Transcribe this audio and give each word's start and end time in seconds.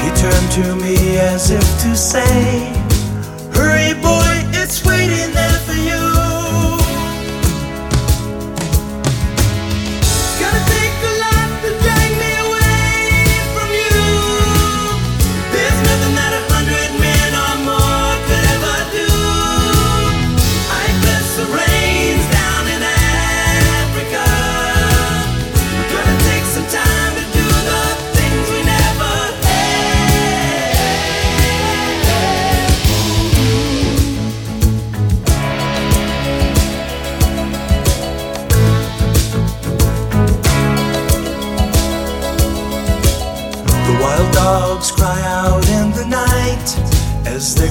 He 0.00 0.08
turned 0.14 0.50
to 0.52 0.76
me 0.76 1.18
as 1.18 1.50
if 1.50 1.66
to 1.82 1.96
say, 1.96 2.72
Hurry, 3.52 3.94
boy, 4.00 4.37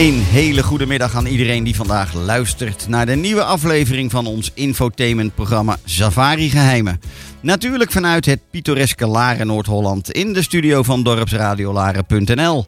Een 0.00 0.20
hele 0.20 0.62
goede 0.62 0.86
middag 0.86 1.14
aan 1.14 1.26
iedereen 1.26 1.64
die 1.64 1.76
vandaag 1.76 2.14
luistert 2.14 2.88
naar 2.88 3.06
de 3.06 3.14
nieuwe 3.14 3.44
aflevering 3.44 4.10
van 4.10 4.26
ons 4.26 4.50
infotainmentprogramma 4.54 5.76
Safari 5.84 6.50
Geheimen. 6.50 7.00
Natuurlijk 7.40 7.92
vanuit 7.92 8.26
het 8.26 8.40
pittoreske 8.50 9.06
Laren 9.06 9.46
Noord-Holland 9.46 10.10
in 10.10 10.32
de 10.32 10.42
studio 10.42 10.82
van 10.82 11.02
dorpsradiolaren.nl. 11.02 12.66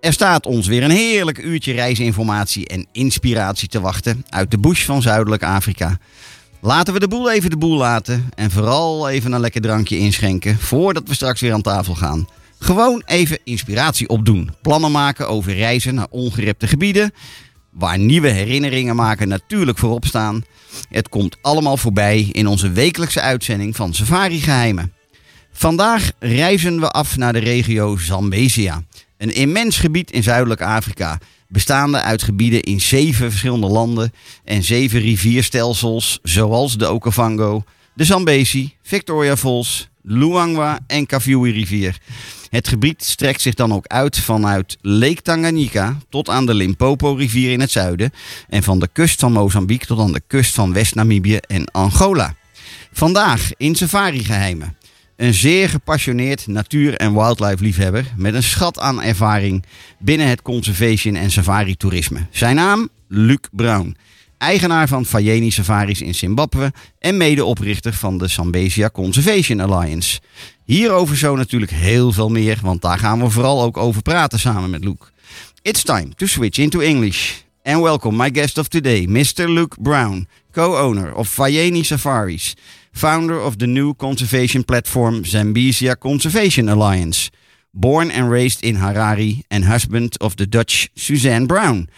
Er 0.00 0.12
staat 0.12 0.46
ons 0.46 0.66
weer 0.66 0.82
een 0.82 0.90
heerlijk 0.90 1.38
uurtje 1.38 1.72
reisinformatie 1.72 2.66
en 2.66 2.86
inspiratie 2.92 3.68
te 3.68 3.80
wachten 3.80 4.24
uit 4.28 4.50
de 4.50 4.58
bush 4.58 4.84
van 4.84 5.02
Zuidelijk 5.02 5.42
Afrika. 5.42 5.98
Laten 6.60 6.92
we 6.92 7.00
de 7.00 7.08
boel 7.08 7.30
even 7.30 7.50
de 7.50 7.56
boel 7.56 7.76
laten 7.76 8.28
en 8.34 8.50
vooral 8.50 9.08
even 9.08 9.32
een 9.32 9.40
lekker 9.40 9.60
drankje 9.60 9.98
inschenken 9.98 10.58
voordat 10.58 11.08
we 11.08 11.14
straks 11.14 11.40
weer 11.40 11.52
aan 11.52 11.62
tafel 11.62 11.94
gaan. 11.94 12.26
Gewoon 12.58 13.02
even 13.06 13.38
inspiratie 13.44 14.08
opdoen. 14.08 14.50
Plannen 14.62 14.92
maken 14.92 15.28
over 15.28 15.54
reizen 15.54 15.94
naar 15.94 16.06
ongerepte 16.10 16.66
gebieden. 16.66 17.12
Waar 17.70 17.98
nieuwe 17.98 18.28
herinneringen 18.28 18.96
maken 18.96 19.28
natuurlijk 19.28 19.78
voorop 19.78 20.04
staan. 20.04 20.44
Het 20.88 21.08
komt 21.08 21.36
allemaal 21.42 21.76
voorbij 21.76 22.28
in 22.32 22.46
onze 22.46 22.70
wekelijkse 22.70 23.20
uitzending 23.20 23.76
van 23.76 23.94
Safari 23.94 24.40
Geheimen. 24.40 24.92
Vandaag 25.52 26.10
reizen 26.18 26.80
we 26.80 26.90
af 26.90 27.16
naar 27.16 27.32
de 27.32 27.38
regio 27.38 27.96
Zambezia. 27.96 28.82
Een 29.18 29.34
immens 29.34 29.78
gebied 29.78 30.10
in 30.10 30.22
Zuidelijk 30.22 30.62
Afrika. 30.62 31.18
Bestaande 31.48 32.00
uit 32.00 32.22
gebieden 32.22 32.62
in 32.62 32.80
zeven 32.80 33.30
verschillende 33.30 33.66
landen 33.66 34.12
en 34.44 34.62
zeven 34.62 35.00
rivierstelsels 35.00 36.18
zoals 36.22 36.78
de 36.78 36.88
Okavango, 36.88 37.62
de 37.94 38.04
Zambezi, 38.04 38.74
Victoria 38.82 39.36
Falls, 39.36 39.88
Luangwa 40.02 40.78
en 40.86 41.06
Kaviui 41.06 41.52
rivier. 41.52 41.98
Het 42.48 42.68
gebied 42.68 43.04
strekt 43.04 43.40
zich 43.40 43.54
dan 43.54 43.72
ook 43.72 43.86
uit 43.86 44.18
vanuit 44.18 44.76
Lake 44.80 45.22
Tanganyika 45.22 45.96
tot 46.08 46.28
aan 46.28 46.46
de 46.46 46.54
Limpopo 46.54 47.14
rivier 47.14 47.52
in 47.52 47.60
het 47.60 47.70
zuiden 47.70 48.12
en 48.48 48.62
van 48.62 48.78
de 48.78 48.88
kust 48.92 49.20
van 49.20 49.32
Mozambique 49.32 49.86
tot 49.86 49.98
aan 49.98 50.12
de 50.12 50.22
kust 50.26 50.54
van 50.54 50.72
West-Namibië 50.72 51.36
en 51.36 51.70
Angola. 51.70 52.34
Vandaag 52.92 53.50
in 53.56 53.74
Safari 53.74 54.24
Geheimen. 54.24 54.76
Een 55.16 55.34
zeer 55.34 55.68
gepassioneerd 55.68 56.46
natuur- 56.46 56.96
en 56.96 57.14
wildlife-liefhebber 57.14 58.04
met 58.16 58.34
een 58.34 58.42
schat 58.42 58.78
aan 58.78 59.02
ervaring 59.02 59.64
binnen 59.98 60.28
het 60.28 60.42
conservation- 60.42 61.16
en 61.16 61.30
safari-toerisme. 61.30 62.26
Zijn 62.30 62.56
naam? 62.56 62.88
Luc 63.08 63.40
Brown. 63.52 63.96
Eigenaar 64.38 64.88
van 64.88 65.04
Fayeni 65.04 65.50
Safaris 65.50 66.02
in 66.02 66.14
Zimbabwe 66.14 66.72
en 66.98 67.16
medeoprichter 67.16 67.92
van 67.92 68.18
de 68.18 68.28
Zambezia 68.28 68.90
Conservation 68.90 69.60
Alliance. 69.60 70.20
Hierover 70.68 71.16
zo 71.16 71.36
natuurlijk 71.36 71.72
heel 71.72 72.12
veel 72.12 72.28
meer, 72.28 72.58
want 72.62 72.82
daar 72.82 72.98
gaan 72.98 73.20
we 73.20 73.30
vooral 73.30 73.62
ook 73.62 73.76
over 73.76 74.02
praten 74.02 74.38
samen 74.38 74.70
met 74.70 74.84
Luc. 74.84 74.96
it's 75.62 75.82
time 75.82 76.14
to 76.14 76.26
switch 76.26 76.58
into 76.58 76.80
English. 76.80 77.32
And 77.62 77.80
welcome 77.80 78.16
my 78.16 78.30
guest 78.32 78.58
of 78.58 78.68
today, 78.68 79.06
Mr. 79.06 79.48
Luke 79.48 79.76
Brown, 79.80 80.26
co-owner 80.50 81.14
of 81.14 81.34
Vayeni 81.34 81.80
Safaris, 81.82 82.54
founder 82.92 83.40
of 83.40 83.56
the 83.56 83.66
new 83.66 83.94
conservation 83.94 84.64
platform 84.64 85.24
Zambezia 85.24 85.98
Conservation 85.98 86.68
Alliance, 86.68 87.30
born 87.70 88.10
and 88.10 88.30
raised 88.30 88.62
in 88.62 88.76
Harare 88.76 89.42
and 89.46 89.64
husband 89.64 90.16
of 90.20 90.34
the 90.34 90.46
Dutch 90.46 90.90
Suzanne 90.94 91.46
Brown. 91.46 91.88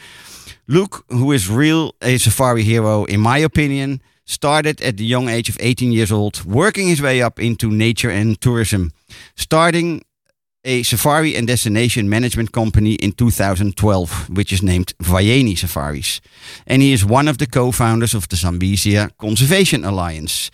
Luke, 0.64 1.04
who 1.08 1.32
is 1.32 1.48
real 1.48 1.92
a 2.00 2.18
safari 2.18 2.62
hero 2.62 3.04
in 3.04 3.20
my 3.20 3.42
opinion, 3.42 4.00
started 4.24 4.80
at 4.80 4.96
the 4.96 5.04
young 5.04 5.28
age 5.28 5.48
of 5.48 5.56
18 5.60 5.92
years 5.92 6.12
old, 6.12 6.44
working 6.44 6.88
his 6.88 7.02
way 7.02 7.22
up 7.22 7.38
into 7.38 7.70
nature 7.70 8.10
and 8.10 8.40
tourism, 8.40 8.92
starting 9.36 10.02
a 10.64 10.82
safari 10.82 11.34
and 11.36 11.46
destination 11.46 12.08
management 12.08 12.52
company 12.52 12.94
in 12.94 13.12
2012, 13.12 14.28
which 14.30 14.52
is 14.52 14.62
named 14.62 14.92
Vayeni 14.98 15.56
Safaris. 15.56 16.20
And 16.66 16.82
he 16.82 16.92
is 16.92 17.04
one 17.04 17.28
of 17.28 17.38
the 17.38 17.46
co 17.46 17.72
founders 17.72 18.14
of 18.14 18.28
the 18.28 18.36
Zambezia 18.36 19.10
Conservation 19.18 19.84
Alliance. 19.84 20.50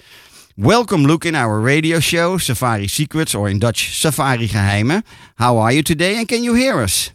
Welcome, 0.57 1.03
Luke, 1.03 1.27
in 1.27 1.35
our 1.35 1.61
radio 1.61 2.01
show, 2.01 2.39
Safari 2.39 2.89
Secrets, 2.89 3.35
or 3.35 3.49
in 3.49 3.59
Dutch, 3.59 4.01
Safari 4.01 4.49
Geheimen. 4.49 5.03
How 5.37 5.59
are 5.59 5.73
you 5.73 5.83
today, 5.83 6.17
and 6.17 6.27
can 6.27 6.43
you 6.43 6.55
hear 6.55 6.79
us? 6.81 7.11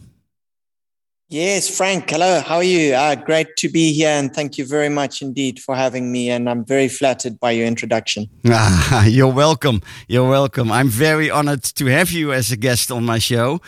Yes, 1.32 1.74
Frank. 1.74 2.10
Hello. 2.10 2.42
How 2.42 2.56
are 2.56 2.62
you? 2.62 2.92
Uh, 2.92 3.14
great 3.14 3.56
to 3.56 3.70
be 3.70 3.90
here, 3.94 4.10
and 4.10 4.34
thank 4.34 4.58
you 4.58 4.66
very 4.66 4.90
much 4.90 5.22
indeed 5.22 5.60
for 5.60 5.74
having 5.74 6.12
me. 6.12 6.28
And 6.28 6.46
I'm 6.46 6.62
very 6.62 6.88
flattered 6.88 7.40
by 7.40 7.52
your 7.52 7.66
introduction. 7.66 8.28
Ah, 8.48 9.06
you're 9.06 9.32
welcome. 9.32 9.80
You're 10.08 10.28
welcome. 10.28 10.70
I'm 10.70 10.88
very 10.90 11.30
honored 11.30 11.62
to 11.62 11.86
have 11.86 12.10
you 12.10 12.34
as 12.34 12.52
a 12.52 12.56
guest 12.58 12.92
on 12.92 13.06
my 13.06 13.18
show. 13.18 13.62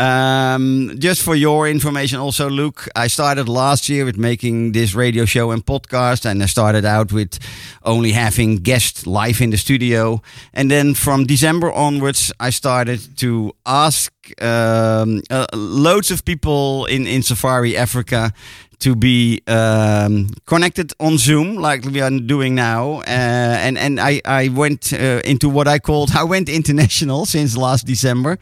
Um, 0.00 0.94
just 0.98 1.22
for 1.22 1.34
your 1.34 1.68
information, 1.68 2.18
also, 2.18 2.48
Luke, 2.48 2.88
I 2.96 3.06
started 3.08 3.50
last 3.50 3.86
year 3.90 4.06
with 4.06 4.16
making 4.16 4.72
this 4.72 4.94
radio 4.94 5.26
show 5.26 5.50
and 5.50 5.62
podcast, 5.62 6.24
and 6.24 6.42
I 6.42 6.46
started 6.46 6.86
out 6.86 7.12
with 7.12 7.38
only 7.82 8.12
having 8.12 8.56
guests 8.62 9.06
live 9.06 9.42
in 9.42 9.50
the 9.50 9.58
studio. 9.58 10.22
And 10.54 10.70
then 10.70 10.94
from 10.94 11.26
December 11.26 11.70
onwards, 11.70 12.32
I 12.40 12.48
started 12.48 13.18
to 13.18 13.52
ask 13.66 14.10
um, 14.40 15.20
uh, 15.28 15.46
loads 15.52 16.10
of 16.10 16.24
people 16.24 16.86
in, 16.86 17.06
in 17.06 17.22
Safari 17.22 17.76
Africa 17.76 18.32
to 18.80 18.96
be 18.96 19.42
um, 19.46 20.30
connected 20.46 20.92
on 20.98 21.18
Zoom, 21.18 21.56
like 21.56 21.84
we 21.84 22.00
are 22.00 22.10
doing 22.10 22.54
now. 22.54 23.00
Uh, 23.00 23.66
and 23.66 23.78
and 23.78 24.00
I, 24.00 24.20
I 24.24 24.48
went 24.48 24.92
uh, 24.92 25.20
into 25.24 25.48
what 25.48 25.68
I 25.68 25.78
called, 25.78 26.10
I 26.16 26.24
went 26.24 26.48
international 26.48 27.26
since 27.34 27.56
last 27.56 27.86
December. 27.86 28.38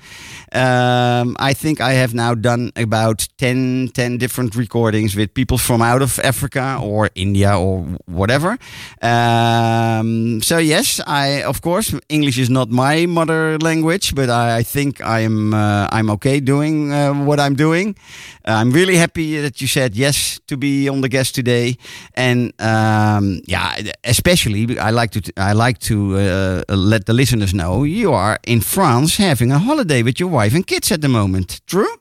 Um, 0.53 1.37
I 1.39 1.53
think 1.55 1.81
I 1.81 1.93
have 1.93 2.15
now 2.15 2.35
done 2.35 2.73
about 2.77 3.29
10, 3.39 3.91
10 3.95 4.19
different 4.19 4.55
recordings 4.55 5.15
with 5.17 5.35
people 5.35 5.59
from 5.59 5.83
out 5.83 6.03
of 6.03 6.19
Africa 6.21 6.79
or 6.83 7.11
India 7.15 7.59
or 7.59 7.83
whatever. 8.07 8.57
Um, 9.03 10.41
so, 10.41 10.59
yes, 10.59 11.01
I, 11.07 11.43
of 11.43 11.61
course, 11.61 11.95
English 12.09 12.39
is 12.39 12.49
not 12.49 12.71
my 12.71 13.07
mother 13.07 13.59
language, 13.59 14.15
but 14.15 14.31
I, 14.31 14.59
I 14.59 14.63
think 14.63 15.01
I'm, 15.05 15.53
uh, 15.53 15.89
I'm 15.93 16.11
okay 16.11 16.41
doing 16.41 16.93
uh, 16.93 17.13
what 17.13 17.41
I'm 17.41 17.55
doing. 17.55 17.97
I'm 18.45 18.71
really 18.71 18.97
happy 18.97 19.39
that 19.41 19.61
you 19.61 19.67
said 19.67 19.95
yes 19.95 20.28
to 20.47 20.57
be 20.57 20.89
on 20.89 21.01
the 21.01 21.09
guest 21.09 21.35
today, 21.35 21.77
and 22.15 22.53
um, 22.61 23.41
yeah, 23.47 23.81
especially 24.05 24.79
I 24.79 24.91
like 24.91 25.11
to 25.13 25.21
I 25.37 25.53
like 25.53 25.79
to 25.91 25.95
uh, 26.19 26.77
let 26.77 27.07
the 27.07 27.13
listeners 27.13 27.53
know 27.53 27.85
you 27.85 28.13
are 28.13 28.39
in 28.47 28.61
France 28.61 29.17
having 29.17 29.53
a 29.53 29.59
holiday 29.59 30.03
with 30.03 30.21
your 30.21 30.31
wife 30.31 30.55
and 30.55 30.67
kids 30.67 30.93
at 30.93 31.01
the 31.01 31.09
moment. 31.09 31.61
True. 31.67 31.95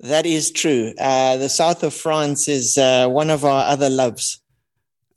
That 0.00 0.26
is 0.26 0.52
true. 0.52 0.94
Uh, 0.98 1.36
the 1.38 1.48
south 1.48 1.82
of 1.82 1.92
France 1.92 2.48
is 2.48 2.78
uh, 2.78 3.08
one 3.08 3.30
of 3.30 3.44
our 3.44 3.64
other 3.72 3.90
loves. 3.90 4.40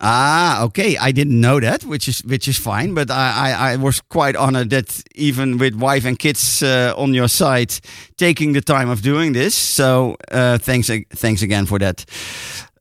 Ah, 0.04 0.64
okay. 0.64 0.98
I 0.98 1.12
didn't 1.12 1.40
know 1.40 1.60
that, 1.60 1.84
which 1.84 2.08
is 2.08 2.24
which 2.26 2.48
is 2.48 2.58
fine. 2.58 2.96
But 2.96 3.12
I, 3.12 3.52
I, 3.52 3.74
I 3.74 3.76
was 3.76 4.02
quite 4.02 4.36
honored 4.36 4.72
that 4.72 5.04
even 5.14 5.60
with 5.60 5.76
wife 5.76 6.06
and 6.06 6.18
kids 6.18 6.64
uh, 6.64 6.94
on 6.98 7.14
your 7.14 7.28
side, 7.28 7.80
taking 8.18 8.54
the 8.54 8.62
time 8.62 8.90
of 8.90 9.02
doing 9.02 9.34
this. 9.34 9.54
So 9.54 10.16
uh, 10.32 10.58
thanks, 10.58 10.90
thanks 11.16 11.44
again 11.44 11.68
for 11.68 11.78
that. 11.80 12.06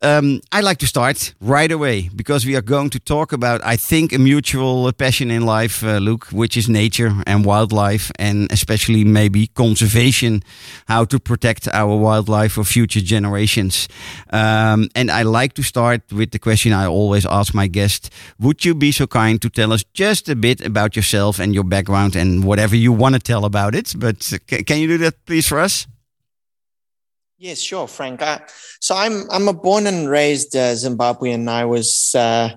Um, 0.03 0.41
I'd 0.51 0.65
like 0.65 0.79
to 0.79 0.87
start 0.87 1.35
right 1.43 1.71
away 1.71 2.09
because 2.17 2.47
we 2.47 2.57
are 2.57 2.63
going 2.63 2.89
to 2.91 2.99
talk 2.99 3.33
about, 3.33 3.61
I 3.63 3.77
think, 3.77 4.15
a 4.15 4.19
mutual 4.19 4.91
passion 4.93 5.31
in 5.31 5.45
life, 5.45 5.85
uh, 5.85 5.99
Luke, 5.99 6.29
which 6.33 6.57
is 6.57 6.71
nature 6.71 7.13
and 7.27 7.45
wildlife, 7.45 8.11
and 8.19 8.51
especially 8.51 9.05
maybe 9.05 9.49
conservation, 9.49 10.43
how 10.89 11.05
to 11.05 11.21
protect 11.21 11.69
our 11.69 11.95
wildlife 11.99 12.53
for 12.53 12.65
future 12.65 13.03
generations. 13.03 13.89
Um, 14.31 14.89
and 14.95 15.11
I 15.11 15.23
like 15.23 15.53
to 15.55 15.63
start 15.63 16.11
with 16.11 16.31
the 16.31 16.39
question 16.39 16.73
I 16.73 16.87
always 16.87 17.27
ask 17.27 17.53
my 17.53 17.67
guests 17.67 18.09
Would 18.39 18.65
you 18.65 18.75
be 18.75 18.93
so 18.93 19.07
kind 19.07 19.41
to 19.43 19.51
tell 19.51 19.71
us 19.71 19.85
just 19.93 20.31
a 20.31 20.35
bit 20.35 20.63
about 20.65 20.97
yourself 20.97 21.39
and 21.39 21.55
your 21.55 21.65
background 21.65 22.17
and 22.17 22.43
whatever 22.43 22.75
you 22.75 22.91
want 22.91 23.17
to 23.17 23.21
tell 23.21 23.45
about 23.45 23.75
it? 23.75 23.93
But 23.95 24.33
uh, 24.33 24.63
can 24.65 24.79
you 24.79 24.87
do 24.87 24.99
that, 24.99 25.27
please, 25.27 25.47
for 25.47 25.61
us? 25.61 25.87
Yes, 27.43 27.59
sure, 27.59 27.89
Frank. 27.89 28.21
So 28.81 28.95
I'm 28.95 29.25
I'm 29.31 29.49
a 29.49 29.55
born 29.55 29.87
and 29.87 30.11
raised 30.11 30.55
uh, 30.55 30.75
Zimbabwean. 30.75 31.49
I 31.49 31.65
was 31.65 32.15
uh, 32.15 32.51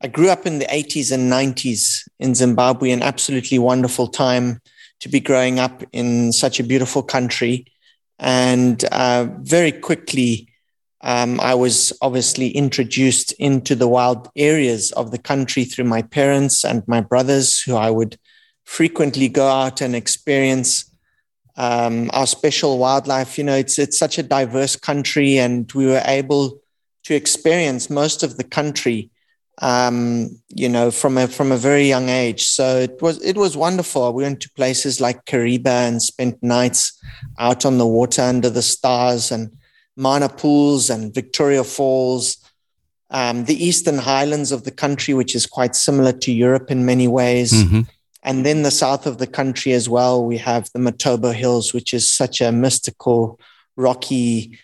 I 0.00 0.06
grew 0.06 0.30
up 0.30 0.46
in 0.46 0.60
the 0.60 0.66
80s 0.66 1.10
and 1.10 1.32
90s 1.32 2.08
in 2.20 2.36
Zimbabwe, 2.36 2.92
an 2.92 3.02
absolutely 3.02 3.58
wonderful 3.58 4.06
time 4.06 4.60
to 5.00 5.08
be 5.08 5.18
growing 5.18 5.58
up 5.58 5.82
in 5.90 6.32
such 6.32 6.60
a 6.60 6.62
beautiful 6.62 7.02
country. 7.02 7.66
And 8.20 8.84
uh, 8.92 9.26
very 9.40 9.72
quickly, 9.72 10.48
um, 11.00 11.40
I 11.40 11.54
was 11.54 11.92
obviously 12.00 12.50
introduced 12.50 13.32
into 13.32 13.74
the 13.74 13.88
wild 13.88 14.28
areas 14.36 14.92
of 14.92 15.10
the 15.10 15.18
country 15.18 15.64
through 15.64 15.86
my 15.86 16.02
parents 16.02 16.64
and 16.64 16.86
my 16.86 17.00
brothers, 17.00 17.60
who 17.60 17.74
I 17.74 17.90
would 17.90 18.16
frequently 18.64 19.28
go 19.28 19.48
out 19.48 19.80
and 19.80 19.96
experience 19.96 20.89
um, 21.56 22.10
our 22.12 22.26
special 22.26 22.78
wildlife. 22.78 23.38
You 23.38 23.44
know, 23.44 23.56
it's 23.56 23.78
it's 23.78 23.98
such 23.98 24.18
a 24.18 24.22
diverse 24.22 24.76
country, 24.76 25.38
and 25.38 25.70
we 25.72 25.86
were 25.86 26.02
able 26.04 26.60
to 27.04 27.14
experience 27.14 27.90
most 27.90 28.22
of 28.22 28.36
the 28.36 28.44
country. 28.44 29.10
Um, 29.62 30.40
you 30.48 30.70
know, 30.70 30.90
from 30.90 31.18
a 31.18 31.28
from 31.28 31.52
a 31.52 31.56
very 31.56 31.86
young 31.86 32.08
age. 32.08 32.44
So 32.48 32.78
it 32.78 33.02
was 33.02 33.22
it 33.22 33.36
was 33.36 33.56
wonderful. 33.56 34.12
We 34.14 34.22
went 34.22 34.40
to 34.40 34.50
places 34.52 35.00
like 35.00 35.26
Kariba 35.26 35.88
and 35.88 36.02
spent 36.02 36.42
nights 36.42 36.98
out 37.38 37.66
on 37.66 37.76
the 37.76 37.86
water 37.86 38.22
under 38.22 38.48
the 38.48 38.62
stars 38.62 39.30
and 39.30 39.54
Mana 39.96 40.30
pools 40.30 40.88
and 40.88 41.14
Victoria 41.14 41.62
Falls. 41.62 42.38
Um, 43.10 43.44
the 43.44 43.62
eastern 43.62 43.98
highlands 43.98 44.52
of 44.52 44.64
the 44.64 44.70
country, 44.70 45.14
which 45.14 45.34
is 45.34 45.44
quite 45.44 45.74
similar 45.74 46.12
to 46.12 46.32
Europe 46.32 46.70
in 46.70 46.86
many 46.86 47.08
ways. 47.08 47.52
Mm-hmm. 47.52 47.80
And 48.22 48.44
then 48.44 48.62
the 48.62 48.70
south 48.70 49.06
of 49.06 49.18
the 49.18 49.26
country 49.26 49.72
as 49.72 49.88
well, 49.88 50.24
we 50.24 50.36
have 50.38 50.68
the 50.72 50.78
Matobo 50.78 51.34
Hills, 51.34 51.72
which 51.72 51.94
is 51.94 52.10
such 52.10 52.40
a 52.40 52.52
mystical, 52.52 53.40
rocky 53.76 54.58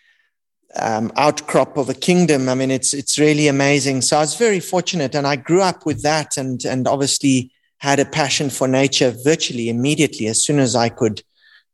um, 0.78 1.10
outcrop 1.16 1.76
of 1.76 1.88
a 1.88 1.94
kingdom. 1.94 2.48
I 2.48 2.54
mean, 2.54 2.70
it's 2.70 2.92
it's 2.92 3.18
really 3.18 3.48
amazing. 3.48 4.02
So 4.02 4.18
I 4.18 4.20
was 4.20 4.34
very 4.34 4.60
fortunate, 4.60 5.14
and 5.14 5.26
I 5.26 5.36
grew 5.36 5.62
up 5.62 5.86
with 5.86 6.02
that, 6.02 6.36
and 6.36 6.62
and 6.64 6.86
obviously 6.86 7.50
had 7.78 8.00
a 8.00 8.04
passion 8.04 8.50
for 8.50 8.68
nature 8.68 9.14
virtually 9.24 9.68
immediately 9.68 10.26
as 10.26 10.42
soon 10.42 10.58
as 10.58 10.74
I 10.74 10.88
could, 10.88 11.22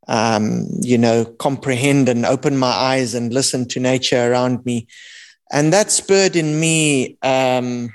um, 0.09 0.67
you 0.81 0.99
know, 0.99 1.25
comprehend 1.25 2.09
and 2.09 2.27
open 2.27 2.57
my 2.57 2.71
eyes 2.71 3.15
and 3.15 3.33
listen 3.33 3.67
to 3.69 3.81
nature 3.81 4.31
around 4.31 4.65
me, 4.65 4.87
and 5.51 5.73
that 5.73 5.91
spurred 5.91 6.37
in 6.37 6.61
me, 6.61 7.19
um, 7.23 7.93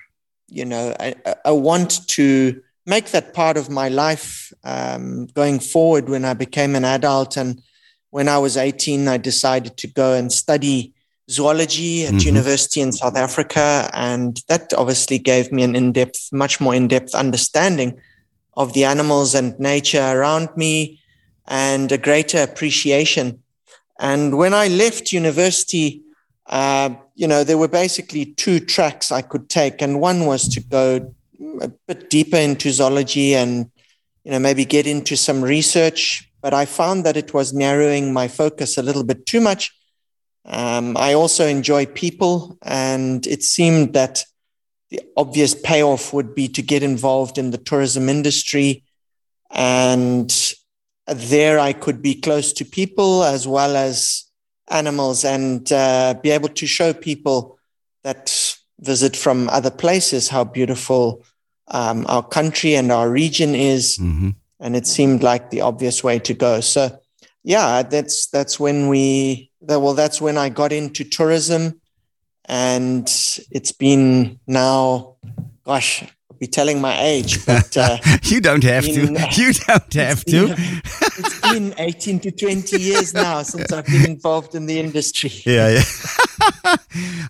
you 0.50 0.65
know, 0.65 0.94
a, 1.00 1.15
a 1.46 1.56
want 1.56 2.06
to 2.10 2.62
make 2.88 3.12
that 3.12 3.34
part 3.34 3.58
of 3.58 3.70
my 3.70 3.89
life 3.89 4.53
um, 4.63 5.27
going 5.36 5.60
forward 5.60 6.08
when 6.10 6.24
I 6.24 6.34
became 6.34 6.74
an 6.75 6.86
adult. 6.86 7.36
And 7.38 7.62
when 8.12 8.29
I 8.29 8.38
was 8.38 8.56
18, 8.56 9.08
I 9.10 9.17
decided 9.17 9.75
to 9.77 9.88
go 9.88 10.13
and 10.13 10.32
study 10.32 10.94
zoology 11.29 12.06
at 12.06 12.13
Mhm. 12.13 12.25
university 12.25 12.79
in 12.79 12.94
South 12.94 13.17
Africa. 13.17 13.89
And 13.94 14.41
that 14.48 14.74
obviously 14.74 15.20
gave 15.20 15.51
me 15.51 15.63
an 15.63 15.75
in 15.75 15.91
depth, 15.91 16.29
much 16.32 16.62
more 16.62 16.74
in 16.74 16.88
depth 16.88 17.13
understanding 17.13 18.00
of 18.56 18.72
the 18.72 18.86
animals 18.86 19.36
and 19.36 19.60
nature 19.60 20.01
around 20.15 20.48
me 20.56 21.00
and 21.46 21.91
a 21.91 21.98
greater 21.98 22.41
appreciation. 22.41 23.39
And 24.00 24.38
when 24.38 24.53
I 24.53 24.67
left 24.70 25.12
university, 25.12 26.01
uh, 26.50 26.91
you 27.15 27.27
know, 27.27 27.44
there 27.44 27.58
were 27.58 27.67
basically 27.67 28.25
two 28.44 28.62
tracks 28.62 29.12
I 29.12 29.22
could 29.22 29.50
take. 29.50 29.82
And 29.82 30.00
one 30.00 30.25
was 30.25 30.48
to 30.50 30.62
go 30.62 31.13
a 31.62 31.70
bit 31.88 32.10
deeper 32.10 32.38
into 32.38 32.72
zoology 32.72 33.36
and 33.36 33.72
you 34.24 34.32
know 34.32 34.39
maybe 34.39 34.65
get 34.65 34.88
into 34.88 35.15
some 35.15 35.44
research 35.44 36.29
but 36.41 36.53
i 36.53 36.65
found 36.65 37.06
that 37.06 37.17
it 37.17 37.34
was 37.34 37.53
narrowing 37.53 38.13
my 38.13 38.27
focus 38.27 38.77
a 38.77 38.84
little 38.84 39.03
bit 39.03 39.25
too 39.25 39.41
much. 39.41 39.74
Um, 40.46 40.96
i 40.96 41.13
also 41.13 41.46
enjoy 41.46 41.86
people 41.86 42.58
and 42.62 43.27
it 43.27 43.44
seemed 43.44 43.94
that 43.94 44.24
the 44.89 45.01
obvious 45.17 45.53
payoff 45.53 46.13
would 46.13 46.34
be 46.34 46.48
to 46.48 46.62
get 46.62 46.84
involved 46.84 47.38
in 47.38 47.51
the 47.51 47.58
tourism 47.58 48.08
industry 48.08 48.84
and 49.51 50.34
there 51.06 51.60
i 51.60 51.74
could 51.74 52.01
be 52.01 52.15
close 52.15 52.53
to 52.53 52.63
people 52.65 53.24
as 53.24 53.48
well 53.48 53.75
as 53.75 54.27
animals 54.70 55.24
and 55.24 55.72
uh, 55.72 56.13
be 56.22 56.29
able 56.32 56.50
to 56.50 56.65
show 56.65 56.94
people 56.94 57.58
that 58.03 58.29
visit 58.79 59.15
from 59.15 59.50
other 59.50 59.72
places 59.72 60.29
how 60.29 60.43
beautiful 60.43 61.24
um, 61.69 62.05
our 62.07 62.24
country 62.24 62.75
and 62.75 62.91
our 62.91 63.10
region 63.10 63.55
is. 63.55 63.98
Mhm. 63.98 64.36
And 64.60 64.75
it 64.75 64.88
seemed 64.88 65.22
like 65.24 65.50
the 65.50 65.62
obvious 65.62 66.03
way 66.03 66.19
to 66.19 66.34
go. 66.34 66.62
So, 66.62 67.00
yeah, 67.43 67.84
that's 67.84 68.27
that's 68.27 68.60
when 68.60 68.88
we 68.88 69.51
well, 69.62 69.93
that's 69.93 70.22
when 70.22 70.38
I 70.38 70.50
got 70.50 70.72
into 70.72 71.03
tourism, 71.03 71.81
and 72.46 73.05
it's 73.51 73.72
been 73.72 74.39
now, 74.48 75.15
gosh, 75.65 76.03
be 76.39 76.48
telling 76.48 76.82
my 76.82 77.00
age, 77.00 77.46
but. 77.46 77.75
Uh, 77.75 77.98
you 78.24 78.41
don't 78.41 78.63
have 78.63 78.86
to. 78.86 78.91
You 78.91 79.53
don't 79.53 79.94
have 79.94 80.24
to. 80.25 80.56
it's 81.17 81.41
been 81.41 81.74
18 81.77 82.20
to 82.22 82.32
20 82.32 82.79
years 82.82 83.13
now 83.13 83.41
since 83.44 83.72
I've 83.72 83.86
been 83.86 84.06
involved 84.06 84.56
in 84.56 84.65
the 84.65 84.79
industry. 84.79 85.32
Yeah, 85.46 85.70
yeah. 85.70 86.75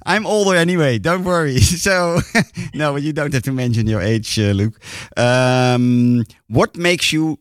I'm 0.06 0.26
older 0.26 0.56
anyway. 0.56 0.98
Don't 0.98 1.24
worry. 1.24 1.60
So, 1.60 2.20
no, 2.74 2.96
you 2.96 3.14
don't 3.14 3.34
have 3.34 3.44
to 3.44 3.52
mention 3.52 3.88
your 3.88 4.02
age, 4.02 4.40
uh, 4.40 4.52
Luke. 4.52 4.80
Um, 5.16 6.24
what 6.48 6.76
makes 6.76 7.14
you 7.14 7.40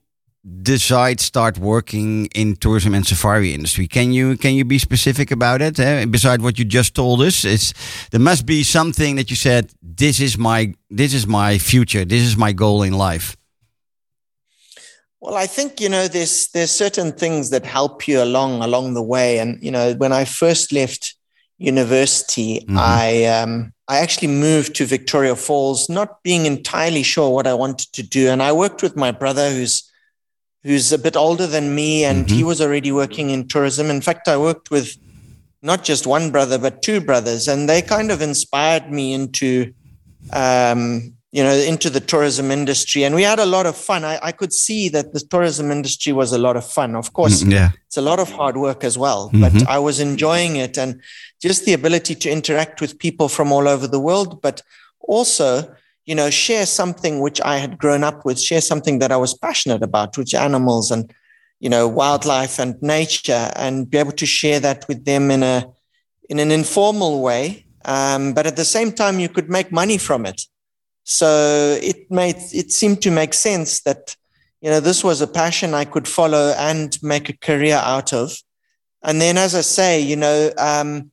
decide 0.63 1.21
start 1.21 1.59
working 1.59 2.27
in 2.35 2.57
tourism 2.57 2.95
and 2.95 3.07
safari 3.07 3.53
industry? 3.53 3.89
Can 3.89 4.13
you 4.13 4.37
can 4.37 4.55
you 4.55 4.65
be 4.65 4.79
specific 4.79 5.31
about 5.31 5.61
it? 5.63 5.79
Eh? 5.79 6.05
Beside 6.07 6.43
what 6.43 6.59
you 6.59 6.65
just 6.65 6.95
told 6.95 7.21
us, 7.21 7.45
it's 7.45 7.75
there 8.11 8.21
must 8.21 8.47
be 8.47 8.63
something 8.63 9.17
that 9.17 9.29
you 9.31 9.37
said. 9.37 9.73
This 9.83 10.21
is 10.21 10.39
my 10.39 10.75
this 10.91 11.13
is 11.15 11.27
my 11.27 11.59
future. 11.59 12.05
This 12.05 12.23
is 12.23 12.37
my 12.37 12.53
goal 12.53 12.83
in 12.83 12.93
life. 12.93 13.37
Well, 15.21 15.35
I 15.35 15.47
think 15.47 15.81
you 15.81 15.89
know 15.89 16.09
there's 16.09 16.49
there's 16.49 16.71
certain 16.71 17.13
things 17.13 17.51
that 17.51 17.67
help 17.67 18.07
you 18.07 18.23
along 18.23 18.63
along 18.63 18.95
the 18.95 19.03
way, 19.03 19.39
and 19.39 19.59
you 19.63 19.71
know 19.71 19.95
when 19.95 20.13
I 20.13 20.25
first 20.25 20.73
left 20.73 21.15
university, 21.59 22.65
Mhm. 22.69 22.79
I 22.79 23.25
um, 23.25 23.73
I 23.89 23.99
actually 23.99 24.29
moved 24.29 24.75
to 24.77 24.85
Victoria 24.87 25.35
Falls, 25.35 25.89
not 25.89 26.23
being 26.23 26.47
entirely 26.47 27.03
sure 27.03 27.31
what 27.31 27.47
I 27.47 27.55
wanted 27.55 27.93
to 27.93 28.03
do, 28.03 28.29
and 28.29 28.43
I 28.43 28.53
worked 28.53 28.83
with 28.83 28.95
my 28.95 29.11
brother, 29.11 29.51
who's 29.51 29.83
who's 30.67 30.93
a 30.93 30.99
bit 30.99 31.17
older 31.17 31.47
than 31.47 31.75
me, 31.81 32.05
and 32.05 32.29
he 32.29 32.43
was 32.43 32.61
already 32.61 32.91
working 32.91 33.31
in 33.31 33.47
tourism. 33.47 33.87
In 33.89 34.01
fact, 34.01 34.27
I 34.27 34.37
worked 34.37 34.69
with 34.77 34.89
not 35.63 35.85
just 35.85 36.07
one 36.07 36.31
brother 36.31 36.59
but 36.59 36.83
two 36.83 37.01
brothers, 37.01 37.47
and 37.49 37.69
they 37.69 37.81
kind 37.83 38.11
of 38.11 38.21
inspired 38.21 38.91
me 38.91 39.13
into 39.19 39.73
um, 40.33 41.13
you 41.31 41.43
know, 41.45 41.53
into 41.53 41.89
the 41.91 42.01
tourism 42.01 42.51
industry. 42.51 43.05
And 43.05 43.15
we 43.15 43.23
had 43.23 43.39
a 43.39 43.47
lot 43.47 43.67
of 43.67 43.77
fun. 43.77 44.05
I, 44.05 44.19
I 44.23 44.33
could 44.33 44.53
see 44.53 44.89
that 44.89 45.13
the 45.13 45.21
tourism 45.21 45.71
industry 45.71 46.13
was 46.13 46.33
a 46.33 46.39
lot 46.39 46.57
of 46.57 46.65
fun. 46.79 46.97
Of 46.97 47.13
course, 47.13 47.43
Mm, 47.45 47.53
Yeah. 47.53 47.71
it's 47.87 47.99
a 47.99 48.01
lot 48.11 48.19
of 48.19 48.31
hard 48.33 48.57
work 48.57 48.83
as 48.85 48.97
well, 48.99 49.31
Mhm. 49.33 49.41
but 49.43 49.69
I 49.69 49.79
was 49.79 50.01
enjoying 50.01 50.57
it 50.57 50.79
and 50.79 51.01
just 51.47 51.65
the 51.65 51.75
ability 51.75 52.15
to 52.23 52.31
interact 52.31 52.81
with 52.81 52.99
people 52.99 53.29
from 53.29 53.53
all 53.53 53.69
over 53.69 53.87
the 53.87 54.01
world, 54.01 54.41
but 54.41 54.63
also, 55.01 55.49
you 56.07 56.15
know, 56.15 56.31
share 56.31 56.67
something 56.67 57.21
which 57.21 57.41
I 57.41 57.59
had 57.59 57.79
grown 57.79 58.05
up 58.05 58.25
with, 58.25 58.41
share 58.41 58.61
something 58.61 59.01
that 59.01 59.11
I 59.11 59.17
was 59.17 59.35
passionate 59.35 59.83
about, 59.83 60.17
which 60.17 60.35
animals 60.35 60.91
and, 60.93 61.13
you 61.59 61.69
know, 61.69 61.89
wildlife 61.89 62.61
and 62.61 62.81
nature, 62.81 63.51
and 63.57 63.91
be 63.91 63.99
able 63.99 64.13
to 64.13 64.27
share 64.27 64.61
that 64.61 64.87
with 64.89 65.05
them 65.05 65.31
in 65.31 65.43
a 65.43 65.67
in 66.29 66.39
an 66.39 66.51
informal 66.51 67.23
way. 67.23 67.67
Um, 67.85 68.33
but 68.35 68.47
at 68.47 68.57
the 68.57 68.65
same 68.65 68.93
time, 68.93 69.19
you 69.19 69.29
could 69.29 69.49
make 69.49 69.71
money 69.71 69.99
from 69.99 70.27
it. 70.27 70.43
So 71.05 71.79
it 71.83 72.11
made 72.11 72.37
it 72.53 72.71
seemed 72.73 73.03
to 73.03 73.11
make 73.11 73.35
sense 73.35 73.81
that 73.83 74.17
you 74.61 74.71
know 74.71 74.81
this 74.81 75.03
was 75.03 75.21
a 75.21 75.27
passion 75.27 75.75
I 75.75 75.85
could 75.85 76.07
follow 76.07 76.55
and 76.57 76.97
make 77.03 77.29
a 77.29 77.37
career 77.37 77.81
out 77.83 78.13
of. 78.13 78.37
And 79.03 79.21
then, 79.21 79.39
as 79.39 79.55
I 79.57 79.61
say, 79.61 80.01
you 80.01 80.17
know, 80.17 80.53
um, 80.59 81.11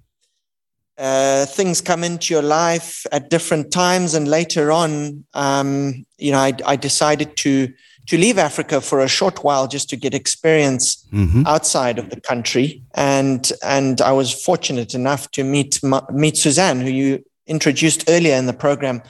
uh, 0.98 1.46
things 1.46 1.82
come 1.82 2.04
into 2.04 2.34
your 2.34 2.44
life 2.44 3.06
at 3.12 3.30
different 3.30 3.72
times, 3.72 4.14
and 4.14 4.28
later 4.28 4.72
on, 4.72 5.26
um, 5.34 6.06
you 6.18 6.32
know, 6.32 6.38
I, 6.40 6.54
I 6.66 6.76
decided 6.76 7.36
to 7.38 7.74
to 8.06 8.18
leave 8.18 8.38
Africa 8.38 8.82
for 8.82 9.00
a 9.00 9.08
short 9.08 9.46
while 9.46 9.66
just 9.66 9.90
to 9.90 9.96
get 9.96 10.14
experience 10.14 11.08
hmm 11.10 11.44
outside 11.46 11.98
of 12.00 12.10
the 12.10 12.22
country, 12.22 12.84
and 12.94 13.52
and 13.64 14.02
I 14.02 14.12
was 14.12 14.34
fortunate 14.34 14.94
enough 14.94 15.32
to 15.32 15.44
meet 15.44 15.80
meet 16.12 16.38
Suzanne, 16.38 16.82
who 16.82 16.92
you 16.92 17.24
introduced 17.48 18.04
earlier 18.08 18.36
in 18.36 18.46
the 18.46 18.54
program, 18.54 19.02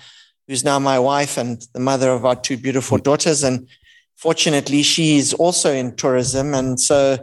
who's 0.48 0.64
now 0.64 0.80
my 0.80 1.00
wife 1.00 1.38
and 1.38 1.66
the 1.74 1.80
mother 1.80 2.12
of 2.12 2.26
our 2.26 2.36
two 2.36 2.58
beautiful 2.58 2.98
daughters, 2.98 3.44
and 3.44 3.68
fortunately, 4.16 4.84
she's 4.84 5.34
also 5.34 5.74
in 5.74 5.96
tourism, 5.96 6.54
and 6.54 6.80
so 6.80 7.18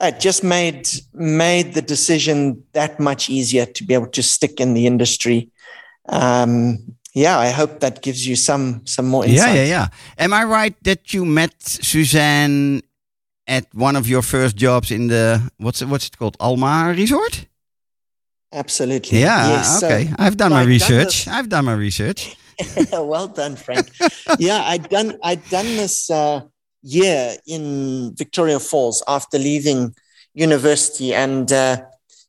it 0.00 0.20
just 0.20 0.42
made 0.44 0.88
made 1.14 1.74
the 1.74 1.82
decision 1.82 2.62
that 2.72 2.98
much 3.00 3.28
easier 3.30 3.66
to 3.66 3.84
be 3.84 3.94
able 3.94 4.08
to 4.08 4.22
stick 4.22 4.60
in 4.60 4.74
the 4.74 4.86
industry. 4.86 5.50
Um, 6.08 6.78
yeah, 7.14 7.38
I 7.38 7.50
hope 7.50 7.80
that 7.80 8.02
gives 8.02 8.26
you 8.26 8.36
some 8.36 8.82
some 8.84 9.08
more 9.08 9.24
insight. 9.24 9.54
Yeah, 9.54 9.62
yeah, 9.64 9.64
yeah. 9.68 9.88
Am 10.18 10.32
I 10.32 10.44
right 10.44 10.74
that 10.84 11.12
you 11.12 11.24
met 11.24 11.54
Suzanne 11.62 12.82
at 13.46 13.66
one 13.74 13.96
of 13.96 14.06
your 14.08 14.22
first 14.22 14.56
jobs 14.56 14.90
in 14.90 15.08
the 15.08 15.40
what's 15.58 15.82
it, 15.82 15.88
what's 15.88 16.06
it 16.06 16.16
called 16.18 16.36
Al 16.40 16.56
Maha 16.56 16.90
Resort? 16.94 17.46
Absolutely. 18.52 19.20
Yeah, 19.20 19.48
Yes, 19.48 19.80
so- 19.80 19.86
okay. 19.86 20.10
I've 20.18 20.36
done 20.36 20.50
so 20.50 20.54
my 20.54 20.62
I've 20.62 20.68
research. 20.68 21.24
this- 21.24 21.28
I've 21.28 21.48
done 21.48 21.64
my 21.64 21.74
research. 21.74 22.36
well 22.92 23.28
done, 23.28 23.56
Frank. 23.56 23.88
yeah, 24.38 24.62
I'd 24.64 24.88
done 24.88 25.18
I'd 25.22 25.48
done 25.50 25.66
this 25.76 26.10
uh, 26.10 26.40
year 26.88 27.36
in 27.46 28.14
Victoria 28.16 28.58
Falls 28.60 29.02
after 29.06 29.38
leaving 29.38 29.94
university, 30.34 31.14
and 31.14 31.50
uh, 31.52 31.76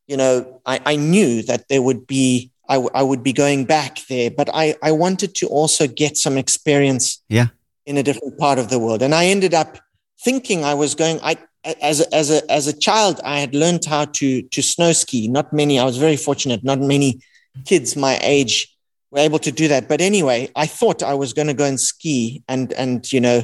you 0.07 0.17
know 0.17 0.61
I, 0.65 0.79
I 0.85 0.95
knew 0.95 1.41
that 1.43 1.67
there 1.69 1.81
would 1.81 2.05
be 2.07 2.51
I, 2.67 2.75
w- 2.75 2.91
I 2.93 3.03
would 3.03 3.23
be 3.23 3.33
going 3.33 3.65
back 3.65 3.93
there, 4.09 4.29
but 4.31 4.49
I 4.53 4.75
I 4.83 4.91
wanted 4.91 5.31
to 5.35 5.47
also 5.47 5.87
get 5.87 6.17
some 6.17 6.37
experience 6.37 7.05
Yeah. 7.29 7.47
in 7.85 7.97
a 7.97 8.03
different 8.03 8.37
part 8.37 8.59
of 8.59 8.67
the 8.69 8.79
world, 8.79 9.01
and 9.01 9.13
I 9.13 9.25
ended 9.25 9.53
up 9.53 9.77
thinking 10.23 10.63
I 10.63 10.73
was 10.73 10.95
going. 10.95 11.19
I 11.23 11.37
as 11.81 11.99
a, 12.01 12.15
as 12.15 12.27
a 12.31 12.39
as 12.51 12.67
a 12.67 12.77
child, 12.87 13.15
I 13.23 13.39
had 13.39 13.53
learned 13.53 13.85
how 13.85 14.05
to 14.19 14.27
to 14.53 14.61
snow 14.61 14.91
ski. 14.93 15.27
Not 15.27 15.51
many. 15.53 15.79
I 15.79 15.85
was 15.85 15.97
very 15.97 16.17
fortunate. 16.17 16.63
Not 16.63 16.79
many 16.79 17.19
kids 17.65 17.95
my 17.95 18.17
age 18.21 18.55
were 19.11 19.19
able 19.27 19.39
to 19.39 19.51
do 19.51 19.67
that. 19.67 19.87
But 19.89 19.99
anyway, 20.01 20.49
I 20.55 20.67
thought 20.67 21.03
I 21.03 21.15
was 21.23 21.33
going 21.33 21.47
to 21.47 21.53
go 21.61 21.65
and 21.65 21.79
ski 21.79 22.43
and 22.47 22.71
and 22.73 23.11
you 23.11 23.21
know 23.21 23.43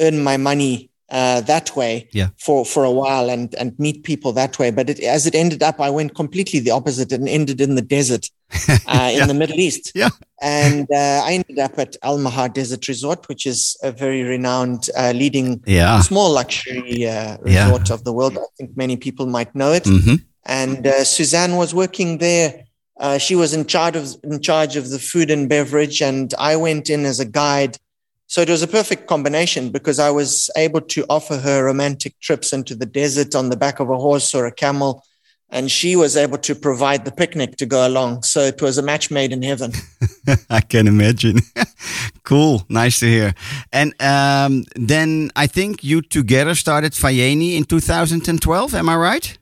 earn 0.00 0.22
my 0.22 0.36
money 0.36 0.90
uh, 1.08 1.40
that 1.42 1.76
way 1.76 2.08
Yeah. 2.12 2.30
for 2.36 2.64
for 2.64 2.82
a 2.84 2.90
while 2.90 3.30
and 3.30 3.54
and 3.54 3.78
meet 3.78 4.02
people 4.02 4.32
that 4.32 4.58
way. 4.58 4.70
But 4.72 4.90
it, 4.90 4.98
as 5.00 5.24
it 5.26 5.34
ended 5.34 5.62
up, 5.62 5.80
I 5.80 5.88
went 5.90 6.14
completely 6.16 6.58
the 6.60 6.72
opposite 6.72 7.12
and 7.12 7.28
ended 7.28 7.60
in 7.60 7.76
the 7.76 7.82
desert 7.82 8.28
uh, 8.88 9.10
in 9.14 9.28
the 9.28 9.34
Middle 9.34 9.60
East. 9.60 9.92
Yeah. 9.94 10.10
And 10.42 10.86
uh, 10.90 11.22
I 11.24 11.32
ended 11.34 11.58
up 11.60 11.78
at 11.78 11.96
Al 12.02 12.18
Maha 12.18 12.48
Desert 12.48 12.88
Resort, 12.88 13.28
which 13.28 13.46
is 13.46 13.76
a 13.82 13.90
very 13.92 14.22
renowned, 14.24 14.90
uh, 14.96 15.12
leading 15.14 15.62
Yeah. 15.66 16.00
small 16.02 16.30
luxury 16.32 17.06
uh, 17.06 17.36
Yeah. 17.46 17.64
resort 17.64 17.90
of 17.90 18.02
the 18.04 18.12
world. 18.12 18.36
I 18.36 18.44
think 18.58 18.76
many 18.76 18.96
people 18.96 19.26
might 19.26 19.54
know 19.54 19.72
it 19.72 19.86
hmm 19.86 20.16
and 20.48 20.86
uh, 20.86 21.02
Suzanne 21.02 21.56
was 21.56 21.74
working 21.74 22.18
there. 22.18 22.64
Uh, 23.00 23.18
she 23.18 23.34
was 23.34 23.52
in 23.52 23.66
charge 23.66 23.96
of 23.96 24.06
in 24.22 24.40
charge 24.40 24.76
of 24.76 24.90
the 24.90 24.98
food 24.98 25.28
and 25.30 25.48
beverage, 25.48 26.00
and 26.00 26.32
I 26.38 26.54
went 26.56 26.88
in 26.88 27.04
as 27.04 27.18
a 27.20 27.24
guide. 27.24 27.78
So 28.28 28.40
it 28.42 28.50
was 28.50 28.62
a 28.62 28.68
perfect 28.68 29.06
combination 29.06 29.70
because 29.70 29.98
I 29.98 30.10
was 30.10 30.50
able 30.56 30.80
to 30.80 31.06
offer 31.08 31.36
her 31.36 31.64
romantic 31.64 32.18
trips 32.20 32.52
into 32.52 32.74
the 32.74 32.86
desert 32.86 33.34
on 33.34 33.50
the 33.50 33.56
back 33.56 33.78
of 33.78 33.88
a 33.88 33.96
horse 33.96 34.34
or 34.34 34.46
a 34.46 34.52
camel, 34.52 35.04
and 35.48 35.70
she 35.70 35.94
was 35.94 36.16
able 36.16 36.38
to 36.38 36.54
provide 36.56 37.04
the 37.04 37.12
picnic 37.12 37.56
to 37.58 37.66
go 37.66 37.86
along. 37.86 38.24
So 38.24 38.40
it 38.40 38.60
was 38.60 38.78
a 38.78 38.82
match 38.82 39.12
made 39.12 39.32
in 39.32 39.42
heaven. 39.42 39.72
I 40.50 40.60
can 40.60 40.88
imagine. 40.88 41.38
cool. 42.24 42.64
Nice 42.68 42.98
to 43.00 43.06
hear. 43.06 43.34
And 43.72 43.94
um, 44.02 44.64
then 44.74 45.30
I 45.36 45.46
think 45.46 45.84
you 45.84 46.02
together 46.02 46.56
started 46.56 46.92
Vayeni 46.92 47.56
in 47.56 47.62
2012. 47.62 48.74
Am 48.74 48.88
I 48.88 48.96
right? 48.96 49.38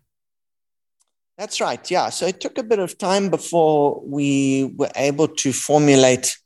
That's 1.38 1.61
right. 1.61 1.91
Yeah. 1.91 2.11
So 2.11 2.26
it 2.26 2.41
took 2.41 2.59
a 2.59 2.62
bit 2.62 2.79
of 2.79 2.99
time 2.99 3.31
before 3.31 4.03
we 4.07 4.73
were 4.76 4.91
able 4.95 5.29
to 5.29 5.53
formulate 5.53 6.37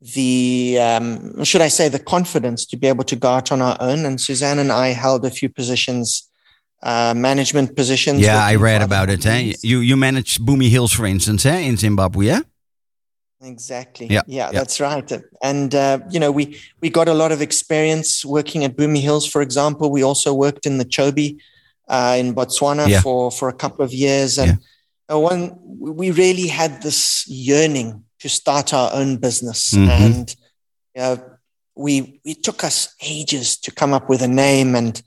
the, 0.00 0.78
um, 0.80 1.44
should 1.44 1.60
I 1.60 1.68
say, 1.68 1.88
the 1.88 1.98
confidence 1.98 2.64
to 2.66 2.76
be 2.76 2.86
able 2.86 3.04
to 3.04 3.16
go 3.16 3.28
out 3.28 3.52
on 3.52 3.60
our 3.60 3.76
own. 3.80 4.04
And 4.06 4.20
Suzanne 4.20 4.58
and 4.58 4.72
I 4.72 4.88
held 4.88 5.24
a 5.26 5.30
few 5.30 5.48
positions, 5.48 6.28
uh, 6.82 7.12
management 7.14 7.76
positions. 7.76 8.20
Yeah, 8.20 8.42
I 8.42 8.54
read 8.56 8.82
about 8.82 9.10
it. 9.10 9.26
Eh? 9.26 9.54
You 9.62 9.80
you 9.80 9.96
managed 9.96 10.40
Bumi 10.40 10.68
Hills, 10.70 10.92
for 10.92 11.06
instance, 11.06 11.44
eh? 11.44 11.58
in 11.58 11.76
Zimbabwe. 11.76 12.26
Yeah. 12.26 12.40
Exactly. 13.42 14.06
Yeah, 14.06 14.20
Yeah, 14.26 14.50
yeah. 14.52 14.58
that's 14.58 14.80
right. 14.80 15.10
And 15.42 15.74
uh, 15.74 16.00
you 16.10 16.20
know, 16.20 16.30
we 16.30 16.58
we 16.82 16.90
got 16.90 17.08
a 17.08 17.14
lot 17.14 17.32
of 17.32 17.40
experience 17.40 18.24
working 18.24 18.64
at 18.64 18.76
Bumi 18.76 19.00
Hills, 19.00 19.26
for 19.26 19.40
example. 19.42 19.90
We 19.90 20.02
also 20.02 20.34
worked 20.34 20.66
in 20.66 20.76
the 20.78 20.84
Chobe 20.84 21.38
uh, 21.88 22.16
in 22.18 22.34
Botswana 22.34 22.86
Yeah. 22.88 23.00
for 23.00 23.30
for 23.30 23.48
a 23.48 23.54
couple 23.54 23.82
of 23.84 23.92
years, 23.94 24.38
and 24.38 24.58
uh, 25.10 25.18
one 25.18 25.56
we 25.78 26.10
really 26.10 26.48
had 26.48 26.82
this 26.82 27.24
yearning 27.28 28.04
to 28.20 28.28
start 28.28 28.72
our 28.72 28.90
own 28.92 29.16
business, 29.16 29.72
Mhm. 29.74 29.88
and 29.88 30.36
you 30.94 31.02
know, 31.02 31.18
we 31.76 32.20
it 32.24 32.42
took 32.42 32.62
us 32.64 32.94
ages 33.02 33.56
to 33.58 33.70
come 33.70 33.92
up 33.96 34.08
with 34.08 34.22
a 34.22 34.28
name 34.28 34.74
and 34.76 35.02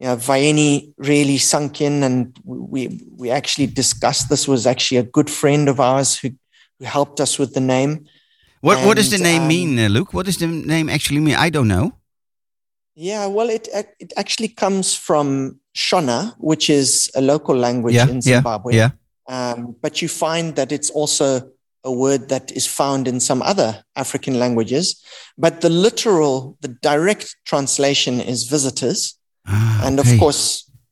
you 0.00 0.06
know, 0.06 0.16
Vaeni 0.16 0.92
really 0.96 1.38
sunk 1.38 1.80
in, 1.80 2.02
and 2.04 2.38
we 2.44 3.00
we 3.16 3.30
actually 3.30 3.66
discussed. 3.66 4.28
This 4.28 4.46
was 4.46 4.66
actually 4.66 4.98
a 4.98 5.02
good 5.16 5.28
friend 5.30 5.68
of 5.68 5.80
ours 5.80 6.18
who 6.18 6.28
who 6.78 6.84
helped 6.86 7.18
us 7.20 7.38
with 7.38 7.52
the 7.54 7.60
name. 7.60 8.06
What 8.60 8.84
what 8.86 8.96
does 8.96 9.10
the 9.10 9.18
name 9.18 9.42
um, 9.42 9.48
mean, 9.48 9.78
uh, 9.78 9.88
Luke? 9.88 10.12
What 10.14 10.26
does 10.26 10.36
the 10.38 10.46
name 10.46 10.88
actually 10.88 11.20
mean? 11.20 11.34
I 11.34 11.50
don't 11.50 11.66
know. 11.68 11.92
Yeah, 12.94 13.26
well, 13.26 13.48
it 13.50 13.68
it 13.98 14.12
actually 14.16 14.48
comes 14.48 14.94
from 14.94 15.58
Shona, 15.76 16.34
which 16.38 16.68
is 16.70 17.10
a 17.14 17.20
local 17.20 17.56
language 17.56 17.94
Yeah, 17.94 18.08
in 18.08 18.16
yeah, 18.16 18.38
Zimbabwe. 18.38 18.74
yeah. 18.76 18.90
Um, 19.28 19.76
but 19.82 20.00
you 20.02 20.08
find 20.08 20.54
that 20.56 20.72
it's 20.72 20.90
also 20.90 21.50
a 21.88 21.92
word 22.04 22.22
that 22.28 22.46
is 22.58 22.66
found 22.80 23.02
in 23.08 23.18
some 23.28 23.40
other 23.52 23.70
African 23.96 24.34
languages. 24.44 24.86
But 25.44 25.54
the 25.64 25.70
literal, 25.86 26.34
the 26.64 26.72
direct 26.90 27.26
translation 27.50 28.14
is 28.32 28.44
visitors. 28.56 29.00
Ah, 29.46 29.82
and 29.86 29.98
okay. 29.98 30.12
of 30.14 30.20
course, 30.22 30.44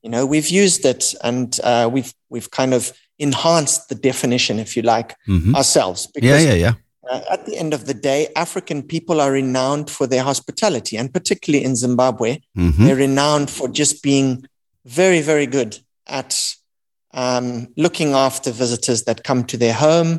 you 0.05 0.11
know, 0.13 0.25
we've 0.33 0.51
used 0.65 0.83
it 0.93 1.03
and 1.29 1.49
uh, 1.71 1.87
we've 1.95 2.13
we've 2.33 2.51
kind 2.61 2.73
of 2.79 2.83
enhanced 3.19 3.89
the 3.91 3.95
definition, 4.11 4.59
if 4.67 4.71
you 4.77 4.83
like, 4.95 5.11
Mhm. 5.29 5.55
ourselves. 5.55 6.01
Yeah, 6.31 6.41
yeah, 6.49 6.59
yeah. 6.65 6.75
uh, 7.11 7.23
at 7.35 7.47
the 7.47 7.57
end 7.63 7.73
of 7.75 7.83
the 7.91 7.95
day, 8.11 8.21
African 8.47 8.83
people 8.95 9.17
are 9.25 9.33
renowned 9.43 9.89
for 9.97 10.07
their 10.13 10.25
hospitality, 10.31 10.95
and 11.01 11.09
particularly 11.19 11.65
in 11.69 11.75
Zimbabwe, 11.77 12.31
Mhm. 12.59 12.77
they're 12.85 13.03
renowned 13.09 13.49
for 13.51 13.67
just 13.81 13.95
being 14.03 14.29
very, 14.85 15.21
very 15.33 15.47
good 15.47 15.73
at 16.21 16.31
um, 17.15 17.69
looking 17.85 18.11
after 18.27 18.51
visitors 18.65 19.01
that 19.05 19.25
come 19.29 19.43
to 19.45 19.57
their 19.57 19.73
home 19.87 20.11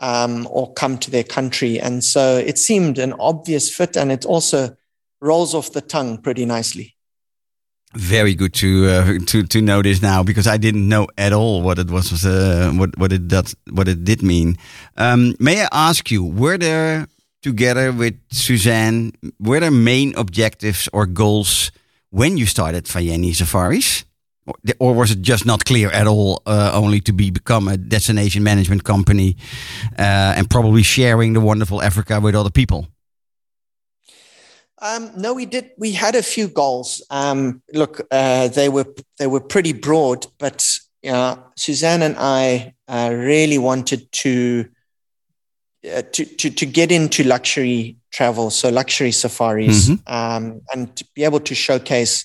um, 0.00 0.48
or 0.50 0.72
come 0.72 0.98
to 0.98 1.10
their 1.10 1.24
country. 1.24 1.78
And 1.78 2.02
so 2.02 2.38
it 2.38 2.58
seemed 2.58 2.98
an 2.98 3.12
obvious 3.20 3.74
fit, 3.74 3.96
and 3.96 4.10
it 4.10 4.24
also 4.24 4.76
rolls 5.20 5.54
off 5.54 5.72
the 5.72 5.80
tongue 5.80 6.18
pretty 6.18 6.44
nicely. 6.44 6.96
Very 7.94 8.34
good 8.34 8.54
to 8.54 8.86
uh, 8.86 9.18
to 9.26 9.42
to 9.42 9.60
know 9.60 9.82
this 9.82 10.00
now 10.00 10.22
because 10.22 10.46
I 10.46 10.58
didn't 10.58 10.88
know 10.88 11.08
at 11.18 11.32
all 11.32 11.60
what 11.60 11.78
it 11.78 11.90
was 11.90 12.24
uh, 12.24 12.72
what 12.76 12.96
what 12.96 13.12
it 13.12 13.28
that 13.30 13.52
what 13.72 13.88
it 13.88 14.04
did 14.04 14.22
mean. 14.22 14.56
Um, 14.96 15.34
may 15.40 15.62
I 15.62 15.68
ask 15.72 16.08
you, 16.08 16.24
were 16.24 16.56
there 16.56 17.08
together 17.42 17.90
with 17.90 18.14
Suzanne, 18.30 19.12
were 19.40 19.58
there 19.58 19.72
main 19.72 20.14
objectives 20.16 20.88
or 20.92 21.04
goals 21.06 21.72
when 22.10 22.36
you 22.36 22.46
started 22.46 22.84
Vayeni 22.84 23.34
Safaris? 23.34 24.04
Or, 24.78 24.94
was 24.94 25.10
it 25.10 25.20
just 25.22 25.44
not 25.44 25.64
clear 25.64 25.90
at 25.90 26.06
all, 26.06 26.42
uh, 26.46 26.70
only 26.74 27.00
to 27.00 27.12
be 27.12 27.30
become 27.30 27.68
a 27.68 27.76
destination 27.76 28.42
management 28.42 28.84
company 28.84 29.36
uh, 29.98 30.34
and 30.36 30.48
probably 30.48 30.82
sharing 30.82 31.34
the 31.34 31.40
wonderful 31.40 31.80
Africa 31.82 32.20
with 32.20 32.34
other 32.34 32.50
people? 32.50 32.86
Um, 34.82 35.10
no, 35.16 35.34
we 35.34 35.46
did. 35.46 35.70
We 35.76 35.92
had 35.92 36.14
a 36.14 36.22
few 36.22 36.48
goals. 36.48 37.02
Um, 37.10 37.62
look, 37.74 38.00
uh, 38.10 38.48
they 38.48 38.68
were 38.68 38.86
they 39.18 39.26
were 39.26 39.40
pretty 39.40 39.74
broad, 39.74 40.26
but 40.38 40.66
know, 41.12 41.38
Suzanne 41.56 42.02
and 42.02 42.16
I 42.18 42.74
uh, 42.88 43.10
really 43.12 43.58
wanted 43.58 44.10
to, 44.12 44.66
uh, 45.84 46.02
to 46.12 46.24
to 46.24 46.50
to 46.50 46.66
get 46.66 46.90
into 46.92 47.24
luxury 47.24 47.96
travel, 48.10 48.50
so 48.50 48.68
luxury 48.70 49.12
safaris, 49.12 49.88
Mhm. 49.88 49.98
um, 50.06 50.60
and 50.72 50.96
to 50.96 51.04
be 51.14 51.24
able 51.24 51.40
to 51.40 51.54
showcase 51.54 52.24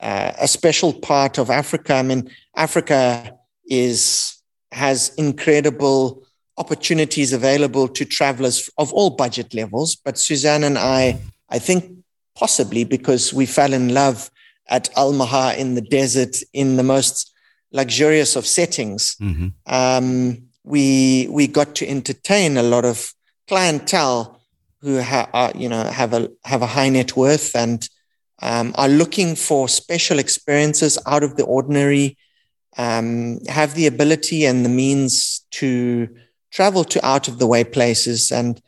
uh, 0.00 0.32
a 0.38 0.48
special 0.48 0.92
part 0.92 1.38
of 1.38 1.50
Africa. 1.50 1.94
I 1.94 2.02
mean, 2.02 2.30
Africa 2.56 3.32
is 3.66 4.34
has 4.72 5.12
incredible 5.16 6.22
opportunities 6.58 7.32
available 7.32 7.88
to 7.88 8.04
travelers 8.04 8.68
of 8.78 8.92
all 8.92 9.10
budget 9.10 9.54
levels. 9.54 9.96
But 9.96 10.18
Suzanne 10.18 10.64
and 10.64 10.76
I, 10.78 11.18
I 11.48 11.58
think 11.58 11.84
possibly 12.36 12.84
because 12.84 13.32
we 13.32 13.46
fell 13.46 13.72
in 13.72 13.94
love 13.94 14.30
at 14.68 14.90
Al 14.96 15.12
Maha 15.12 15.54
in 15.58 15.74
the 15.74 15.80
desert 15.80 16.36
in 16.52 16.76
the 16.76 16.82
most 16.82 17.32
luxurious 17.72 18.36
of 18.36 18.46
settings, 18.46 19.16
Mhm. 19.20 19.52
um, 19.66 20.42
we 20.64 21.26
we 21.30 21.46
got 21.46 21.74
to 21.76 21.88
entertain 21.88 22.56
a 22.58 22.62
lot 22.62 22.84
of 22.84 23.14
clientele 23.46 24.38
who 24.82 25.00
ha- 25.00 25.28
are, 25.32 25.52
you 25.56 25.68
know 25.68 25.82
have 25.84 26.12
a 26.12 26.28
have 26.44 26.62
a 26.62 26.66
high 26.66 26.88
net 26.90 27.16
worth 27.16 27.56
and 27.56 27.88
um, 28.40 28.72
are 28.76 28.88
looking 28.88 29.34
for 29.36 29.68
special 29.68 30.18
experiences 30.18 30.98
out 31.06 31.22
of 31.22 31.36
the 31.36 31.44
ordinary, 31.44 32.16
um, 32.76 33.40
have 33.46 33.74
the 33.74 33.86
ability 33.86 34.44
and 34.46 34.64
the 34.64 34.68
means 34.68 35.44
to 35.52 36.08
travel 36.50 36.84
to 36.84 37.04
out 37.04 37.28
of 37.28 37.38
the 37.38 37.46
way 37.46 37.64
places. 37.64 38.30
And 38.32 38.60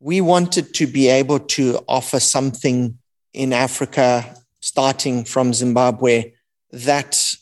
we 0.00 0.20
wanted 0.20 0.74
to 0.74 0.86
be 0.86 1.08
able 1.08 1.38
to 1.40 1.78
offer 1.88 2.20
something 2.20 2.98
in 3.32 3.52
Africa, 3.52 4.36
starting 4.60 5.24
from 5.24 5.54
Zimbabwe, 5.54 6.32
that 6.72 7.36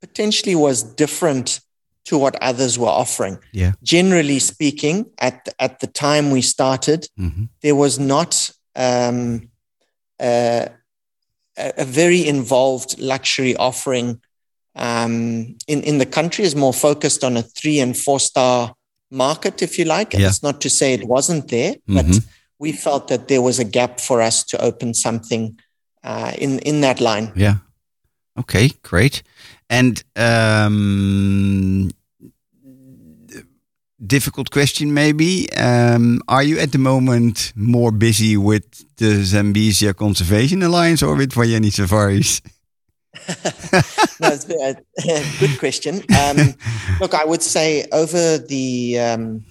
potentially 0.00 0.54
was 0.54 0.82
different 0.82 1.60
to 2.04 2.18
what 2.18 2.36
others 2.42 2.78
were 2.78 2.88
offering. 2.88 3.38
Yeah. 3.52 3.72
Generally 3.82 4.38
speaking, 4.40 5.10
at, 5.18 5.48
at 5.58 5.80
the 5.80 5.86
time 5.86 6.30
we 6.30 6.42
started, 6.42 7.08
Mhm. 7.18 7.48
there 7.62 7.74
was 7.74 7.98
not 7.98 8.50
um, 8.76 9.48
a, 10.20 10.68
a 11.56 11.72
a 11.78 11.84
very 11.84 12.26
involved 12.26 12.98
luxury 12.98 13.56
offering 13.56 14.20
um, 14.76 15.56
in 15.66 15.82
in 15.82 15.98
the 15.98 16.06
country. 16.06 16.44
is 16.44 16.54
more 16.54 16.72
focused 16.74 17.24
on 17.24 17.36
a 17.36 17.42
three 17.42 17.80
and 17.82 17.96
four 17.96 18.20
star 18.20 18.74
market, 19.10 19.62
if 19.62 19.78
you 19.78 19.84
like. 19.84 20.14
And 20.14 20.20
Yeah. 20.22 20.30
It's 20.30 20.42
not 20.42 20.60
to 20.60 20.68
say 20.68 20.94
it 20.94 21.04
wasn't 21.06 21.48
there, 21.48 21.76
but 21.86 22.06
Mhm. 22.06 22.22
we 22.58 22.72
felt 22.72 23.08
that 23.08 23.28
there 23.28 23.42
was 23.42 23.58
a 23.58 23.64
gap 23.64 24.00
for 24.00 24.20
us 24.22 24.44
to 24.44 24.56
open 24.64 24.94
something 24.94 25.58
uh, 26.04 26.32
in 26.38 26.58
in 26.60 26.80
that 26.80 27.00
line. 27.00 27.32
Yeah. 27.36 27.56
Okay, 28.38 28.70
great. 28.82 29.22
And 29.70 30.02
um, 30.16 31.90
difficult 34.06 34.50
question, 34.50 34.94
maybe. 34.94 35.52
Um, 35.54 36.20
are 36.28 36.42
you 36.42 36.58
at 36.58 36.72
the 36.72 36.78
moment 36.78 37.52
more 37.56 37.90
busy 37.90 38.36
with 38.36 38.64
the 38.96 39.22
Zambezia 39.24 39.94
Conservation 39.94 40.62
Alliance 40.62 41.02
or 41.02 41.16
with 41.16 41.32
Vayeni 41.32 41.72
Safaris? 41.72 42.40
no, 44.20 44.28
it's 44.28 44.48
a, 44.50 44.76
a 45.08 45.38
good 45.38 45.58
question. 45.58 46.02
Um, 46.20 46.54
look, 47.00 47.14
I 47.14 47.24
would 47.24 47.42
say 47.42 47.86
over 47.92 48.38
the 48.38 48.98
um, 48.98 49.44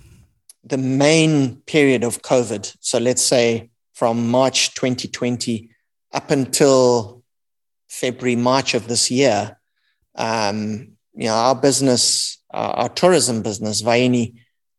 the 0.63 0.77
main 0.77 1.57
period 1.65 2.03
of 2.03 2.21
COVID, 2.21 2.75
so 2.79 2.99
let's 2.99 3.21
say 3.21 3.69
from 3.93 4.29
March 4.29 4.73
2020 4.75 5.69
up 6.11 6.29
until 6.29 7.23
February, 7.89 8.35
March 8.35 8.73
of 8.73 8.87
this 8.87 9.09
year, 9.09 9.57
um, 10.15 10.93
you 11.15 11.27
know, 11.27 11.33
our 11.33 11.55
business, 11.55 12.37
our, 12.51 12.71
our 12.71 12.89
tourism 12.89 13.41
business, 13.41 13.81
Vayeni, 13.81 14.35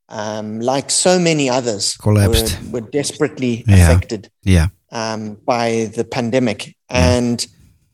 um, 0.08 0.60
like 0.60 0.90
so 0.90 1.18
many 1.18 1.48
others, 1.48 1.96
Collapsed. 1.96 2.58
Were, 2.64 2.80
were 2.80 2.90
desperately 2.90 3.64
Yeah. 3.66 3.74
affected 3.90 4.30
Yeah. 4.42 4.68
um, 4.92 5.36
by 5.46 5.90
the 5.96 6.04
pandemic. 6.04 6.76
And 6.88 7.44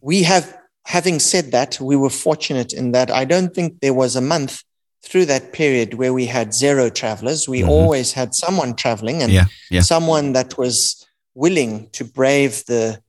we 0.00 0.22
have, 0.24 0.56
having 0.84 1.18
said 1.20 1.52
that, 1.52 1.80
we 1.80 1.96
were 1.96 2.10
fortunate 2.10 2.72
in 2.72 2.92
that 2.92 3.10
I 3.10 3.24
don't 3.24 3.54
think 3.54 3.80
there 3.80 3.94
was 3.94 4.16
a 4.16 4.20
month 4.20 4.62
through 5.02 5.24
that 5.26 5.52
period 5.52 5.94
where 5.94 6.12
we 6.12 6.26
had 6.26 6.52
zero 6.52 6.90
travelers. 6.90 7.48
We 7.48 7.60
Mhm. 7.62 7.68
always 7.68 8.12
had 8.12 8.34
someone 8.34 8.74
traveling 8.74 9.22
and 9.22 9.32
Yeah. 9.32 9.46
Yeah. 9.70 9.80
someone 9.82 10.32
that 10.34 10.58
was 10.58 11.06
willing 11.34 11.88
to 11.92 12.04
brave 12.04 12.64
the 12.66 13.00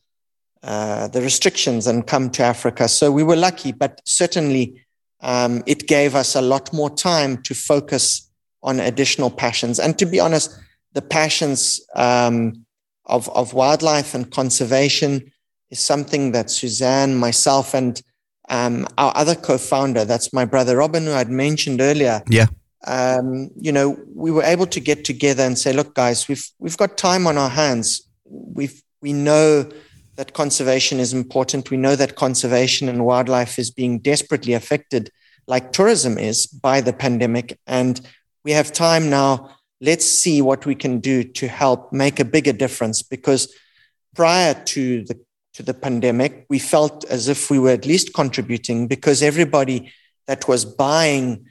uh, 0.64 1.08
the 1.08 1.22
restrictions 1.24 1.88
and 1.88 2.06
come 2.06 2.30
to 2.30 2.44
Africa. 2.44 2.88
So 2.88 3.12
we 3.12 3.24
were 3.24 3.36
lucky, 3.36 3.72
but 3.72 4.00
certainly 4.06 4.86
um, 5.24 5.64
it 5.66 5.88
gave 5.88 6.14
us 6.16 6.36
a 6.36 6.42
lot 6.42 6.72
more 6.72 6.90
time 6.92 7.42
to 7.44 7.56
focus 7.56 8.30
on 8.64 8.80
additional 8.80 9.30
passions. 9.30 9.80
And 9.80 9.98
to 10.00 10.06
be 10.06 10.20
honest, 10.20 10.58
the 10.94 11.02
passions 11.02 11.82
um, 11.96 12.66
of, 13.06 13.30
of 13.30 13.54
wildlife 13.54 14.14
and 14.14 14.32
conservation 14.32 15.32
is 15.70 15.80
something 15.80 16.34
that 16.34 16.52
Suzanne, 16.52 17.16
myself, 17.16 17.74
and 17.74 18.02
um, 18.50 18.88
our 18.98 19.14
other 19.16 19.36
co-founder, 19.36 20.06
that's 20.06 20.34
my 20.34 20.46
brother 20.46 20.78
Robin, 20.78 21.06
who 21.06 21.14
I'd 21.14 21.30
mentioned 21.30 21.82
earlier. 21.82 22.22
Yeah. 22.30 22.48
Um, 22.86 23.52
you 23.56 23.72
know, 23.72 23.98
we 24.14 24.32
were 24.32 24.44
able 24.44 24.68
to 24.68 24.80
get 24.80 25.06
together 25.06 25.44
and 25.44 25.58
say, 25.58 25.72
look, 25.72 25.94
guys, 25.94 26.28
we've 26.28 26.46
we've 26.60 26.78
got 26.78 26.98
time 26.98 27.28
on 27.28 27.38
our 27.38 27.50
hands. 27.50 28.02
We've 28.26 28.82
we 29.02 29.14
know 29.14 29.70
that 30.16 30.34
conservation 30.34 31.00
is 31.00 31.14
important. 31.14 31.72
We 31.72 31.78
know 31.78 31.96
that 31.96 32.16
conservation 32.16 32.90
and 32.90 33.06
wildlife 33.06 33.58
is 33.58 33.72
being 33.72 34.00
desperately 34.00 34.54
affected, 34.54 35.10
like 35.48 35.72
tourism 35.72 36.18
is, 36.18 36.48
by 36.48 36.82
the 36.82 36.94
pandemic. 36.94 37.58
And 37.66 38.02
we 38.44 38.52
have 38.52 38.72
time 38.72 39.10
now. 39.10 39.56
Let's 39.80 40.06
see 40.06 40.42
what 40.42 40.66
we 40.66 40.76
can 40.76 41.00
do 41.00 41.24
to 41.24 41.48
help 41.48 41.92
make 41.92 42.20
a 42.20 42.26
bigger 42.26 42.54
difference. 42.54 43.02
Because 43.02 43.54
prior 44.16 44.54
to 44.54 45.04
the 45.06 45.20
to 45.54 45.64
the 45.64 45.74
pandemic, 45.74 46.46
we 46.50 46.60
felt 46.60 47.04
as 47.06 47.28
if 47.28 47.50
we 47.50 47.60
were 47.60 47.72
at 47.72 47.86
least 47.86 48.14
contributing 48.14 48.88
because 48.88 49.22
everybody 49.22 49.92
that 50.28 50.48
was 50.48 50.64
buying 50.66 51.46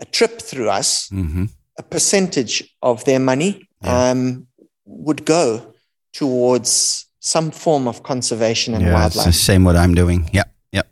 a 0.00 0.04
trip 0.04 0.40
through 0.42 0.68
us, 0.70 1.08
hmm 1.08 1.44
a 1.76 1.82
percentage 1.82 2.62
of 2.82 3.04
their 3.04 3.18
money 3.18 3.68
Yeah. 3.82 4.10
um, 4.10 4.46
would 4.84 5.24
go 5.24 5.74
towards 6.12 7.06
some 7.18 7.50
form 7.50 7.88
of 7.88 8.02
conservation 8.02 8.74
and 8.74 8.82
Yeah, 8.84 9.06
it's 9.06 9.14
the 9.14 9.18
wildlife. 9.18 9.34
same 9.34 9.64
what 9.64 9.74
I'm 9.76 9.92
doing. 9.94 10.30
Yeah. 10.32 10.44
Yeah. 10.72 10.82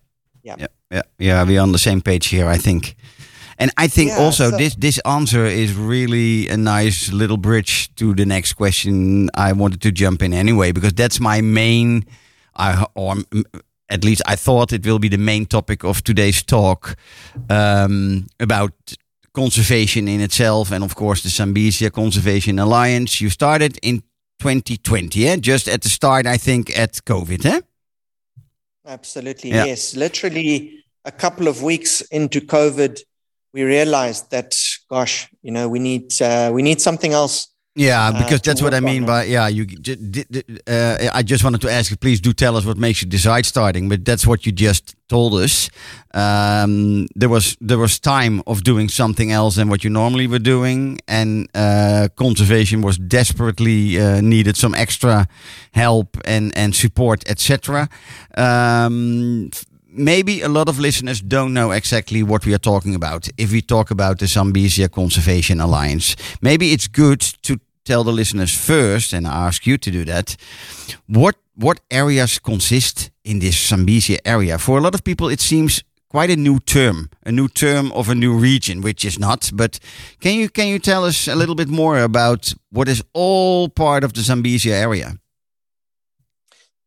yeah, 0.44 0.66
yeah, 0.90 1.02
yeah. 1.18 1.44
We're 1.44 1.60
on 1.60 1.70
the 1.72 1.78
same 1.78 2.00
page 2.00 2.26
here, 2.26 2.48
I 2.48 2.58
think. 2.58 2.96
And 3.58 3.70
I 3.76 3.88
think 3.88 4.10
Yeah, 4.10 4.24
also 4.24 4.50
so- 4.50 4.56
this 4.56 4.74
this 4.76 4.98
answer 5.04 5.46
is 5.46 5.74
really 5.74 6.48
a 6.48 6.56
nice 6.56 7.12
little 7.12 7.36
bridge 7.36 7.88
to 7.96 8.14
the 8.14 8.24
next 8.24 8.54
question 8.54 9.28
I 9.34 9.52
wanted 9.52 9.80
to 9.80 9.90
jump 9.92 10.22
in 10.22 10.32
anyway 10.32 10.72
because 10.72 10.92
that's 10.94 11.20
my 11.20 11.40
main, 11.42 12.04
I 12.56 12.84
or 12.94 13.14
at 13.88 14.04
least 14.04 14.22
I 14.32 14.36
thought 14.36 14.72
it 14.72 14.84
will 14.86 14.98
be 14.98 15.08
the 15.08 15.18
main 15.18 15.46
topic 15.46 15.84
of 15.84 16.02
today's 16.02 16.42
talk 16.42 16.96
um, 17.50 18.26
about 18.40 18.72
conservation 19.34 20.08
in 20.08 20.20
itself 20.20 20.72
and 20.72 20.84
of 20.84 20.94
course 20.94 21.22
the 21.22 21.28
Zambezia 21.30 21.90
Conservation 21.90 22.58
Alliance. 22.58 23.20
You 23.24 23.30
started 23.30 23.78
in 23.82 24.02
2020, 24.40 25.28
eh? 25.28 25.36
just 25.36 25.68
at 25.68 25.80
the 25.82 25.88
start, 25.88 26.26
I 26.26 26.36
think, 26.38 26.70
at 26.78 26.92
COVID, 27.04 27.44
eh? 27.46 27.60
Absolutely, 28.86 29.50
Yeah. 29.50 29.66
yes. 29.66 29.94
Literally 29.94 30.84
a 31.04 31.12
couple 31.12 31.48
of 31.48 31.62
weeks 31.62 32.00
into 32.10 32.40
COVID, 32.40 32.98
we 33.52 33.62
realized 33.62 34.30
that, 34.30 34.54
gosh, 34.88 35.28
you 35.42 35.52
know, 35.52 35.68
we 35.68 35.78
need 35.78 36.20
uh, 36.20 36.50
we 36.52 36.62
need 36.62 36.80
something 36.80 37.12
else. 37.12 37.48
Yeah, 37.74 38.08
uh, 38.08 38.18
because 38.18 38.42
to 38.42 38.50
that's 38.50 38.60
what 38.60 38.74
I 38.74 38.80
mean 38.80 39.06
by 39.06 39.24
yeah. 39.24 39.48
You, 39.48 39.64
j- 39.64 39.94
d- 39.94 40.24
d- 40.30 40.42
uh, 40.66 41.08
I 41.14 41.22
just 41.22 41.42
wanted 41.42 41.62
to 41.62 41.70
ask 41.70 41.90
you, 41.90 41.96
please 41.96 42.20
do 42.20 42.34
tell 42.34 42.56
us 42.56 42.66
what 42.66 42.76
makes 42.76 43.00
you 43.00 43.08
decide 43.08 43.46
starting. 43.46 43.88
But 43.88 44.04
that's 44.04 44.26
what 44.26 44.44
you 44.44 44.52
just 44.52 44.94
told 45.08 45.32
us. 45.34 45.70
Um, 46.12 47.06
there 47.14 47.30
was 47.30 47.56
there 47.62 47.78
was 47.78 47.98
time 47.98 48.42
of 48.46 48.62
doing 48.62 48.90
something 48.90 49.32
else 49.32 49.56
than 49.56 49.70
what 49.70 49.84
you 49.84 49.90
normally 49.90 50.26
were 50.26 50.38
doing, 50.38 50.98
and 51.08 51.48
uh, 51.54 52.08
conservation 52.14 52.82
was 52.82 52.98
desperately 52.98 53.98
uh, 53.98 54.20
needed 54.20 54.56
some 54.56 54.74
extra 54.74 55.26
help 55.72 56.18
and 56.26 56.52
and 56.54 56.74
support, 56.74 57.24
etc. 57.26 57.88
Um, 58.36 59.50
maybe 59.92 60.40
a 60.40 60.48
lot 60.48 60.68
of 60.68 60.78
listeners 60.78 61.20
don't 61.20 61.52
know 61.52 61.70
exactly 61.70 62.22
what 62.22 62.46
we 62.46 62.54
are 62.54 62.58
talking 62.58 62.94
about 62.94 63.28
if 63.36 63.52
we 63.52 63.62
talk 63.62 63.90
about 63.90 64.18
the 64.18 64.26
Zambezia 64.26 64.88
Conservation 64.90 65.60
Alliance. 65.60 66.16
Maybe 66.40 66.72
it's 66.72 66.88
good 66.88 67.20
to 67.42 67.58
tell 67.84 68.04
the 68.04 68.12
listeners 68.12 68.54
first, 68.54 69.12
and 69.12 69.26
I 69.26 69.46
ask 69.46 69.66
you 69.66 69.76
to 69.78 69.90
do 69.90 70.04
that. 70.04 70.36
What 71.06 71.36
what 71.54 71.80
areas 71.90 72.38
consist 72.38 73.10
in 73.24 73.40
this 73.40 73.70
Zambezia 73.70 74.18
area? 74.24 74.58
For 74.58 74.78
a 74.78 74.80
lot 74.80 74.94
of 74.94 75.04
people, 75.04 75.28
it 75.28 75.40
seems 75.40 75.82
quite 76.08 76.30
a 76.30 76.36
new 76.36 76.58
term, 76.60 77.08
a 77.24 77.32
new 77.32 77.48
term 77.48 77.92
of 77.92 78.08
a 78.08 78.14
new 78.14 78.34
region, 78.38 78.82
which 78.82 79.04
is 79.04 79.18
not. 79.18 79.50
But 79.54 79.78
can 80.20 80.34
you 80.34 80.48
can 80.48 80.68
you 80.68 80.78
tell 80.78 81.04
us 81.04 81.28
a 81.28 81.34
little 81.34 81.54
bit 81.54 81.68
more 81.68 81.98
about 81.98 82.54
what 82.70 82.88
is 82.88 83.02
all 83.12 83.68
part 83.68 84.04
of 84.04 84.12
the 84.12 84.20
Zambezia 84.20 84.72
area? 84.72 85.18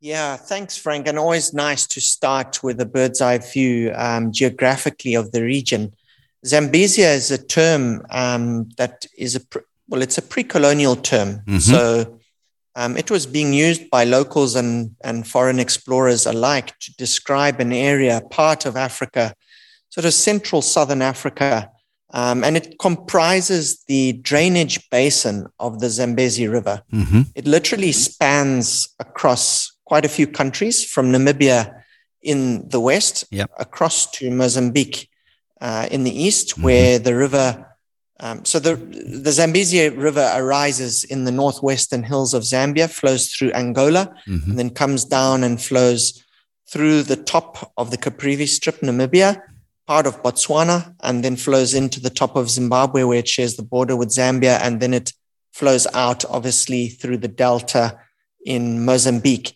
Yeah, 0.06 0.38
thanks, 0.38 0.78
Frank. 0.78 1.08
And 1.08 1.18
always 1.18 1.52
nice 1.52 1.88
to 1.88 2.00
start 2.00 2.62
with 2.62 2.80
a 2.80 2.86
bird's 2.86 3.22
eye 3.22 3.40
view 3.40 3.92
um, 3.96 4.32
geographically 4.32 5.16
of 5.16 5.32
the 5.32 5.42
region. 5.42 5.96
Zambezia 6.46 7.16
is 7.16 7.32
a 7.32 7.40
term 7.44 8.06
um, 8.12 8.70
that 8.78 9.08
is 9.18 9.34
a 9.36 9.40
pre- 9.40 9.64
well, 9.88 10.04
it's 10.04 10.20
a 10.20 10.22
pre-colonial 10.22 10.96
term. 10.96 11.42
Mhm. 11.48 11.60
So 11.60 12.20
um, 12.76 12.98
it 12.98 13.10
was 13.10 13.26
being 13.26 13.52
used 13.52 13.90
by 13.90 14.04
locals 14.04 14.56
and 14.56 14.96
and 15.04 15.28
foreign 15.28 15.60
explorers 15.60 16.28
alike 16.28 16.78
to 16.82 16.96
describe 16.98 17.60
an 17.60 17.74
area, 17.74 18.22
part 18.30 18.68
of 18.68 18.78
Africa, 18.78 19.34
sort 19.90 20.06
of 20.06 20.14
central 20.14 20.62
southern 20.62 21.02
Africa, 21.02 21.72
um, 22.14 22.44
and 22.44 22.56
it 22.56 22.78
comprises 22.78 23.84
the 23.88 24.14
drainage 24.22 24.88
basin 24.92 25.48
of 25.58 25.80
the 25.80 25.90
Zambezi 25.90 26.48
River. 26.48 26.84
Mm-hmm. 26.94 27.22
It 27.34 27.48
literally 27.48 27.92
spans 27.92 28.88
across 29.00 29.75
quite 29.86 30.06
a 30.06 30.10
few 30.10 30.28
countries 30.28 30.84
from 30.84 31.12
Namibia 31.12 31.82
in 32.22 32.68
the 32.70 32.80
west 32.80 33.26
Yep. 33.32 33.52
across 33.60 34.10
to 34.12 34.30
Mozambique 34.32 35.10
uh, 35.62 35.88
in 35.92 36.04
the 36.04 36.12
east, 36.28 36.58
where 36.58 37.00
the 37.00 37.16
river. 37.16 37.66
Um, 38.20 38.46
so 38.46 38.60
the 38.60 38.76
the 39.26 39.32
Zambezi 39.32 39.90
River 39.90 40.32
arises 40.36 41.04
in 41.04 41.26
the 41.26 41.32
northwestern 41.32 42.04
hills 42.04 42.34
of 42.34 42.44
Zambia, 42.44 42.90
flows 42.90 43.28
through 43.30 43.52
Angola, 43.54 44.14
Mhm. 44.28 44.44
and 44.50 44.60
then 44.60 44.70
comes 44.70 45.06
down 45.06 45.44
and 45.44 45.62
flows 45.62 46.24
through 46.72 47.04
the 47.04 47.16
top 47.18 47.72
of 47.78 47.92
the 47.92 47.98
Caprivi 47.98 48.48
Strip, 48.48 48.80
Namibia, 48.82 49.42
part 49.86 50.08
of 50.08 50.22
Botswana, 50.24 50.96
and 51.02 51.24
then 51.24 51.36
flows 51.36 51.74
into 51.74 52.00
the 52.00 52.10
top 52.10 52.36
of 52.36 52.50
Zimbabwe, 52.50 53.04
where 53.04 53.20
it 53.20 53.28
shares 53.28 53.56
the 53.56 53.64
border 53.64 53.96
with 53.96 54.10
Zambia, 54.10 54.60
and 54.62 54.80
then 54.82 54.94
it 54.94 55.14
flows 55.54 55.86
out, 55.94 56.26
obviously, 56.26 56.88
through 56.90 57.18
the 57.18 57.28
delta 57.28 57.98
in 58.46 58.84
Mozambique. 58.86 59.54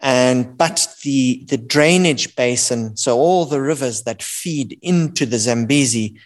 And 0.00 0.56
but 0.56 0.86
the 1.02 1.44
the 1.48 1.58
drainage 1.58 2.36
basin, 2.36 2.96
so 2.96 3.16
all 3.16 3.44
the 3.44 3.60
rivers 3.60 4.04
that 4.04 4.22
feed 4.22 4.78
into 4.80 5.26
the 5.26 5.38
Zambezi, 5.38 6.18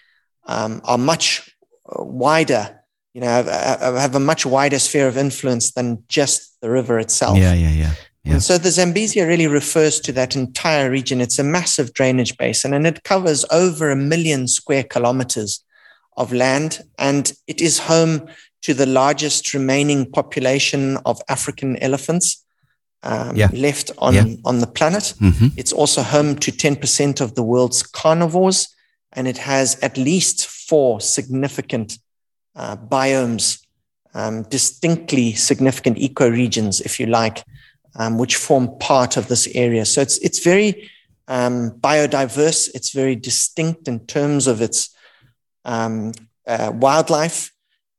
um, 0.47 0.81
are 0.85 0.99
much 0.99 1.57
uh, 1.87 2.05
wider. 2.05 2.79
You 3.15 3.21
know, 3.21 3.27
have, 3.27 3.47
have 3.47 4.15
a 4.15 4.21
much 4.21 4.47
wider 4.47 4.79
sphere 4.79 5.07
of 5.07 5.19
influence 5.19 5.73
than 5.73 6.03
just 6.09 6.61
the 6.61 6.71
river 6.71 6.99
itself. 6.99 7.37
Yeah, 7.37 7.53
yeah, 7.53 7.71
yeah. 7.71 7.95
Yeah. 8.25 8.35
And 8.35 8.43
so 8.43 8.57
the 8.57 8.69
Zambezia 8.69 9.27
really 9.27 9.49
refers 9.49 9.99
to 10.01 10.13
that 10.13 10.37
entire 10.37 10.91
region. 10.91 11.21
It's 11.21 11.41
a 11.41 11.45
massive 11.45 11.93
drainage 11.93 12.37
basin 12.37 12.73
and 12.73 12.87
it 12.87 13.03
covers 13.03 13.45
over 13.51 13.91
a 13.91 13.97
million 13.97 14.47
square 14.47 14.85
kilometers 14.85 15.65
of 16.17 16.33
land. 16.33 16.83
And 16.99 17.33
it 17.49 17.61
is 17.61 17.81
home 17.81 18.29
to 18.63 18.75
the 18.75 18.87
largest 18.87 19.53
remaining 19.55 20.09
population 20.09 20.99
of 21.05 21.21
African 21.29 21.77
elephants 21.79 22.42
um, 23.03 23.37
Yeah. 23.37 23.49
left 23.53 23.91
on, 23.99 24.15
Yeah. 24.15 24.27
on 24.45 24.61
the 24.61 24.67
planet. 24.67 25.15
Mm-hmm. 25.21 25.49
It's 25.57 25.73
also 25.73 26.03
home 26.03 26.37
to 26.37 26.53
10% 26.53 27.21
of 27.21 27.35
the 27.35 27.43
world's 27.43 27.83
carnivores, 27.83 28.69
and 29.13 29.27
it 29.29 29.39
has 29.39 29.77
at 29.83 29.97
least 29.97 30.47
four 30.47 31.01
significant 31.01 31.99
uh, 32.55 32.77
biomes, 32.77 33.59
um, 34.15 34.43
distinctly 34.45 35.33
significant 35.35 35.99
ecoregions, 35.99 36.81
if 36.81 37.01
you 37.01 37.07
like, 37.07 37.45
um, 37.97 38.19
which 38.19 38.37
form 38.37 38.69
part 38.79 39.17
of 39.17 39.27
this 39.29 39.47
area. 39.55 39.85
So 39.85 40.01
it's 40.01 40.19
it's 40.19 40.41
very 40.45 40.91
um, 41.29 41.71
biodiverse. 41.81 42.71
It's 42.75 42.91
very 42.91 43.17
distinct 43.17 43.89
in 43.89 44.01
terms 44.07 44.47
of 44.47 44.61
its 44.61 44.91
um, 45.65 46.13
uh, 46.47 46.73
wildlife, 46.75 47.53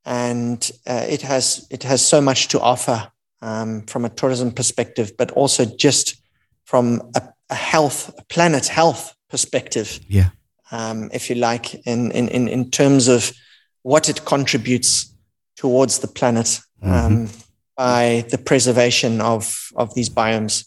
and 0.05 0.71
uh, 0.87 1.05
it 1.09 1.21
has 1.21 1.67
it 1.69 1.83
has 1.83 2.05
so 2.05 2.21
much 2.21 2.47
to 2.49 2.59
offer 2.59 3.11
um, 3.43 3.81
from 3.81 4.05
a 4.05 4.09
tourism 4.09 4.51
perspective, 4.51 5.11
but 5.17 5.29
also 5.31 5.65
just 5.65 6.15
from 6.63 7.01
a, 7.15 7.21
a 7.49 7.55
health, 7.55 8.09
a 8.17 8.23
planet 8.23 8.67
health 8.67 9.13
perspective, 9.29 9.99
Yeah. 10.07 10.29
um, 10.71 11.09
if 11.13 11.29
you 11.29 11.35
like, 11.35 11.75
in, 11.85 12.11
in, 12.11 12.29
in, 12.29 12.47
in 12.47 12.71
terms 12.71 13.07
of 13.07 13.31
what 13.81 14.07
it 14.07 14.23
contributes 14.25 15.13
towards 15.57 15.99
the 15.99 16.07
planet 16.07 16.59
um, 16.81 17.29
by 17.75 18.25
the 18.29 18.37
preservation 18.37 19.19
of, 19.21 19.69
of 19.75 19.93
these 19.93 20.09
biomes. 20.09 20.65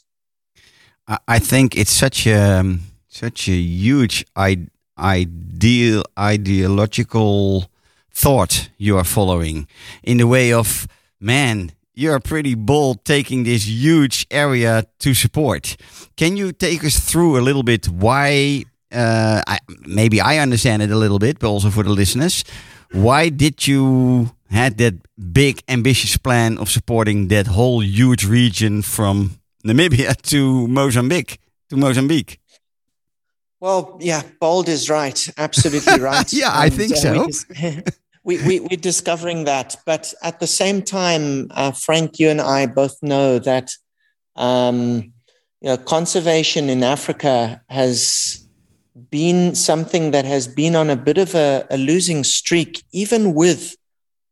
I, 1.27 1.39
think 1.39 1.77
it's 1.77 1.93
such 1.93 2.27
a 2.27 2.59
um, 2.59 2.81
such 3.07 3.49
a 3.49 3.53
huge 3.53 4.27
I- 4.35 4.67
ideal 4.99 6.03
ideological 6.19 7.71
thought 8.11 8.71
you 8.77 8.99
are 8.99 9.05
following 9.05 9.69
in 10.03 10.17
the 10.17 10.27
way 10.27 10.53
of 10.53 10.89
man 11.21 11.71
you're 11.97 12.21
pretty 12.21 12.55
bold 12.55 13.05
taking 13.05 13.45
this 13.45 13.67
huge 13.67 14.27
area 14.31 14.85
to 15.01 15.15
support 15.15 15.77
can 16.17 16.37
you 16.37 16.53
take 16.53 16.85
us 16.85 17.01
through 17.01 17.39
a 17.39 17.43
little 17.43 17.63
bit 17.63 17.89
why 17.89 18.65
uh, 18.93 19.43
I, 19.47 19.59
maybe 19.87 20.21
i 20.21 20.39
understand 20.39 20.83
it 20.83 20.91
a 20.91 20.97
little 20.97 21.19
bit 21.19 21.39
but 21.39 21.49
also 21.49 21.71
for 21.71 21.83
the 21.83 21.91
listeners 21.91 22.45
why 22.93 23.31
did 23.31 23.67
you 23.67 24.31
had 24.51 24.79
that 24.79 24.95
big 25.33 25.63
ambitious 25.69 26.17
plan 26.17 26.59
of 26.59 26.71
supporting 26.71 27.29
that 27.29 27.47
whole 27.49 27.83
huge 27.83 28.25
region 28.25 28.83
from 28.83 29.39
Namibia 29.67 30.15
to 30.31 30.69
Mozambique 30.69 31.41
to 31.71 31.77
Mozambique. 31.77 32.41
Well, 33.59 33.99
yeah, 34.01 34.23
bold 34.39 34.69
is 34.69 34.89
right. 34.91 35.29
Absolutely 35.37 36.01
right. 36.01 36.31
Yeah, 36.33 36.51
I 36.53 36.69
think 36.71 36.93
uh, 36.93 36.97
so. 36.97 37.29
We, 38.27 38.45
we, 38.45 38.59
we're 38.59 38.77
discovering 38.77 39.45
that. 39.45 39.77
But 39.87 40.13
at 40.21 40.41
the 40.41 40.49
same 40.49 40.83
time, 40.83 41.47
uh, 41.53 41.71
Frank, 41.71 42.19
you 42.19 42.29
and 42.29 42.41
I 42.41 42.67
both 42.67 42.97
know 43.01 43.39
that 43.39 43.71
um, 44.35 45.13
you 45.61 45.69
know, 45.69 45.77
conservation 45.77 46.69
in 46.69 46.83
Africa 46.83 47.63
has 47.71 48.47
been 49.11 49.55
something 49.55 50.11
that 50.11 50.25
has 50.25 50.49
been 50.49 50.75
on 50.75 50.91
a 50.91 50.97
bit 50.97 51.19
of 51.19 51.37
a, 51.37 51.67
a 51.71 51.79
losing 51.79 52.25
streak, 52.25 52.83
even 52.93 53.33
with 53.33 53.77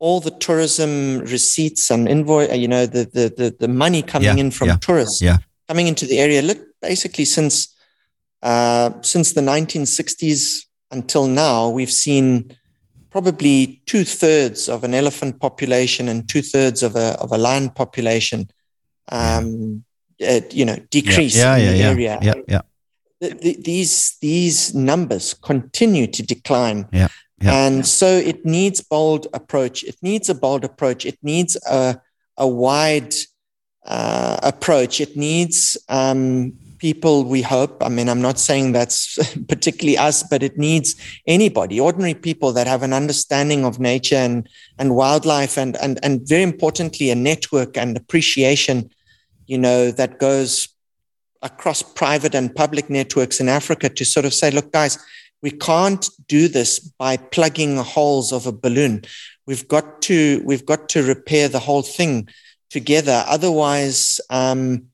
all 0.01 0.21
the 0.21 0.33
tourism 0.33 1.21
receipts 1.21 1.91
and 1.91 2.09
invoice, 2.09 2.53
you 2.57 2.67
know, 2.67 2.87
the, 2.87 3.05
the, 3.05 3.33
the, 3.37 3.57
the 3.61 3.69
money 3.69 4.03
coming 4.03 4.27
Yeah, 4.27 4.45
in 4.45 4.51
from 4.51 4.69
yeah, 4.69 4.77
tourists 4.77 5.23
yeah. 5.23 5.39
coming 5.69 5.87
into 5.87 6.05
the 6.05 6.19
area. 6.19 6.43
Look, 6.43 6.59
basically 6.83 7.25
since 7.25 7.75
uh, 8.43 8.91
since 9.03 9.33
the 9.33 9.41
1960s 9.41 10.67
until 10.91 11.27
now, 11.27 11.71
we've 11.71 11.93
seen 11.93 12.55
probably 13.15 13.81
two 13.87 14.03
thirds 14.03 14.69
of 14.69 14.83
an 14.83 14.93
elephant 14.93 15.39
population 15.39 16.09
and 16.09 16.29
two 16.29 16.43
thirds 16.43 16.83
of 16.83 16.97
a 16.97 17.17
of 17.21 17.31
a 17.31 17.39
lion 17.39 17.71
population, 17.71 18.51
um, 19.13 19.85
uh, 20.29 20.41
you 20.51 20.65
know, 20.65 20.77
decrease 20.91 21.37
yeah, 21.37 21.55
in 21.55 21.63
yeah, 21.63 21.71
the 21.71 21.79
yeah, 21.79 21.91
area. 21.91 22.19
yeah, 22.23 22.35
yeah. 22.49 22.63
th- 23.21 23.41
th- 23.41 23.59
these 23.63 24.17
these 24.21 24.75
numbers 24.75 25.33
continue 25.33 26.09
to 26.09 26.25
decline. 26.25 26.89
Yeah, 26.93 27.07
yeah. 27.41 27.67
And 27.67 27.87
so 27.87 28.09
it 28.09 28.45
needs 28.45 28.81
bold 28.81 29.29
approach. 29.33 29.85
It 29.85 29.97
needs 30.03 30.29
a 30.29 30.35
bold 30.35 30.65
approach. 30.65 31.07
It 31.07 31.19
needs 31.23 31.57
a 31.71 32.01
a 32.37 32.49
wide 32.49 33.15
uh, 33.87 34.39
approach. 34.43 35.01
It 35.01 35.17
needs 35.17 35.77
um, 35.89 36.59
people. 36.85 37.25
We 37.25 37.41
hope. 37.41 37.83
I 37.83 37.89
mean, 37.89 38.11
I'm 38.11 38.21
not 38.21 38.39
saying 38.39 38.73
that's 38.73 39.19
particularly 39.49 39.97
us, 39.97 40.23
but 40.23 40.43
it 40.43 40.59
needs 40.59 40.95
anybody, 41.27 41.81
ordinary 41.81 42.13
people 42.13 42.53
that 42.53 42.67
have 42.67 42.83
an 42.83 42.93
understanding 42.93 43.65
of 43.65 43.81
nature 43.81 44.23
and 44.29 44.47
and 44.79 44.95
wildlife, 44.95 45.57
and 45.57 45.77
and 45.79 45.99
and 46.05 46.29
very 46.29 46.43
importantly, 46.43 47.09
a 47.11 47.15
network 47.15 47.79
and 47.79 47.97
appreciation. 47.97 48.91
You 49.47 49.59
know 49.59 49.91
that 49.93 50.19
goes 50.19 50.69
across 51.41 51.81
private 51.83 52.35
and 52.35 52.55
public 52.55 52.91
networks 52.91 53.41
in 53.41 53.49
Africa 53.49 53.89
to 53.89 54.05
sort 54.05 54.27
of 54.27 54.35
say, 54.35 54.51
look, 54.51 54.71
guys, 54.73 54.99
we 55.43 55.51
can't 55.51 56.09
do 56.29 56.49
this 56.49 56.79
by 56.79 57.17
plugging 57.17 57.77
holes 57.79 58.31
of 58.31 58.47
a 58.47 58.53
balloon. 58.53 59.05
We've 59.47 59.67
got 59.69 60.03
to 60.03 60.43
we've 60.45 60.67
got 60.67 60.91
to 60.91 61.03
repair 61.03 61.49
the 61.49 61.65
whole 61.67 61.87
thing 61.99 62.29
together. 62.69 63.25
Otherwise, 63.27 64.21
um, 64.29 64.89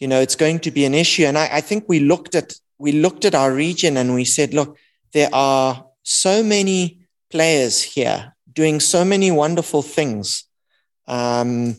you 0.00 0.08
know, 0.08 0.20
it's 0.20 0.36
going 0.36 0.58
to 0.60 0.70
be 0.70 0.84
an 0.84 0.94
issue. 0.94 1.24
And 1.24 1.38
I, 1.38 1.48
I 1.58 1.60
think 1.60 1.84
we 1.86 2.00
looked 2.00 2.34
at 2.34 2.54
we 2.78 2.92
looked 2.92 3.26
at 3.26 3.34
our 3.34 3.52
region 3.52 3.98
and 3.98 4.14
we 4.14 4.24
said, 4.24 4.54
look, 4.54 4.78
there 5.12 5.28
are 5.34 5.84
so 6.02 6.42
many 6.42 7.00
players 7.30 7.82
here 7.82 8.34
doing 8.50 8.80
so 8.80 9.04
many 9.04 9.30
wonderful 9.30 9.82
things. 9.82 10.44
Um, 11.06 11.76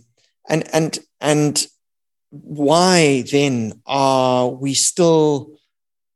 and 0.48 0.64
and 0.74 1.00
and 1.20 1.68
why 2.30 3.24
then 3.32 3.82
are 3.86 4.50
we 4.50 4.74
still 4.76 5.58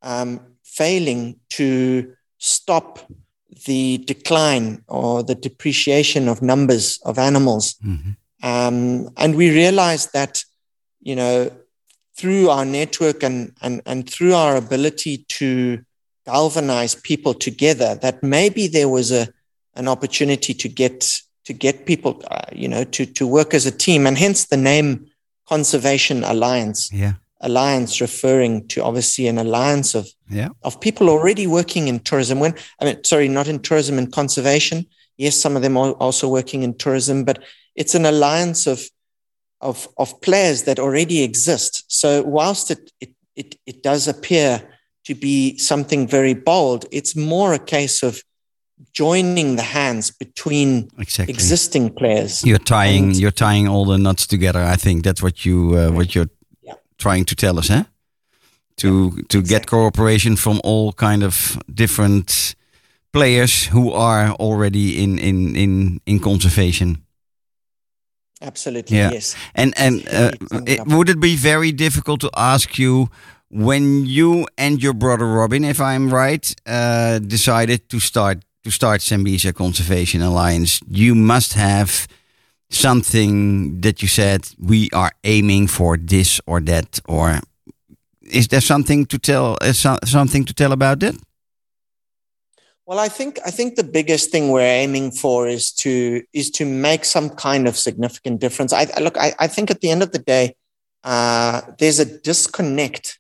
um, 0.01 0.39
failing 0.63 1.39
to 1.49 2.13
stop 2.37 2.99
the 3.65 3.97
decline 3.97 4.83
or 4.87 5.23
the 5.23 5.35
depreciation 5.35 6.29
of 6.29 6.41
numbers 6.41 6.99
of 7.03 7.17
animals? 7.17 7.75
Mhm. 7.83 8.15
Um, 8.43 9.09
and 9.17 9.35
we 9.35 9.49
realized 9.49 10.13
that, 10.13 10.43
you 11.01 11.15
know, 11.15 11.51
through 12.17 12.49
our 12.49 12.65
network 12.65 13.23
and, 13.23 13.53
and, 13.61 13.81
and 13.85 14.09
through 14.09 14.33
our 14.33 14.55
ability 14.55 15.25
to 15.27 15.83
galvanize 16.25 16.95
people 16.95 17.33
together, 17.33 17.95
that 17.95 18.23
maybe 18.23 18.67
there 18.67 18.89
was 18.89 19.11
a, 19.11 19.27
an 19.75 19.87
opportunity 19.87 20.53
to 20.53 20.69
get, 20.69 21.21
to 21.43 21.53
get 21.53 21.85
people, 21.85 22.21
uh, 22.31 22.41
you 22.51 22.67
know, 22.67 22.83
to, 22.85 23.05
to 23.05 23.27
work 23.27 23.53
as 23.53 23.65
a 23.65 23.71
team 23.71 24.07
and 24.07 24.17
hence 24.17 24.45
the 24.45 24.57
name 24.57 25.07
Conservation 25.47 26.23
Alliance. 26.23 26.91
Yeah, 26.91 27.13
Alliance 27.41 28.01
referring 28.01 28.67
to 28.69 28.83
obviously 28.83 29.27
an 29.27 29.37
alliance 29.37 29.93
of 29.93 30.07
yeah, 30.29 30.49
of 30.63 30.81
people 30.81 31.09
already 31.09 31.45
working 31.45 31.87
in 31.87 31.99
tourism. 31.99 32.39
When 32.39 32.55
I 32.81 32.85
mean, 32.85 33.03
sorry, 33.03 33.27
not 33.27 33.47
in 33.47 33.59
tourism 33.59 33.97
and 33.97 34.11
conservation. 34.11 34.87
Yes, 35.17 35.35
some 35.35 35.55
of 35.55 35.61
them 35.61 35.77
are 35.77 35.91
also 35.93 36.27
working 36.27 36.63
in 36.63 36.75
tourism, 36.77 37.23
but 37.23 37.43
it's 37.75 37.93
an 37.93 38.05
alliance 38.05 38.67
of 38.67 38.89
of 39.61 39.87
of 39.97 40.19
players 40.21 40.63
that 40.63 40.79
already 40.79 41.23
exist. 41.23 41.83
So 41.87 42.23
whilst 42.23 42.71
it 42.71 42.91
it 42.99 43.09
it, 43.35 43.55
it 43.65 43.83
does 43.83 44.07
appear 44.07 44.61
to 45.05 45.15
be 45.15 45.57
something 45.57 46.07
very 46.07 46.33
bold, 46.33 46.85
it's 46.91 47.15
more 47.15 47.53
a 47.53 47.59
case 47.59 48.01
of 48.07 48.21
joining 48.93 49.55
the 49.55 49.61
hands 49.63 50.11
between 50.11 50.89
exactly. 50.97 51.33
existing 51.33 51.93
players. 51.93 52.43
You're 52.43 52.63
tying 52.63 53.11
you're 53.11 53.31
tying 53.31 53.67
all 53.67 53.85
the 53.85 53.97
nuts 53.97 54.27
together. 54.27 54.59
I 54.73 54.75
think 54.77 55.03
that's 55.03 55.21
what 55.21 55.45
you 55.45 55.75
uh, 55.77 55.91
what 55.91 56.13
you're 56.15 56.29
Yeah. 56.61 56.77
trying 56.97 57.25
to 57.25 57.35
tell 57.35 57.57
us, 57.57 57.67
huh? 57.67 57.83
To 58.77 59.11
to 59.29 59.41
get 59.41 59.65
cooperation 59.65 60.35
from 60.37 60.59
all 60.63 60.93
kind 60.93 61.23
of 61.23 61.57
different 61.73 62.55
players 63.11 63.69
who 63.73 63.91
are 63.93 64.31
already 64.39 65.01
in 65.03 65.19
in 65.19 65.55
in 65.55 65.99
in 66.05 66.19
conservation. 66.19 67.04
Absolutely, 68.41 68.97
Yeah. 68.97 69.11
yes. 69.13 69.35
And 69.53 69.73
and 69.77 70.03
uh, 70.09 70.31
it, 70.65 70.85
would 70.87 71.09
it 71.09 71.19
be 71.19 71.35
very 71.37 71.71
difficult 71.71 72.19
to 72.21 72.29
ask 72.35 72.77
you 72.77 73.07
when 73.49 74.05
you 74.05 74.45
and 74.57 74.81
your 74.83 74.93
brother 74.93 75.25
Robin, 75.25 75.63
if 75.63 75.79
I'm 75.79 76.09
right, 76.13 76.55
uh, 76.65 77.19
decided 77.19 77.87
to 77.89 77.99
start 77.99 78.43
to 78.63 78.71
start 78.71 79.01
Zambezia 79.01 79.53
Conservation 79.53 80.21
Alliance? 80.21 80.79
You 80.89 81.15
must 81.15 81.53
have 81.53 82.07
something 82.69 83.81
that 83.81 84.01
you 84.01 84.07
said 84.07 84.41
we 84.59 84.89
are 84.91 85.11
aiming 85.23 85.67
for 85.67 85.97
this 85.97 86.41
or 86.45 86.59
that, 86.61 86.99
or 87.07 87.39
is 88.21 88.47
there 88.47 88.61
something 88.61 89.05
to 89.07 89.17
tell? 89.17 89.55
Uh, 89.61 89.71
so, 89.73 89.97
something 90.03 90.45
to 90.45 90.53
tell 90.53 90.71
about 90.71 90.99
that? 90.99 91.15
Well, 92.85 92.99
I 92.99 93.09
think 93.09 93.39
I 93.43 93.49
think 93.49 93.75
the 93.75 93.83
biggest 93.83 94.29
thing 94.29 94.51
we're 94.51 94.61
aiming 94.61 95.11
for 95.11 95.47
is 95.47 95.71
to 95.73 96.21
is 96.33 96.51
to 96.51 96.65
make 96.65 97.03
some 97.03 97.31
kind 97.31 97.67
of 97.67 97.77
significant 97.77 98.39
difference. 98.39 98.73
I 98.73 98.85
look. 99.01 99.17
I, 99.17 99.33
I 99.39 99.47
think 99.47 99.71
at 99.71 99.81
the 99.81 99.89
end 99.89 100.03
of 100.03 100.11
the 100.11 100.19
day, 100.19 100.55
uh, 101.03 101.61
there's 101.79 101.99
a 101.99 102.05
disconnect. 102.05 103.19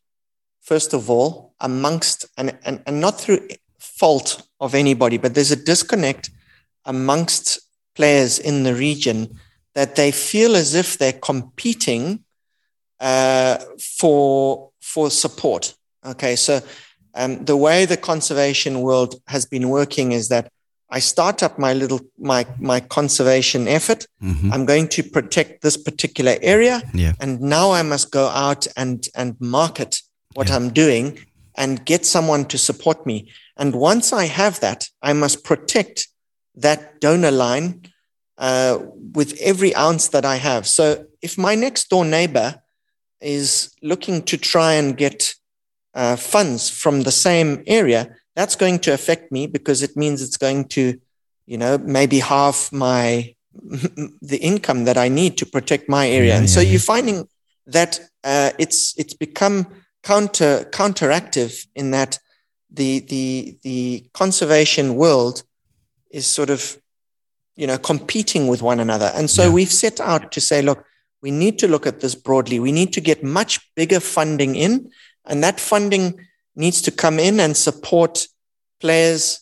First 0.61 0.93
of 0.93 1.09
all, 1.09 1.55
amongst 1.59 2.25
and, 2.37 2.55
and 2.63 2.83
and 2.85 3.01
not 3.01 3.19
through 3.19 3.47
fault 3.79 4.47
of 4.59 4.75
anybody, 4.75 5.17
but 5.17 5.33
there's 5.33 5.51
a 5.51 5.63
disconnect 5.63 6.29
amongst 6.85 7.59
players 7.95 8.37
in 8.37 8.63
the 8.63 8.75
region 8.75 9.39
that 9.73 9.95
they 9.95 10.11
feel 10.11 10.55
as 10.55 10.75
if 10.75 10.99
they're 10.99 11.13
competing 11.13 12.23
uh, 12.99 13.57
for 13.79 14.69
for 14.79 15.09
support. 15.09 15.73
Okay, 16.05 16.35
so 16.35 16.61
um, 17.15 17.45
the 17.45 17.55
way 17.57 17.85
the 17.85 17.97
conservation 17.97 18.81
world 18.81 19.15
has 19.27 19.45
been 19.45 19.69
working 19.69 20.11
is 20.11 20.27
that 20.29 20.51
I 20.89 20.99
start 20.99 21.41
up 21.43 21.57
my 21.57 21.73
little 21.73 21.99
my 22.19 22.45
my 22.59 22.79
conservation 22.79 23.67
effort. 23.67 24.07
Mhm. 24.21 24.51
I'm 24.53 24.65
going 24.65 24.87
to 24.89 25.01
protect 25.03 25.61
this 25.61 25.77
particular 25.77 26.35
area, 26.41 26.81
Yeah. 26.93 27.13
and 27.19 27.41
now 27.41 27.71
I 27.71 27.81
must 27.83 28.11
go 28.11 28.27
out 28.27 28.67
and 28.75 29.07
and 29.15 29.35
market 29.39 30.01
what 30.35 30.47
Yeah. 30.49 30.57
I'm 30.57 30.69
doing 30.73 31.19
and 31.57 31.85
get 31.85 32.05
someone 32.05 32.45
to 32.45 32.57
support 32.57 33.05
me. 33.05 33.17
And 33.57 33.73
once 33.75 34.11
I 34.13 34.25
have 34.27 34.59
that, 34.59 34.89
I 35.01 35.13
must 35.13 35.43
protect 35.43 36.07
that 36.61 36.79
donor 37.01 37.31
line 37.31 37.81
uh, 38.37 38.77
with 39.15 39.33
every 39.39 39.73
ounce 39.75 40.09
that 40.09 40.25
I 40.25 40.35
have. 40.35 40.67
So 40.67 41.05
if 41.21 41.37
my 41.37 41.55
next 41.55 41.89
door 41.89 42.03
neighbor 42.05 42.61
is 43.21 43.69
looking 43.81 44.21
to 44.23 44.37
try 44.37 44.73
and 44.73 44.97
get 44.97 45.35
uh, 45.95 46.15
funds 46.15 46.69
from 46.69 47.01
the 47.01 47.11
same 47.11 47.63
area, 47.65 48.15
that's 48.35 48.55
going 48.55 48.79
to 48.79 48.93
affect 48.93 49.31
me 49.31 49.47
because 49.47 49.81
it 49.81 49.95
means 49.95 50.21
it's 50.21 50.37
going 50.37 50.65
to, 50.65 50.99
you 51.45 51.57
know, 51.57 51.77
maybe 51.77 52.19
half 52.19 52.71
my 52.71 53.33
the 54.21 54.37
income 54.41 54.83
that 54.85 54.97
I 54.97 55.07
need 55.07 55.37
to 55.37 55.45
protect 55.45 55.87
my 55.89 56.07
area. 56.09 56.33
Yeah, 56.33 56.39
and 56.39 56.49
so 56.49 56.59
yeah, 56.59 56.71
you're 56.71 56.79
finding 56.79 57.27
that 57.67 57.99
uh, 58.23 58.51
it's 58.59 58.93
it's 58.97 59.13
become 59.13 59.65
counter 60.03 60.65
counteractive 60.71 61.65
in 61.75 61.91
that 61.91 62.19
the 62.69 62.99
the 62.99 63.57
the 63.63 64.05
conservation 64.13 64.95
world 64.95 65.43
is 66.11 66.27
sort 66.27 66.49
of 66.49 66.77
you 67.55 67.65
know 67.65 67.77
competing 67.77 68.47
with 68.47 68.61
one 68.61 68.79
another 68.79 69.11
and 69.15 69.29
so 69.29 69.43
Yeah. 69.43 69.53
we've 69.53 69.71
set 69.71 69.99
out 69.99 70.31
to 70.33 70.41
say 70.41 70.61
look 70.61 70.83
we 71.21 71.31
need 71.31 71.57
to 71.59 71.67
look 71.67 71.87
at 71.87 72.01
this 72.01 72.15
broadly 72.15 72.59
we 72.59 72.71
need 72.71 72.91
to 72.93 73.01
get 73.01 73.23
much 73.23 73.59
bigger 73.75 73.99
funding 73.99 74.55
in 74.55 74.91
and 75.27 75.43
that 75.43 75.59
funding 75.59 76.19
needs 76.55 76.81
to 76.83 76.91
come 76.91 77.19
in 77.19 77.39
and 77.39 77.55
support 77.55 78.27
players 78.79 79.41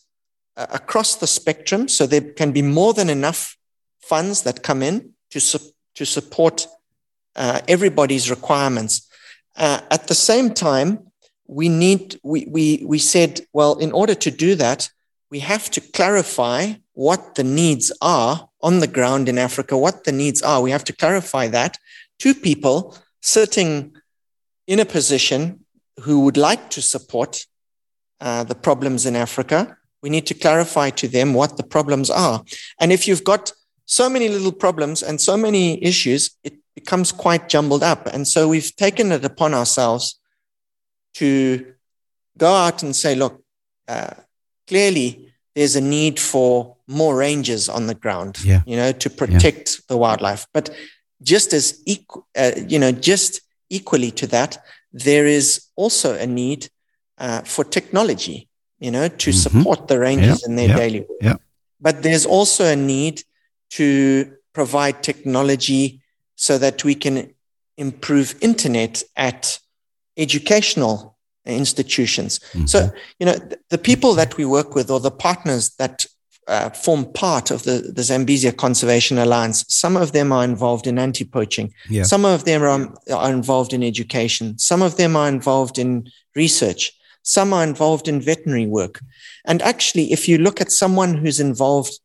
uh, 0.58 0.68
across 0.72 1.16
the 1.16 1.28
spectrum. 1.28 1.88
So 1.88 2.06
there 2.06 2.22
can 2.22 2.52
be 2.52 2.62
more 2.62 2.94
than 2.94 3.10
enough 3.10 3.58
funds 4.02 4.44
that 4.44 4.64
come 4.64 4.82
in 4.84 5.14
to 5.32 5.40
su- 5.40 5.72
to 5.96 6.06
support 6.06 6.68
uh, 7.36 7.62
everybody's 7.68 8.30
requirements. 8.30 9.08
Uh, 9.56 9.80
at 9.92 10.08
the 10.08 10.16
same 10.16 10.54
time 10.54 11.12
we 11.48 11.70
need 11.70 12.20
we, 12.24 12.46
we 12.50 12.84
we 12.86 12.98
said 12.98 13.42
well 13.54 13.78
in 13.78 13.92
order 13.92 14.16
to 14.16 14.32
do 14.32 14.56
that 14.56 14.90
we 15.30 15.40
have 15.40 15.70
to 15.70 15.82
clarify 15.82 16.74
what 16.94 17.36
the 17.36 17.44
needs 17.44 17.92
are 18.02 18.50
on 18.62 18.80
the 18.80 18.88
ground 18.88 19.28
in 19.28 19.38
africa 19.38 19.78
what 19.78 20.04
the 20.04 20.12
needs 20.12 20.42
are. 20.42 20.62
We 20.62 20.72
have 20.72 20.84
to 20.86 20.94
clarify 20.94 21.48
that. 21.50 21.78
To 22.20 22.34
people 22.34 22.98
sitting 23.22 23.96
in 24.68 24.80
a 24.80 24.86
position 24.86 25.63
who 26.02 26.22
would 26.22 26.38
like 26.38 26.70
to 26.70 26.82
support 26.82 27.46
uh, 28.22 28.44
the 28.44 28.56
problems 28.56 29.06
in 29.06 29.16
africa 29.16 29.78
we 30.02 30.10
need 30.10 30.26
to 30.28 30.34
clarify 30.34 30.90
to 30.90 31.08
them 31.08 31.34
what 31.34 31.58
the 31.58 31.64
problems 31.64 32.10
are 32.10 32.44
and 32.80 32.92
if 32.92 33.08
you've 33.08 33.24
got 33.24 33.52
so 33.86 34.10
many 34.10 34.30
little 34.30 34.52
problems 34.52 35.04
and 35.04 35.20
so 35.20 35.38
many 35.38 35.84
issues 35.84 36.32
it 36.44 36.54
becomes 36.76 37.12
quite 37.12 37.50
jumbled 37.50 37.84
up 37.84 38.08
and 38.08 38.28
so 38.28 38.48
we've 38.48 38.76
taken 38.76 39.12
it 39.12 39.24
upon 39.26 39.54
ourselves 39.54 40.20
to 41.16 41.74
go 42.38 42.52
out 42.54 42.84
and 42.84 42.96
say, 42.96 43.16
look, 43.16 43.44
uh, 43.88 44.14
clearly 44.68 45.34
there's 45.56 45.76
a 45.76 45.82
need 45.82 46.20
for 46.20 46.76
more 46.88 47.16
rangers 47.16 47.70
on 47.70 47.88
the 47.88 47.94
ground, 47.96 48.40
Yeah. 48.44 48.62
you 48.66 48.76
know, 48.76 48.92
to 48.92 49.10
protect 49.10 49.88
the 49.88 49.98
wildlife. 49.98 50.48
But 50.54 50.72
just 51.22 51.54
as 51.54 51.82
equal, 51.86 52.28
uh, 52.36 52.52
you 52.68 52.80
know, 52.80 52.92
just 52.92 53.42
equally 53.70 54.12
to 54.12 54.28
that, 54.28 54.58
there 54.94 55.26
is 55.26 55.66
also 55.76 56.16
a 56.16 56.28
need 56.28 56.70
uh, 57.18 57.42
for 57.42 57.64
technology, 57.64 58.48
you 58.80 58.92
know, 58.92 59.08
to 59.08 59.32
support 59.32 59.88
the 59.88 60.00
rangers 60.00 60.42
Yeah, 60.42 60.50
in 60.50 60.56
their 60.56 60.70
yeah, 60.70 60.78
daily 60.78 61.00
work. 61.02 61.20
yeah. 61.22 61.36
But 61.82 62.04
there's 62.04 62.26
also 62.26 62.66
a 62.66 62.76
need 62.76 63.24
to 63.72 64.32
provide 64.54 65.02
technology 65.04 66.02
so 66.36 66.58
that 66.60 66.84
we 66.84 66.96
can 66.96 67.34
improve 67.78 68.36
internet 68.42 69.04
at 69.16 69.60
educational 70.16 71.18
institutions. 71.46 72.40
So, 72.66 72.92
you 73.20 73.26
know, 73.26 73.38
th- 73.38 73.60
the 73.70 73.78
people 73.78 74.14
that 74.14 74.38
we 74.38 74.46
work 74.46 74.76
with 74.76 74.90
or 74.90 75.00
the 75.00 75.12
partners 75.12 75.72
that 75.78 76.06
uh, 76.48 76.70
form 76.72 77.12
part 77.14 77.52
of 77.52 77.64
the, 77.64 77.92
the 77.96 78.02
Zambezia 78.02 78.56
Conservation 78.56 79.18
Alliance, 79.18 79.66
some 79.68 79.96
of 79.96 80.12
them 80.12 80.32
are 80.32 80.44
involved 80.44 80.88
in 80.88 81.00
anti 81.00 81.26
poaching. 81.26 81.74
Yeah. 81.90 82.04
Some 82.04 82.26
of 82.26 82.46
them 82.46 82.64
are, 82.64 82.94
are 83.14 83.32
involved 83.32 83.74
in 83.74 83.84
education. 83.84 84.58
Some 84.58 84.82
of 84.82 84.98
them 84.98 85.16
are 85.16 85.28
involved 85.28 85.78
in 85.78 86.10
research. 86.36 86.92
Some 87.24 87.54
are 87.54 87.64
involved 87.64 88.08
in 88.08 88.20
veterinary 88.20 88.66
work. 88.66 89.00
And 89.46 89.62
actually, 89.62 90.12
if 90.12 90.28
you 90.28 90.38
look 90.38 90.60
at 90.60 90.72
someone 90.72 91.14
who's 91.14 91.40
involved 91.40 92.00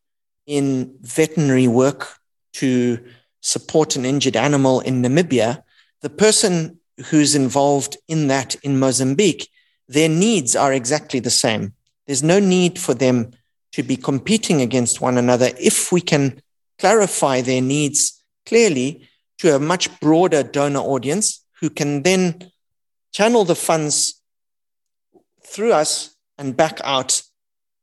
in 0.46 0.94
veterinary 1.02 1.68
work 1.68 2.08
to 2.54 2.98
support 3.40 3.96
an 3.96 4.04
injured 4.04 4.36
animal 4.36 4.80
in 4.80 5.02
Namibia, 5.02 5.62
the 6.02 6.10
person 6.10 6.78
who's 7.06 7.34
involved 7.34 7.96
in 8.06 8.28
that 8.28 8.54
in 8.56 8.78
Mozambique, 8.78 9.48
their 9.88 10.08
needs 10.08 10.54
are 10.54 10.72
exactly 10.72 11.20
the 11.20 11.30
same. 11.30 11.72
There's 12.06 12.22
no 12.22 12.38
need 12.38 12.78
for 12.78 12.94
them 12.94 13.32
to 13.78 13.84
be 13.84 13.96
competing 13.96 14.60
against 14.60 15.00
one 15.00 15.16
another 15.16 15.50
if 15.56 15.92
we 15.92 16.00
can 16.00 16.42
clarify 16.80 17.40
their 17.40 17.60
needs 17.60 18.24
clearly 18.44 19.08
to 19.38 19.54
a 19.54 19.60
much 19.60 20.00
broader 20.00 20.42
donor 20.42 20.80
audience 20.80 21.44
who 21.60 21.70
can 21.70 22.02
then 22.02 22.50
channel 23.12 23.44
the 23.44 23.54
funds 23.54 24.20
through 25.46 25.72
us 25.72 26.16
and 26.38 26.56
back 26.56 26.80
out. 26.82 27.22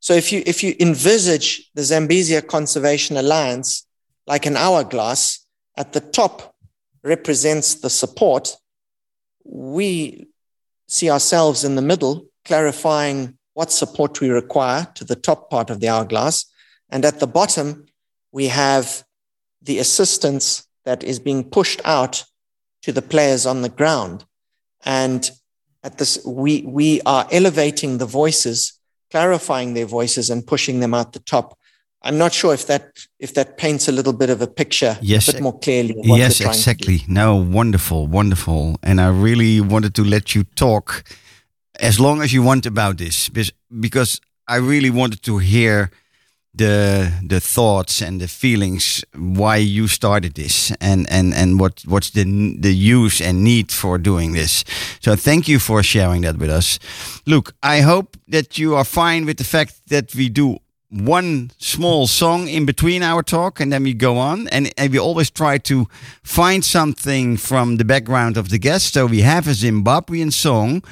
So 0.01 0.11
if 0.11 0.33
you 0.33 0.43
if 0.45 0.63
you 0.63 0.75
envisage 0.81 1.71
the 1.75 1.81
Zambezia 1.83 2.45
Conservation 2.45 3.15
Alliance 3.15 3.87
like 4.27 4.45
an 4.45 4.57
hourglass, 4.57 5.45
at 5.77 5.93
the 5.93 6.01
top 6.01 6.55
represents 7.03 7.75
the 7.75 7.89
support. 7.89 8.57
We 9.45 10.27
see 10.89 11.09
ourselves 11.09 11.63
in 11.63 11.75
the 11.75 11.81
middle, 11.81 12.25
clarifying 12.43 13.37
what 13.55 13.71
support 13.71 14.21
we 14.21 14.29
require 14.29 14.85
to 14.95 15.03
the 15.03 15.15
top 15.15 15.49
part 15.49 15.69
of 15.69 15.79
the 15.79 15.87
hourglass. 15.89 16.45
And 16.89 17.03
at 17.05 17.19
the 17.19 17.27
bottom, 17.27 17.85
we 18.31 18.47
have 18.49 19.03
the 19.61 19.79
assistance 19.79 20.67
that 20.83 21.03
is 21.03 21.19
being 21.19 21.43
pushed 21.43 21.81
out 21.85 22.23
to 22.83 22.91
the 22.91 23.01
players 23.01 23.45
on 23.45 23.61
the 23.63 23.69
ground. 23.69 24.25
And 24.83 25.31
at 25.83 25.97
this, 25.97 26.23
we, 26.25 26.63
we 26.67 27.01
are 27.05 27.25
elevating 27.31 27.97
the 27.97 28.05
voices, 28.05 28.77
clarifying 29.09 29.73
their 29.73 29.85
voices 29.85 30.29
and 30.29 30.45
pushing 30.45 30.81
them 30.81 30.93
out 30.93 31.13
the 31.13 31.19
top. 31.19 31.57
I'm 32.03 32.17
not 32.19 32.33
sure 32.33 32.53
if 32.53 32.67
that 32.67 32.91
if 33.19 33.33
that 33.33 33.57
paints 33.57 33.87
a 33.87 33.91
little 33.91 34.13
bit 34.13 34.29
of 34.29 34.39
a 34.41 34.47
picture 34.47 34.95
Yes, 35.01 35.27
a 35.27 35.31
bit 35.33 35.41
more 35.41 35.57
clearly. 35.57 35.95
what 35.95 36.17
yes, 36.19 36.39
we're 36.39 36.45
trying 36.45 36.57
to 36.57 36.63
do. 36.63 36.69
exactly. 36.71 36.97
No, 37.07 37.35
wonderful, 37.37 38.05
wonderful. 38.05 38.77
And 38.83 39.01
I 39.01 39.07
really 39.07 39.59
wanted 39.61 39.95
to 39.95 40.03
let 40.03 40.35
you 40.35 40.43
talk 40.43 41.03
as 41.79 41.99
long 41.99 42.21
as 42.21 42.31
you 42.31 42.43
want 42.43 42.65
about 42.65 42.97
this, 42.97 43.29
because 43.79 44.19
I 44.47 44.57
really 44.57 44.89
wanted 44.89 45.21
to 45.23 45.37
hear 45.39 45.91
the 46.57 47.11
the 47.27 47.39
thoughts 47.39 48.01
and 48.01 48.21
the 48.21 48.27
feelings 48.27 49.03
why 49.13 49.57
you 49.57 49.87
started 49.87 50.35
this 50.35 50.71
and 50.79 51.05
and 51.09 51.33
and 51.33 51.59
what 51.59 51.83
what's 51.85 52.11
the 52.11 52.23
the 52.61 52.73
use 52.73 53.19
and 53.19 53.43
need 53.43 53.71
for 53.71 53.97
doing 53.97 54.33
this. 54.33 54.63
So 55.01 55.15
thank 55.15 55.47
you 55.47 55.59
for 55.59 55.83
sharing 55.83 56.21
that 56.21 56.37
with 56.37 56.49
us. 56.49 56.79
Look 57.25 57.53
i 57.61 57.81
hope 57.81 58.17
that 58.31 58.57
you 58.57 58.75
are 58.75 58.85
fine 58.85 59.25
with 59.25 59.37
the 59.37 59.43
fact 59.43 59.73
that 59.89 60.15
we 60.15 60.29
do 60.29 60.57
one 60.89 61.51
small 61.57 62.07
song 62.07 62.47
in 62.47 62.65
between 62.65 63.03
our 63.03 63.23
talk 63.23 63.59
and 63.59 63.71
then 63.71 63.83
we 63.83 63.93
go 63.93 64.17
on. 64.17 64.47
And, 64.47 64.71
and 64.77 64.91
we 64.91 64.99
always 64.99 65.29
try 65.29 65.57
to 65.57 65.87
find 66.23 66.63
something 66.63 67.37
from 67.37 67.77
the 67.77 67.85
background 67.85 68.37
of 68.37 68.49
the 68.49 68.59
guest. 68.59 68.93
So 68.93 69.05
we 69.05 69.21
have 69.21 69.47
a 69.47 69.51
zimbabwean 69.51 70.31
song 70.31 70.83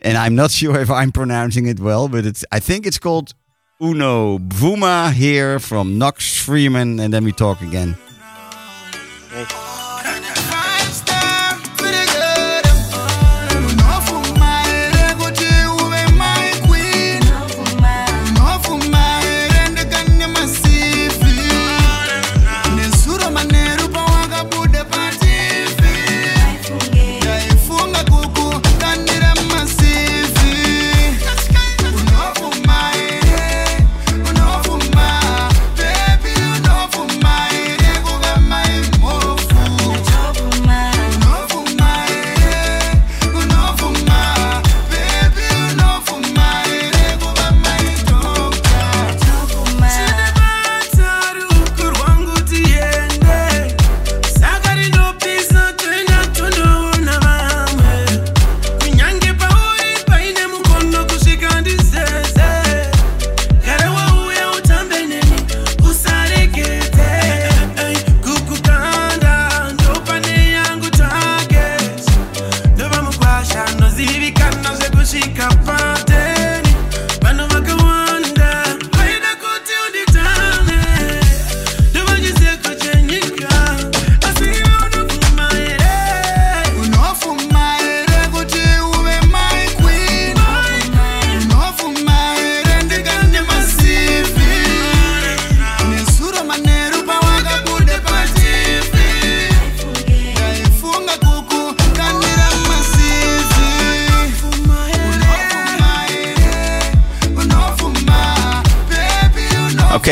and 0.00 0.16
i'm 0.16 0.34
not 0.34 0.50
sure 0.60 0.80
if 0.80 0.90
i'm 0.90 1.12
pronouncing 1.12 1.66
it 1.66 1.80
well 1.80 2.08
but 2.08 2.24
it's 2.26 2.44
i 2.52 2.58
think 2.58 2.86
it's 2.86 2.98
called 2.98 3.34
uno 3.80 4.38
bvuma 4.38 5.12
here 5.12 5.58
from 5.58 5.98
knox 5.98 6.42
freeman 6.42 6.98
and 7.00 7.12
then 7.12 7.24
we 7.24 7.32
talk 7.32 7.60
again 7.60 7.96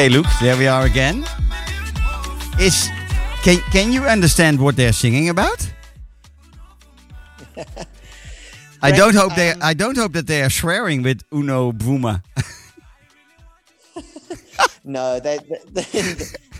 okay 0.04 0.12
luke 0.14 0.26
there 0.42 0.56
we 0.58 0.66
are 0.66 0.84
again 0.84 1.24
is 2.60 2.90
can, 3.42 3.56
can 3.72 3.90
you 3.90 4.02
understand 4.02 4.60
what 4.60 4.76
they're 4.76 4.92
singing 4.92 5.30
about 5.30 5.72
I 8.82 8.90
don't 8.92 9.14
hope 9.14 9.34
they. 9.34 9.52
um, 9.52 9.60
I 9.62 9.72
don't 9.72 9.96
hope 9.96 10.12
that 10.12 10.26
they 10.26 10.42
are 10.42 10.50
swearing 10.50 11.02
with 11.02 11.22
Uno 11.32 11.72
Bruma. 11.72 12.22
No, 14.84 15.18
they, 15.18 15.38
they, 15.72 16.14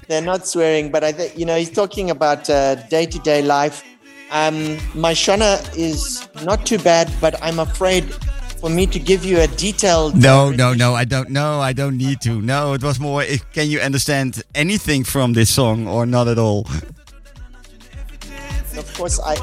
they're 0.08 0.22
not 0.22 0.46
swearing, 0.46 0.90
but 0.90 1.04
I 1.04 1.12
think, 1.12 1.36
you 1.36 1.44
know, 1.44 1.58
he's 1.58 1.70
talking 1.70 2.08
about 2.08 2.44
day 2.44 3.04
to 3.04 3.18
day 3.18 3.42
life. 3.42 3.84
Um, 4.30 4.78
my 4.94 5.12
Shona 5.12 5.60
is 5.76 6.26
not 6.42 6.64
too 6.64 6.78
bad, 6.78 7.12
but 7.20 7.34
I'm 7.42 7.58
afraid 7.58 8.04
for 8.64 8.70
me 8.70 8.86
to 8.86 8.98
give 8.98 9.26
you 9.26 9.40
a 9.40 9.46
detailed. 9.46 10.16
No, 10.16 10.48
no, 10.48 10.72
no. 10.72 10.94
I 10.94 11.04
don't. 11.04 11.28
No, 11.28 11.60
I 11.60 11.74
don't 11.74 11.98
need 11.98 12.22
to. 12.22 12.40
No, 12.40 12.72
it 12.72 12.82
was 12.82 12.98
more. 12.98 13.22
If, 13.22 13.52
can 13.52 13.68
you 13.68 13.78
understand 13.80 14.42
anything 14.54 15.04
from 15.04 15.34
this 15.34 15.50
song 15.50 15.86
or 15.86 16.06
not 16.06 16.28
at 16.28 16.38
all? 16.38 16.66
Course, 18.94 19.18
I 19.20 19.34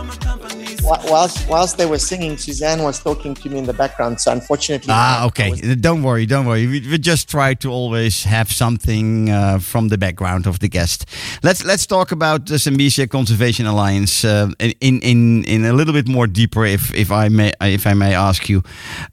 whilst 1.09 1.47
whilst 1.47 1.77
they 1.77 1.85
were 1.85 1.99
singing, 1.99 2.37
Suzanne 2.37 2.83
was 2.83 2.99
talking 2.99 3.33
to 3.35 3.49
me 3.49 3.57
in 3.59 3.65
the 3.65 3.73
background. 3.73 4.19
So 4.19 4.31
unfortunately, 4.31 4.93
Ah, 4.93 5.25
okay. 5.27 5.49
was- 5.51 5.61
Don't 5.77 6.03
worry, 6.03 6.25
don't 6.25 6.45
worry. 6.45 6.67
We, 6.67 6.79
we 6.81 6.97
just 6.97 7.29
try 7.29 7.53
to 7.55 7.69
always 7.71 8.23
have 8.23 8.51
something 8.51 9.29
uh, 9.29 9.59
from 9.59 9.89
the 9.89 9.97
background 9.97 10.47
of 10.47 10.59
the 10.59 10.67
guest. 10.69 11.05
Let's 11.43 11.63
let's 11.65 11.85
talk 11.85 12.11
about 12.11 12.45
the 12.47 12.55
Zambezia 12.57 13.07
Conservation 13.07 13.65
Alliance 13.65 14.23
uh, 14.25 14.49
in 14.59 14.99
in 15.01 15.43
in 15.45 15.65
a 15.65 15.73
little 15.73 15.93
bit 15.93 16.07
more 16.07 16.27
deeper, 16.27 16.65
if 16.65 16.93
if 16.93 17.11
I 17.11 17.29
may 17.29 17.51
if 17.61 17.85
I 17.85 17.93
may 17.93 18.13
ask 18.15 18.49
you. 18.49 18.63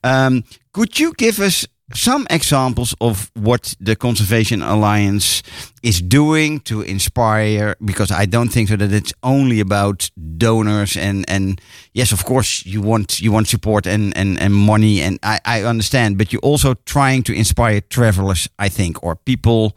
Um, 0.04 0.44
could 0.72 0.98
you 1.00 1.12
give 1.16 1.40
us 1.40 1.66
some 1.94 2.26
examples 2.30 2.94
of 3.00 3.30
what 3.34 3.74
the 3.80 3.96
Conservation 3.96 4.62
Alliance 4.62 5.42
is 5.82 6.02
doing 6.02 6.60
to 6.60 6.82
inspire? 6.82 7.76
Because 7.84 8.10
I 8.10 8.26
don't 8.26 8.50
think 8.50 8.68
so 8.68 8.76
that 8.76 8.92
it's 8.92 9.12
only 9.22 9.60
about 9.60 10.10
donors 10.36 10.96
and 10.96 11.24
and 11.28 11.60
yes, 11.94 12.12
of 12.12 12.24
course 12.24 12.64
you 12.66 12.82
want 12.82 13.20
you 13.20 13.32
want 13.32 13.48
support 13.48 13.86
and 13.86 14.16
and 14.16 14.38
and 14.38 14.54
money, 14.54 15.00
and 15.00 15.18
I 15.22 15.40
I 15.44 15.62
understand, 15.62 16.18
but 16.18 16.32
you're 16.32 16.42
also 16.42 16.74
trying 16.84 17.22
to 17.24 17.32
inspire 17.32 17.80
travelers, 17.80 18.48
I 18.58 18.68
think, 18.68 19.02
or 19.02 19.16
people 19.16 19.76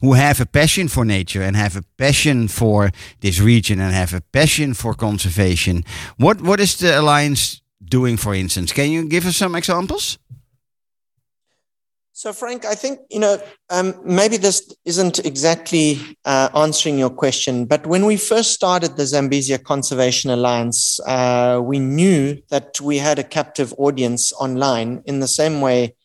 who 0.00 0.14
have 0.14 0.40
a 0.40 0.46
passion 0.46 0.88
for 0.88 1.04
nature 1.04 1.42
and 1.42 1.56
have 1.56 1.76
a 1.76 1.84
passion 1.96 2.48
for 2.48 2.90
this 3.20 3.40
region 3.40 3.80
and 3.80 3.94
have 3.94 4.12
a 4.12 4.20
passion 4.20 4.74
for 4.74 4.94
conservation. 4.94 5.84
What 6.16 6.40
what 6.40 6.60
is 6.60 6.76
the 6.76 6.98
alliance 6.98 7.62
doing, 7.84 8.16
for 8.16 8.34
instance? 8.34 8.72
Can 8.72 8.90
you 8.90 9.08
give 9.08 9.26
us 9.26 9.36
some 9.36 9.54
examples? 9.54 10.18
So, 12.16 12.32
Frank, 12.32 12.64
I 12.64 12.76
think, 12.76 13.00
you 13.10 13.18
know, 13.18 13.42
um, 13.70 13.92
maybe 14.04 14.36
this 14.36 14.72
isn't 14.84 15.18
exactly 15.26 15.98
uh, 16.24 16.48
answering 16.54 16.96
your 16.96 17.10
question, 17.10 17.64
but 17.64 17.88
when 17.88 18.06
we 18.06 18.16
first 18.16 18.52
started 18.52 18.96
the 18.96 19.02
Zambezia 19.02 19.60
Conservation 19.60 20.30
Alliance, 20.30 21.00
uh, 21.08 21.60
we 21.60 21.80
knew 21.80 22.40
that 22.50 22.80
we 22.80 22.98
had 22.98 23.18
a 23.18 23.24
captive 23.24 23.74
audience 23.78 24.32
online 24.34 25.02
in 25.06 25.18
the 25.18 25.26
same 25.26 25.60
way 25.60 25.96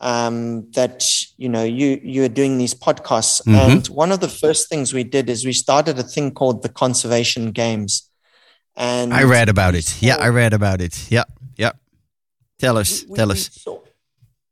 um, 0.00 0.70
that, 0.72 1.02
you 1.38 1.48
know, 1.48 1.64
you, 1.64 1.98
you're 2.04 2.28
doing 2.28 2.58
these 2.58 2.74
podcasts. 2.74 3.40
Mhm. 3.46 3.56
And 3.72 3.86
one 3.86 4.12
of 4.12 4.20
the 4.20 4.28
first 4.28 4.68
things 4.68 4.92
we 4.92 5.02
did 5.02 5.30
is 5.30 5.46
we 5.46 5.54
started 5.54 5.98
a 5.98 6.02
thing 6.02 6.32
called 6.32 6.62
the 6.62 6.68
Conservation 6.68 7.52
Games. 7.52 8.10
And 8.76 9.14
I 9.14 9.22
read 9.22 9.48
about 9.48 9.74
it. 9.74 9.96
Yeah, 10.02 10.16
I 10.16 10.28
read 10.28 10.52
about 10.52 10.82
it. 10.82 11.10
Yeah, 11.10 11.24
yeah. 11.56 11.70
Tell 12.58 12.76
us, 12.76 13.04
we- 13.08 13.16
tell 13.16 13.28
we 13.28 13.32
us. 13.34 13.48
saw- 13.50 13.78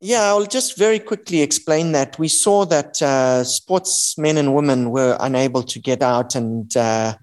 Yeah, 0.04 0.24
I'll 0.24 0.46
just 0.46 0.76
very 0.76 0.98
quickly 0.98 1.42
explain 1.42 1.92
that. 1.92 2.18
We 2.18 2.26
saw 2.26 2.64
that 2.66 3.00
uh, 3.00 3.44
sportsmen 3.44 4.36
and 4.36 4.52
women 4.52 4.90
were 4.90 5.16
unable 5.20 5.62
to 5.62 5.78
get 5.78 6.02
out 6.02 6.34
and, 6.34 6.76
uh, 6.76 7.14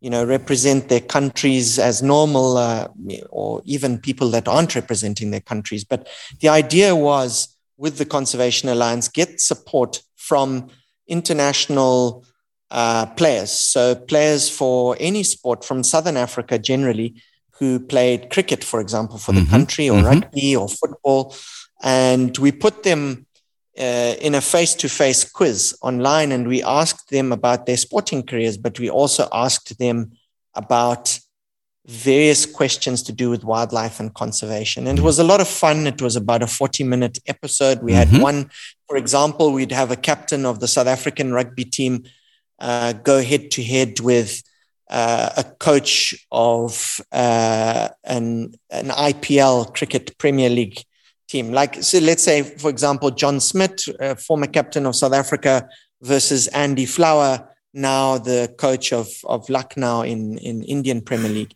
you 0.00 0.10
know, 0.10 0.24
represent 0.24 0.88
their 0.88 1.00
countries 1.00 1.78
as 1.78 2.02
normal, 2.02 2.56
uh, 2.56 2.88
or 3.30 3.62
even 3.64 3.98
people 3.98 4.30
that 4.30 4.48
aren't 4.48 4.74
representing 4.74 5.30
their 5.30 5.42
countries. 5.42 5.84
But 5.84 6.08
the 6.40 6.48
idea 6.48 6.96
was, 6.96 7.56
with 7.76 7.98
the 7.98 8.04
Conservation 8.04 8.68
Alliance, 8.68 9.06
get 9.06 9.40
support 9.40 10.02
from 10.16 10.70
international 11.06 12.24
uh, 12.72 13.06
players. 13.14 13.52
So 13.52 13.94
players 13.94 14.50
for 14.50 14.96
any 14.98 15.22
sport 15.22 15.64
from 15.64 15.84
Southern 15.84 16.16
Africa 16.16 16.58
generally 16.58 17.14
who 17.60 17.78
played 17.78 18.30
cricket, 18.30 18.64
for 18.64 18.80
example, 18.80 19.18
for 19.18 19.30
the 19.32 19.42
Mhm, 19.42 19.50
country 19.50 19.88
or 19.88 20.00
mhm. 20.00 20.06
rugby 20.06 20.56
or 20.56 20.68
football. 20.68 21.36
And 21.84 22.36
we 22.38 22.50
put 22.50 22.82
them 22.82 23.26
uh, 23.78 24.14
in 24.20 24.34
a 24.34 24.40
face 24.40 24.74
to 24.76 24.88
face 24.88 25.30
quiz 25.30 25.76
online 25.82 26.32
and 26.32 26.48
we 26.48 26.62
asked 26.62 27.10
them 27.10 27.30
about 27.30 27.66
their 27.66 27.76
sporting 27.76 28.22
careers, 28.22 28.56
but 28.56 28.80
we 28.80 28.88
also 28.88 29.28
asked 29.32 29.78
them 29.78 30.12
about 30.54 31.18
various 31.86 32.46
questions 32.46 33.02
to 33.02 33.12
do 33.12 33.28
with 33.28 33.44
wildlife 33.44 34.00
and 34.00 34.14
conservation. 34.14 34.86
And 34.86 34.98
it 34.98 35.02
was 35.02 35.18
a 35.18 35.24
lot 35.24 35.42
of 35.42 35.48
fun. 35.48 35.86
It 35.86 36.00
was 36.00 36.16
about 36.16 36.42
a 36.42 36.46
40 36.46 36.84
minute 36.84 37.18
episode. 37.26 37.82
We 37.82 37.92
had 37.92 38.08
Mhm. 38.08 38.22
one, 38.22 38.50
for 38.88 38.96
example, 38.96 39.52
we'd 39.52 39.72
have 39.72 39.90
a 39.90 39.96
captain 39.96 40.46
of 40.46 40.60
the 40.60 40.68
South 40.68 40.86
African 40.86 41.32
rugby 41.34 41.66
team 41.66 42.04
uh, 42.60 42.92
go 42.94 43.20
head 43.22 43.50
to 43.50 43.62
head 43.62 44.00
with 44.00 44.42
uh, 44.88 45.30
a 45.36 45.44
coach 45.44 46.14
of 46.30 47.00
uh, 47.12 47.88
an, 48.04 48.54
an 48.70 48.88
IPL 48.90 49.74
cricket 49.74 50.16
Premier 50.18 50.48
League 50.48 50.82
team. 51.28 51.52
Like, 51.52 51.82
so 51.82 51.98
let's 51.98 52.22
say, 52.22 52.42
for 52.42 52.70
example, 52.70 53.10
John 53.10 53.40
Smith, 53.40 53.84
uh, 54.00 54.14
former 54.14 54.46
captain 54.46 54.86
of 54.86 54.96
South 54.96 55.12
Africa, 55.12 55.68
versus 56.02 56.48
Andy 56.48 56.86
Flower, 56.86 57.48
now 57.72 58.18
the 58.18 58.54
coach 58.58 58.92
of, 58.92 59.08
of 59.24 59.48
Lucknow 59.48 60.02
in, 60.02 60.38
in 60.38 60.62
Indian 60.62 61.00
Premier 61.00 61.30
League. 61.30 61.54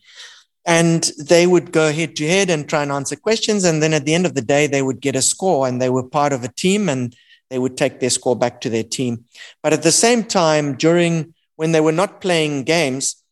And 0.67 1.11
they 1.19 1.47
would 1.47 1.73
go 1.73 1.93
head 1.93 2.17
to 2.17 2.27
head 2.27 2.51
and 2.51 2.69
try 2.69 2.83
and 2.83 2.93
answer 2.93 3.17
questions. 3.17 3.65
And 3.65 3.83
then 3.83 3.95
at 3.95 4.05
the 4.05 4.15
end 4.15 4.27
of 4.27 4.35
the 4.35 4.43
day, 4.43 4.67
they 4.67 4.83
would 4.83 5.01
get 5.01 5.17
a 5.17 5.23
score 5.23 5.67
and 5.67 5.81
they 5.81 5.89
were 5.89 6.03
part 6.03 6.33
of 6.33 6.45
a 6.45 6.49
team 6.49 6.89
and 6.89 7.15
they 7.49 7.59
would 7.59 7.77
take 7.77 8.01
their 8.01 8.11
score 8.11 8.37
back 8.37 8.61
to 8.63 8.71
their 8.71 8.83
team. 8.83 9.25
But 9.63 9.73
at 9.73 9.83
the 9.83 9.93
same 9.93 10.25
time, 10.25 10.75
during 10.75 11.35
when 11.57 11.73
they 11.73 11.81
were 11.81 11.93
not 11.93 12.21
playing 12.21 12.65
games, 12.65 13.23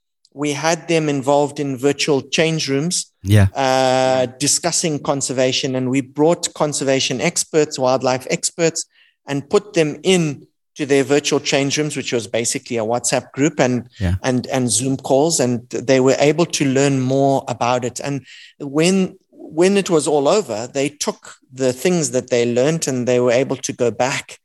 we 0.42 0.52
had 0.52 0.86
them 0.86 1.08
involved 1.08 1.58
in 1.58 1.78
virtual 1.78 2.20
change 2.38 2.68
rooms 2.68 2.96
Yeah. 3.22 3.46
uh, 3.54 4.26
discussing 4.38 4.94
conservation, 5.02 5.74
and 5.74 5.88
we 5.94 6.00
brought 6.02 6.52
conservation 6.54 7.20
experts, 7.20 7.78
wildlife 7.78 8.26
experts, 8.36 8.84
and 9.26 9.48
put 9.48 9.72
them 9.72 9.90
in 10.02 10.46
to 10.78 10.84
their 10.84 11.04
virtual 11.04 11.40
change 11.40 11.78
rooms, 11.78 11.96
which 11.96 12.12
was 12.12 12.26
basically 12.26 12.76
a 12.76 12.84
WhatsApp 12.84 13.32
group 13.32 13.58
and 13.66 13.88
Yeah. 13.98 14.16
and 14.22 14.46
and 14.48 14.70
Zoom 14.70 14.96
calls, 14.98 15.40
and 15.40 15.68
they 15.70 16.00
were 16.00 16.16
able 16.30 16.46
to 16.58 16.64
learn 16.78 17.00
more 17.00 17.42
about 17.48 17.82
it. 17.84 17.98
And 18.00 18.16
when 18.60 19.16
when 19.30 19.76
it 19.76 19.88
was 19.88 20.06
all 20.06 20.26
over, 20.28 20.58
they 20.78 20.88
took 20.90 21.36
the 21.64 21.72
things 21.72 22.10
that 22.10 22.28
they 22.28 22.44
learned 22.44 22.86
and 22.88 23.06
they 23.08 23.20
were 23.20 23.32
able 23.42 23.56
to 23.56 23.72
go 23.72 23.90
back 23.90 24.38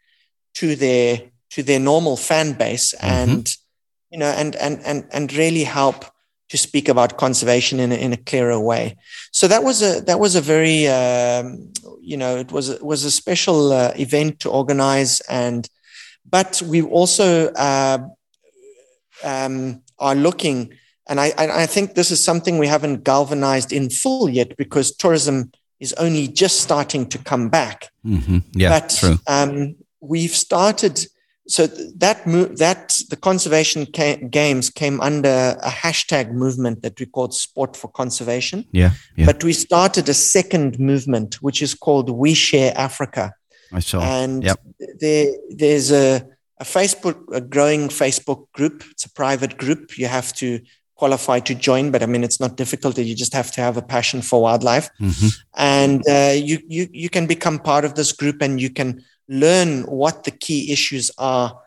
to 0.59 0.67
their 0.75 1.09
to 1.55 1.63
their 1.63 1.79
normal 1.81 2.15
fan 2.15 2.53
base 2.53 2.93
and 3.01 3.43
you 4.11 4.19
know 4.19 4.27
and 4.27 4.55
and 4.57 4.79
and 4.85 5.05
and 5.11 5.33
really 5.33 5.63
help 5.63 6.05
to 6.49 6.57
speak 6.57 6.89
about 6.89 7.17
conservation 7.17 7.79
in 7.79 7.91
a, 7.93 7.95
in 7.95 8.11
a 8.11 8.17
clearer 8.17 8.59
way. 8.59 8.97
So 9.31 9.47
that 9.47 9.63
was 9.63 9.81
a 9.81 10.01
that 10.01 10.19
was 10.19 10.35
a 10.35 10.41
very 10.41 10.87
um, 10.87 11.71
you 12.01 12.17
know 12.17 12.35
it 12.37 12.51
was 12.51 12.69
it 12.69 12.83
was 12.83 13.05
a 13.05 13.11
special 13.11 13.71
uh, 13.71 13.93
event 13.95 14.39
to 14.41 14.49
organize 14.49 15.21
and 15.21 15.69
but 16.29 16.61
we 16.67 16.81
also 16.81 17.47
uh, 17.53 17.99
um, 19.23 19.81
are 19.97 20.15
looking 20.15 20.73
and 21.07 21.19
I, 21.19 21.33
I 21.37 21.65
think 21.65 21.95
this 21.95 22.11
is 22.11 22.23
something 22.23 22.57
we 22.57 22.67
haven't 22.67 23.03
galvanized 23.03 23.73
in 23.73 23.89
full 23.89 24.29
yet 24.29 24.55
because 24.55 24.95
tourism 24.95 25.51
is 25.79 25.93
only 25.93 26.27
just 26.27 26.61
starting 26.61 27.07
to 27.09 27.17
come 27.17 27.49
back 27.49 27.89
hmm 28.03 28.39
Yeah. 28.53 28.69
but 28.69 28.89
true. 28.99 29.17
Um, 29.27 29.75
we've 29.99 30.35
started 30.35 31.05
so 31.55 31.61
that 32.03 32.17
that 32.65 32.83
the 33.11 33.19
conservation 33.29 33.81
ca- 33.97 34.21
games 34.39 34.65
came 34.81 34.97
under 35.09 35.35
a 35.71 35.73
hashtag 35.83 36.25
movement 36.43 36.77
that 36.83 36.95
we 36.99 37.05
called 37.15 37.33
sport 37.45 37.71
for 37.79 37.89
conservation 38.01 38.59
Yeah. 38.81 38.91
Yeah. 39.19 39.25
but 39.29 39.37
we 39.47 39.53
started 39.67 40.05
a 40.09 40.17
second 40.35 40.69
movement 40.91 41.29
which 41.45 41.59
is 41.67 41.73
called 41.85 42.07
we 42.23 42.31
share 42.49 42.71
africa 42.87 43.25
I 43.79 43.81
saw. 43.89 43.99
and 44.17 44.43
Yep. 44.47 44.57
there 45.03 45.27
there's 45.61 45.89
a, 46.05 46.07
a 46.63 46.65
facebook 46.77 47.17
a 47.39 47.41
growing 47.55 47.83
facebook 48.03 48.41
group 48.57 48.75
it's 48.91 49.05
a 49.05 49.13
private 49.23 49.53
group 49.63 49.81
you 50.01 50.07
have 50.19 50.29
to 50.41 50.47
qualify 51.01 51.37
to 51.49 51.53
join 51.69 51.85
but 51.93 52.01
i 52.03 52.07
mean 52.11 52.23
it's 52.27 52.39
not 52.45 52.51
difficult 52.63 52.97
you 52.97 53.15
just 53.25 53.33
have 53.33 53.49
to 53.55 53.59
have 53.67 53.75
a 53.77 53.81
passion 53.95 54.19
for 54.29 54.37
wildlife 54.47 54.87
hmm 54.99 55.29
and 55.57 56.01
uh, 56.17 56.33
you, 56.49 56.57
you 56.75 56.83
you 57.03 57.09
can 57.15 57.25
become 57.35 57.57
part 57.71 57.83
of 57.87 57.91
this 57.99 58.11
group 58.21 58.37
and 58.45 58.53
you 58.65 58.69
can 58.79 58.89
learn 59.31 59.83
what 59.83 60.25
the 60.25 60.31
key 60.31 60.71
issues 60.71 61.09
are. 61.17 61.57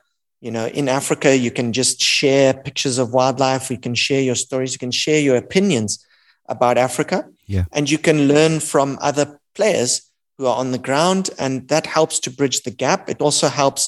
You 0.41 0.51
know 0.51 0.67
in 0.67 0.91
africa 0.91 1.35
you 1.35 1.51
can 1.51 1.73
just 1.73 2.03
share 2.03 2.53
pictures 2.53 2.99
of 2.99 3.15
wildlife. 3.15 3.71
You 3.71 3.79
can 3.79 3.95
share 3.95 4.21
your 4.21 4.35
stories. 4.35 4.73
You 4.75 4.79
can 4.79 4.91
share 4.91 5.21
your 5.21 5.37
opinions 5.37 6.05
about 6.47 6.77
africa. 6.79 7.19
Yeah. 7.47 7.65
and 7.73 7.91
you 7.91 7.99
can 7.99 8.19
learn 8.27 8.61
from 8.61 8.99
other 9.03 9.27
players 9.55 10.11
who 10.39 10.47
are 10.47 10.57
on 10.57 10.73
the 10.73 10.79
ground 10.79 11.29
and 11.39 11.69
that 11.69 11.85
helps 11.87 12.19
to 12.21 12.31
bridge 12.31 12.63
the 12.63 12.71
gap. 12.71 13.11
It 13.11 13.21
also 13.21 13.49
helps 13.49 13.83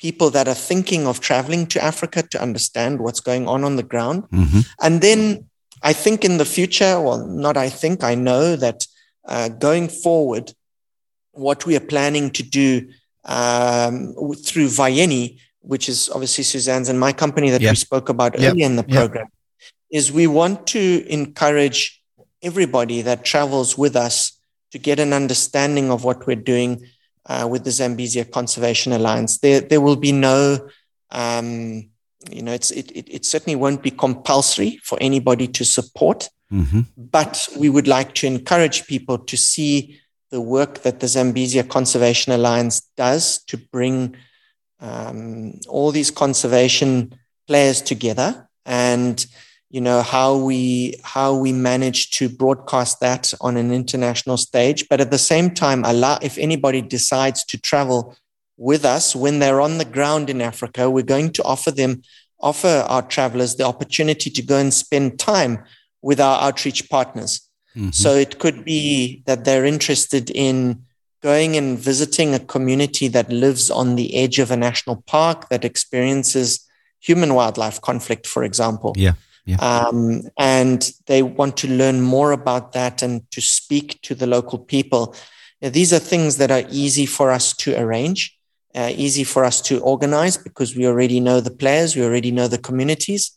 people 0.00 0.30
that 0.30 0.48
are 0.48 0.60
thinking 0.70 1.06
of 1.06 1.20
traveling 1.20 1.66
to 1.72 1.84
africa 1.84 2.22
to 2.32 2.42
understand 2.46 3.00
what's 3.00 3.20
going 3.20 3.46
on 3.46 3.64
on 3.64 3.76
the 3.76 3.88
ground. 3.92 4.24
Hmm 4.30 4.60
and 4.80 5.00
then 5.00 5.20
I 5.84 5.92
think 5.92 6.24
in 6.24 6.38
the 6.38 6.46
future, 6.46 6.98
well, 6.98 7.26
not 7.26 7.56
I 7.58 7.68
think, 7.68 8.02
I 8.02 8.14
know 8.14 8.56
that 8.56 8.86
uh, 9.28 9.48
going 9.50 9.88
forward, 9.88 10.54
what 11.32 11.66
we 11.66 11.76
are 11.76 11.86
planning 11.94 12.30
to 12.30 12.42
do 12.42 12.88
um, 13.24 14.14
through 14.34 14.68
Vayeni, 14.68 15.38
which 15.60 15.88
is 15.88 16.10
obviously 16.10 16.44
Suzanne's 16.44 16.88
and 16.88 16.98
my 17.00 17.12
company 17.12 17.50
that 17.50 17.60
Yeah. 17.60 17.70
we 17.70 17.76
spoke 17.76 18.08
about 18.08 18.38
Yeah. 18.38 18.50
earlier 18.50 18.66
in 18.66 18.76
the 18.76 18.82
program, 18.82 19.28
is 19.90 20.12
we 20.12 20.26
want 20.26 20.66
to 20.68 21.06
encourage 21.08 22.02
everybody 22.42 23.02
that 23.02 23.24
travels 23.24 23.78
with 23.78 23.96
us 23.96 24.32
to 24.72 24.78
get 24.78 24.98
an 24.98 25.12
understanding 25.12 25.90
of 25.90 26.04
what 26.04 26.26
we're 26.26 26.36
doing 26.36 26.84
uh, 27.26 27.48
with 27.50 27.64
the 27.64 27.70
Zambezia 27.70 28.30
Conservation 28.30 28.92
Alliance. 28.92 29.38
There, 29.38 29.60
there 29.60 29.80
will 29.80 29.96
be 29.96 30.12
no 30.12 30.68
um, 31.10 31.88
you 32.30 32.42
know, 32.42 32.52
it's 32.52 32.70
it, 32.70 32.90
it, 32.92 33.06
it 33.08 33.24
certainly 33.26 33.54
won't 33.54 33.82
be 33.82 33.90
compulsory 33.90 34.80
for 34.82 34.98
anybody 35.00 35.46
to 35.48 35.64
support, 35.64 36.28
hmm 36.50 36.80
but 36.96 37.48
we 37.56 37.68
would 37.68 37.86
like 37.86 38.14
to 38.14 38.26
encourage 38.26 38.86
people 38.86 39.18
to 39.18 39.36
see 39.36 39.98
the 40.34 40.40
work 40.40 40.82
that 40.82 40.98
the 40.98 41.06
Zambezia 41.06 41.62
Conservation 41.68 42.32
Alliance 42.32 42.80
does 42.96 43.38
to 43.44 43.56
bring 43.56 44.16
um, 44.80 45.60
all 45.68 45.92
these 45.92 46.10
conservation 46.10 47.14
players 47.46 47.80
together 47.80 48.48
and 48.66 49.24
you 49.70 49.80
know 49.80 50.02
how 50.02 50.36
we 50.36 50.96
how 51.04 51.36
we 51.36 51.52
manage 51.52 52.10
to 52.18 52.28
broadcast 52.28 52.98
that 52.98 53.32
on 53.40 53.56
an 53.56 53.70
international 53.72 54.36
stage. 54.36 54.88
But 54.88 55.00
at 55.00 55.12
the 55.12 55.18
same 55.18 55.50
time 55.50 55.84
allow 55.84 56.18
if 56.20 56.36
anybody 56.36 56.82
decides 56.82 57.44
to 57.44 57.56
travel 57.56 58.16
with 58.56 58.84
us 58.84 59.14
when 59.14 59.38
they're 59.38 59.60
on 59.60 59.78
the 59.78 59.84
ground 59.84 60.30
in 60.30 60.40
africa 60.40 60.88
we're 60.88 61.12
going 61.16 61.32
to 61.32 61.42
offer 61.42 61.72
them 61.72 62.02
offer 62.40 62.84
our 62.88 63.02
travelers 63.02 63.56
the 63.56 63.64
opportunity 63.64 64.30
to 64.30 64.42
go 64.42 64.56
and 64.58 64.72
spend 64.72 65.18
time 65.18 65.58
with 66.02 66.20
our 66.20 66.40
outreach 66.40 66.88
partners 66.88 67.48
so 67.90 68.14
it 68.14 68.38
could 68.38 68.64
be 68.64 69.22
that 69.26 69.44
they're 69.44 69.64
interested 69.64 70.30
in 70.30 70.84
going 71.22 71.56
and 71.56 71.78
visiting 71.78 72.34
a 72.34 72.38
community 72.38 73.08
that 73.08 73.30
lives 73.30 73.70
on 73.70 73.96
the 73.96 74.14
edge 74.14 74.38
of 74.38 74.50
a 74.50 74.56
national 74.56 75.02
park 75.06 75.48
that 75.48 75.64
experiences 75.64 76.68
human 77.00 77.34
wildlife 77.34 77.80
conflict, 77.80 78.26
for 78.26 78.44
example. 78.44 78.92
Yeah. 78.96 79.14
Yeah. 79.46 79.56
Um, 79.56 80.22
and 80.38 80.90
they 81.06 81.22
want 81.22 81.58
to 81.58 81.68
learn 81.68 82.00
more 82.00 82.32
about 82.32 82.72
that 82.72 83.02
and 83.02 83.30
to 83.30 83.40
speak 83.42 84.00
to 84.02 84.14
the 84.14 84.26
local 84.26 84.58
people. 84.58 85.14
Now, 85.60 85.68
these 85.68 85.92
are 85.92 85.98
things 85.98 86.38
that 86.38 86.50
are 86.50 86.64
easy 86.70 87.04
for 87.04 87.30
us 87.30 87.54
to 87.58 87.78
arrange, 87.78 88.38
uh, 88.74 88.92
easy 88.94 89.24
for 89.24 89.44
us 89.44 89.60
to 89.62 89.80
organize 89.80 90.38
because 90.38 90.74
we 90.74 90.86
already 90.86 91.20
know 91.20 91.40
the 91.40 91.50
players, 91.50 91.94
we 91.94 92.04
already 92.04 92.30
know 92.30 92.48
the 92.48 92.58
communities. 92.58 93.32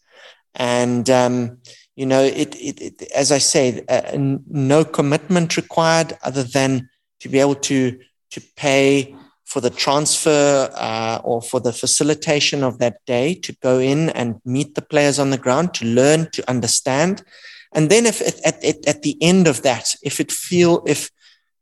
And 0.56 1.10
um, 1.10 1.58
you 1.98 2.06
know, 2.06 2.22
it, 2.24 2.56
it, 2.56 2.80
it 2.80 3.12
as 3.12 3.32
I 3.32 3.40
say, 3.40 3.84
uh, 3.90 4.16
no 4.16 4.86
commitment 4.86 5.58
required 5.58 6.16
other 6.24 6.44
than 6.44 6.90
to 7.22 7.28
be 7.28 7.40
able 7.40 7.56
to 7.56 8.00
to 8.30 8.42
pay 8.56 9.16
for 9.46 9.62
the 9.62 9.72
transfer 9.72 10.70
uh, 10.76 11.20
or 11.24 11.42
for 11.42 11.60
the 11.60 11.74
facilitation 11.74 12.64
of 12.64 12.78
that 12.78 13.04
day 13.06 13.34
to 13.34 13.56
go 13.64 13.80
in 13.80 14.10
and 14.10 14.40
meet 14.46 14.76
the 14.76 14.82
players 14.82 15.18
on 15.18 15.32
the 15.32 15.38
ground 15.38 15.74
to 15.74 15.86
learn 15.86 16.30
to 16.32 16.48
understand. 16.48 17.24
And 17.74 17.90
then 17.90 18.06
if 18.06 18.22
at, 18.22 18.64
at, 18.64 18.88
at 18.88 19.02
the 19.02 19.18
end 19.20 19.48
of 19.48 19.64
that 19.64 19.96
if 20.04 20.20
it 20.20 20.32
feel 20.32 20.84
if 20.86 21.10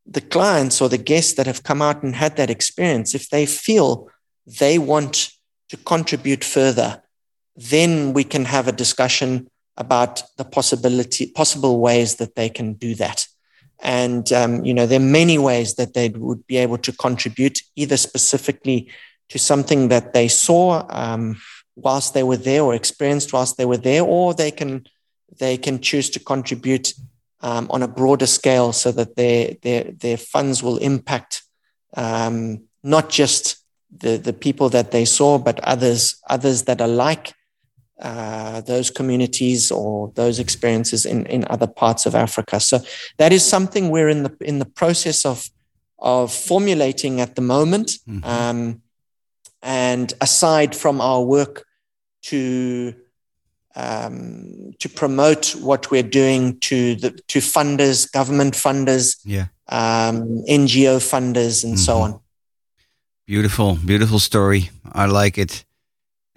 the 0.06 0.22
clients 0.22 0.82
or 0.82 0.90
the 0.90 0.98
guests 0.98 1.34
that 1.34 1.48
have 1.48 1.64
come 1.64 1.82
out 1.82 2.04
and 2.04 2.14
had 2.14 2.36
that 2.36 2.50
experience 2.50 3.16
if 3.16 3.30
they 3.30 3.46
feel 3.46 4.10
they 4.46 4.78
want 4.78 5.32
to 5.70 5.78
contribute 5.78 6.44
further 6.44 7.02
then 7.56 8.12
we 8.14 8.24
can 8.24 8.46
have 8.46 8.68
a 8.68 8.72
discussion 8.84 9.48
about 9.78 10.24
the 10.38 10.46
possibility 10.46 11.28
possible 11.28 11.80
ways 11.80 12.16
that 12.16 12.36
they 12.36 12.50
can 12.50 12.74
do 12.74 12.96
that. 12.96 13.28
And 13.80 14.32
um, 14.32 14.64
you 14.64 14.74
know 14.74 14.86
there 14.86 15.00
are 15.00 15.12
many 15.22 15.38
ways 15.38 15.76
that 15.76 15.94
they 15.94 16.10
would 16.10 16.46
be 16.48 16.58
able 16.58 16.78
to 16.80 16.92
contribute 16.94 17.60
either 17.76 17.98
specifically 17.98 18.90
to 19.30 19.40
something 19.40 19.90
that 19.90 20.14
they 20.14 20.28
saw 20.28 20.86
um, 20.90 21.38
whilst 21.76 22.14
they 22.14 22.24
were 22.24 22.38
there 22.38 22.64
or 22.64 22.74
experienced 22.74 23.34
whilst 23.34 23.58
they 23.58 23.66
were 23.66 23.78
there 23.78 24.04
or 24.04 24.34
they 24.34 24.52
can 24.52 24.86
they 25.38 25.58
can 25.58 25.80
choose 25.80 26.10
to 26.12 26.20
contribute 26.20 26.94
um, 27.42 27.68
on 27.70 27.84
a 27.84 27.88
broader 27.88 28.26
scale 28.26 28.72
so 28.72 28.92
that 28.92 29.16
their 29.16 29.56
their 29.62 29.84
their 29.92 30.18
funds 30.18 30.64
will 30.64 30.78
impact 30.78 31.44
um, 31.98 32.64
not 32.84 33.10
just 33.10 33.58
the 33.98 34.18
the 34.18 34.34
people 34.34 34.70
that 34.70 34.92
they 34.92 35.06
saw 35.06 35.38
but 35.38 35.60
others 35.62 36.22
others 36.30 36.64
that 36.64 36.82
are 36.82 36.88
like 36.88 37.34
uh, 38.02 38.62
those 38.62 38.90
communities 38.90 39.72
or 39.72 40.12
those 40.16 40.38
experiences 40.40 41.06
in, 41.06 41.26
in 41.28 41.46
other 41.50 41.68
parts 41.68 42.06
of 42.06 42.14
Africa. 42.16 42.60
So 42.60 42.80
that 43.18 43.32
is 43.32 43.44
something 43.44 43.90
we're 43.90 44.10
in 44.10 44.24
the 44.24 44.36
in 44.42 44.60
the 44.60 44.66
process 44.66 45.26
of 45.26 45.50
of 46.00 46.34
formulating 46.34 47.22
at 47.22 47.36
the 47.36 47.42
moment. 47.42 47.92
Um, 48.24 48.82
and 49.62 50.14
aside 50.22 50.76
from 50.76 51.02
our 51.02 51.24
work 51.24 51.66
to 52.24 52.94
um, 53.76 54.74
to 54.80 54.90
promote 54.90 55.56
what 55.56 55.92
we're 55.92 56.04
doing 56.04 56.60
to 56.62 56.96
the 56.96 57.12
to 57.28 57.40
funders, 57.40 58.12
government 58.12 58.54
funders, 58.56 59.18
Yeah. 59.26 59.48
um, 59.68 60.44
NGO 60.48 61.00
funders, 61.00 61.64
and 61.64 61.80
so 61.80 61.98
on. 61.98 62.20
Beautiful, 63.28 63.76
beautiful 63.86 64.20
story. 64.20 64.70
I 64.94 65.06
like 65.08 65.38
it. 65.38 65.65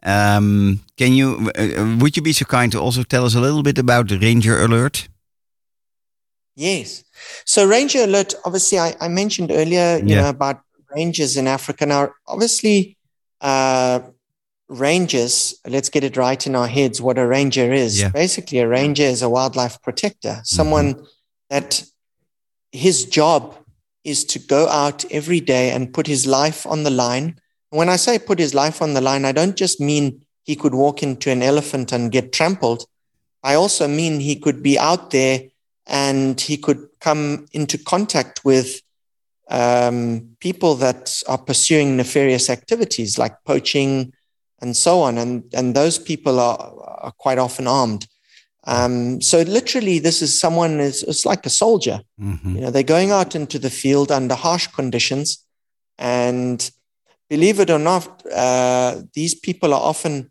Um, 0.03 0.81
can 0.97 1.13
you? 1.13 1.51
Uh, 1.59 1.97
would 2.01 2.17
you 2.17 2.23
be 2.23 2.33
so 2.33 2.45
kind 2.45 2.71
to 2.73 2.81
also 2.81 3.03
tell 3.03 3.25
us 3.25 3.35
a 3.35 3.41
little 3.41 3.63
bit 3.63 3.79
about 3.79 4.09
the 4.09 4.19
Ranger 4.19 4.61
Alert? 4.63 5.09
Yes. 6.55 7.05
So 7.45 7.67
Ranger 7.67 8.05
Alert, 8.05 8.35
obviously, 8.45 8.79
I, 8.79 8.95
I 9.01 9.09
mentioned 9.09 9.51
earlier, 9.51 9.99
you 9.99 10.15
Yeah. 10.15 10.23
know, 10.23 10.29
about 10.31 10.61
rangers 10.95 11.37
in 11.37 11.47
Africa. 11.47 11.87
Now, 11.87 12.11
obviously, 12.27 12.97
uh, 13.41 14.01
rangers, 14.69 15.55
let's 15.67 15.89
get 15.89 16.05
it 16.05 16.17
right 16.17 16.45
in 16.47 16.55
our 16.57 16.67
heads 16.67 17.01
what 17.01 17.19
a 17.19 17.27
ranger 17.27 17.73
is. 17.73 18.01
Yeah. 18.01 18.09
Basically, 18.11 18.59
a 18.59 18.69
ranger 18.69 19.05
is 19.05 19.23
a 19.23 19.29
wildlife 19.29 19.81
protector, 19.83 20.41
someone 20.45 21.07
that 21.49 21.85
his 22.73 23.05
job 23.05 23.57
is 24.05 24.25
to 24.25 24.39
go 24.39 24.69
out 24.69 25.05
every 25.11 25.41
day 25.41 25.71
and 25.71 25.93
put 25.95 26.07
his 26.07 26.27
life 26.27 26.67
on 26.67 26.83
the 26.83 26.91
line. 26.91 27.39
When 27.71 27.89
I 27.89 27.97
say 27.97 28.19
put 28.19 28.39
his 28.39 28.55
life 28.55 28.81
on 28.81 28.95
the 28.95 29.01
line, 29.01 29.25
I 29.25 29.33
don't 29.33 29.57
just 29.57 29.81
mean 29.81 30.23
he 30.43 30.57
could 30.57 30.75
walk 30.75 31.03
into 31.03 31.31
an 31.31 31.43
elephant 31.43 31.93
and 31.93 32.11
get 32.11 32.33
trampled. 32.33 32.87
I 33.43 33.55
also 33.55 33.87
mean 33.87 34.21
he 34.21 34.37
could 34.37 34.63
be 34.63 34.79
out 34.79 35.11
there 35.11 35.43
and 35.87 36.41
he 36.41 36.57
could 36.57 36.89
come 37.01 37.47
into 37.53 37.79
contact 37.79 38.45
with 38.45 38.81
um, 39.51 40.37
people 40.41 40.75
that 40.77 41.23
are 41.29 41.39
pursuing 41.39 41.97
nefarious 41.97 42.51
activities 42.51 43.19
like 43.19 43.37
poaching 43.45 44.13
and 44.61 44.77
so 44.77 45.01
on. 45.01 45.19
And, 45.19 45.45
and 45.55 45.75
those 45.75 45.99
people 45.99 46.41
are, 46.41 46.59
are 46.59 47.13
quite 47.13 47.39
often 47.39 47.67
armed. 47.67 48.07
Um, 48.65 49.23
so 49.23 49.43
literally, 49.43 49.99
this 49.99 50.21
is 50.21 50.39
someone 50.39 50.79
is 50.81 51.03
it's 51.03 51.25
like 51.25 51.47
a 51.47 51.51
soldier. 51.51 52.01
Mhm. 52.21 52.55
You 52.55 52.61
know, 52.61 52.71
they're 52.71 52.83
going 52.83 53.11
out 53.11 53.35
into 53.35 53.59
the 53.59 53.71
field 53.71 54.13
under 54.13 54.35
harsh 54.35 54.67
conditions, 54.67 55.43
and 55.97 56.71
believe 57.29 57.61
it 57.61 57.71
or 57.71 57.79
not, 57.79 58.25
uh, 58.27 59.03
these 59.15 59.35
people 59.35 59.75
are 59.75 59.81
often 59.81 60.31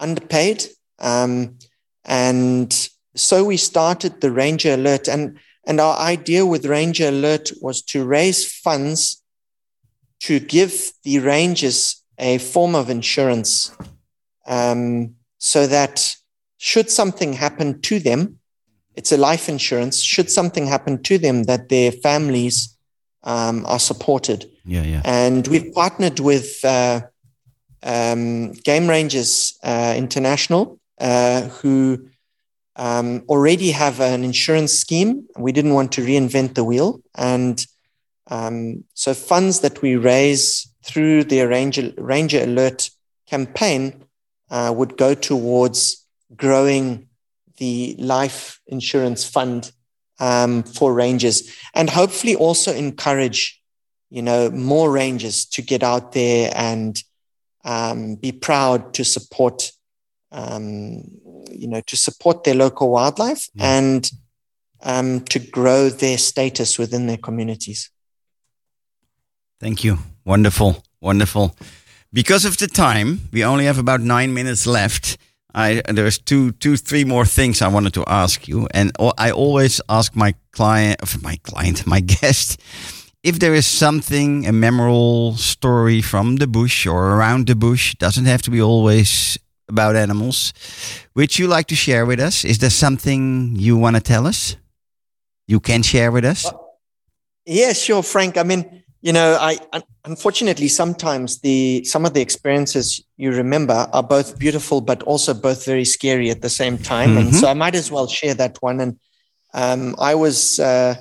underpaid. 0.00 0.66
Um, 0.98 1.58
and 2.04 2.72
so 3.14 3.44
we 3.44 3.56
started 3.56 4.20
the 4.20 4.30
Ranger 4.30 4.74
Alert, 4.74 5.08
and 5.08 5.38
and 5.64 5.80
our 5.80 5.98
idea 5.98 6.44
with 6.44 6.66
Ranger 6.66 7.08
Alert 7.08 7.52
was 7.60 7.82
to 7.82 8.04
raise 8.04 8.50
funds 8.50 9.22
to 10.20 10.40
give 10.40 10.92
the 11.04 11.18
rangers 11.20 12.02
a 12.18 12.38
form 12.38 12.74
of 12.74 12.90
insurance, 12.90 13.70
um, 14.46 15.14
so 15.38 15.66
that 15.66 16.16
should 16.58 16.90
something 16.90 17.32
happen 17.32 17.80
to 17.80 17.98
them, 17.98 18.38
it's 18.94 19.12
a 19.12 19.16
life 19.16 19.48
insurance. 19.48 20.02
Should 20.02 20.30
something 20.30 20.66
happen 20.66 21.02
to 21.04 21.18
them, 21.18 21.44
that 21.44 21.68
their 21.68 21.92
families 21.92 22.76
um, 23.22 23.64
are 23.66 23.78
supported. 23.78 24.50
Yeah, 24.64 24.82
yeah. 24.82 25.02
And 25.04 25.46
we've 25.48 25.72
partnered 25.72 26.20
with 26.20 26.64
uh, 26.64 27.02
um, 27.82 28.52
Game 28.52 28.88
Rangers 28.88 29.58
uh, 29.62 29.94
International, 29.96 30.78
uh, 31.00 31.42
who 31.42 32.08
um, 32.76 33.24
already 33.28 33.72
have 33.72 34.00
an 34.00 34.24
insurance 34.24 34.72
scheme. 34.72 35.26
We 35.36 35.52
didn't 35.52 35.74
want 35.74 35.92
to 35.92 36.02
reinvent 36.04 36.54
the 36.54 36.64
wheel. 36.64 37.02
And 37.14 37.64
um, 38.28 38.84
so 38.94 39.14
funds 39.14 39.60
that 39.60 39.82
we 39.82 39.96
raise 39.96 40.68
through 40.84 41.24
the 41.24 41.42
Ranger, 41.46 41.92
Ranger 41.98 42.42
Alert 42.42 42.90
campaign 43.26 44.04
uh, 44.50 44.72
would 44.76 44.96
go 44.96 45.14
towards 45.14 46.06
growing 46.36 47.08
the 47.58 47.94
life 47.98 48.60
insurance 48.66 49.24
fund 49.24 49.72
um, 50.18 50.62
for 50.62 50.94
rangers 50.94 51.50
and 51.74 51.90
hopefully 51.90 52.34
also 52.34 52.72
encourage 52.72 53.61
you 54.12 54.22
know 54.22 54.50
more 54.50 54.90
rangers 54.90 55.44
to 55.46 55.62
get 55.62 55.82
out 55.82 56.12
there 56.12 56.52
and 56.54 57.02
um, 57.64 58.16
be 58.16 58.32
proud 58.32 58.94
to 58.94 59.04
support 59.04 59.72
um, 60.30 61.02
you 61.50 61.68
know 61.68 61.80
to 61.86 61.96
support 61.96 62.44
their 62.44 62.54
local 62.54 62.90
wildlife 62.90 63.48
and 63.58 64.10
um, 64.82 65.20
to 65.20 65.38
grow 65.38 65.88
their 65.88 66.18
status 66.18 66.78
within 66.78 67.06
their 67.06 67.22
communities 67.28 67.90
Thank 69.62 69.84
you. 69.84 69.98
Wonderful, 70.24 70.82
wonderful. 71.00 71.54
Because 72.12 72.44
of 72.44 72.56
the 72.56 72.66
time, 72.66 73.20
we 73.32 73.44
only 73.44 73.64
have 73.66 73.78
about 73.78 74.00
nine 74.00 74.34
minutes 74.34 74.66
left. 74.66 75.16
I 75.54 75.82
there's 75.86 76.18
two, 76.18 76.50
two, 76.58 76.76
three 76.76 77.04
more 77.04 77.24
things 77.24 77.62
I 77.62 77.68
wanted 77.68 77.94
to 77.94 78.04
ask 78.08 78.48
you, 78.48 78.66
and 78.74 78.90
I 79.18 79.30
always 79.30 79.80
ask 79.88 80.16
my 80.16 80.34
client, 80.50 80.98
my 81.22 81.36
client, 81.44 81.86
my 81.86 82.00
guest, 82.20 82.60
if 83.22 83.38
there 83.38 83.54
is 83.54 83.66
something, 83.66 84.46
a 84.46 84.52
memorable 84.52 85.36
story 85.36 86.02
from 86.02 86.36
the 86.36 86.46
bush 86.46 86.86
or 86.86 87.14
around 87.16 87.46
the 87.46 87.54
bush. 87.54 87.94
Doesn't 87.94 88.24
have 88.26 88.42
to 88.42 88.50
be 88.50 88.60
always 88.60 89.38
about 89.68 89.96
animals, 89.96 90.52
which 91.12 91.38
you 91.38 91.46
like 91.46 91.66
to 91.68 91.74
share 91.76 92.04
with 92.04 92.20
us. 92.20 92.44
Is 92.44 92.58
there 92.58 92.70
something 92.70 93.54
you 93.56 93.76
want 93.76 93.96
to 93.96 94.02
tell 94.02 94.26
us? 94.26 94.56
You 95.46 95.60
can 95.60 95.82
share 95.82 96.10
with 96.10 96.24
us. 96.24 96.52
Yeah, 97.46 97.72
sure, 97.72 98.02
Frank. 98.02 98.36
I 98.36 98.42
mean, 98.42 98.82
you 99.00 99.12
know, 99.12 99.36
I 99.40 99.58
unfortunately 100.04 100.68
sometimes 100.68 101.40
the 101.40 101.84
some 101.84 102.04
of 102.04 102.14
the 102.14 102.20
experiences 102.20 103.02
you 103.16 103.32
remember 103.32 103.88
are 103.92 104.02
both 104.02 104.38
beautiful 104.38 104.80
but 104.80 105.02
also 105.02 105.34
both 105.34 105.64
very 105.64 105.84
scary 105.84 106.30
at 106.30 106.40
the 106.42 106.48
same 106.48 106.78
time. 106.78 107.16
And 107.16 107.28
Mhm. 107.30 107.34
so 107.40 107.48
I 107.48 107.54
might 107.54 107.74
as 107.74 107.90
well 107.90 108.06
share 108.06 108.34
that 108.34 108.58
one. 108.60 108.80
And 108.80 108.98
um, 109.54 109.94
I 109.98 110.14
was 110.14 110.58
uh, 110.60 110.94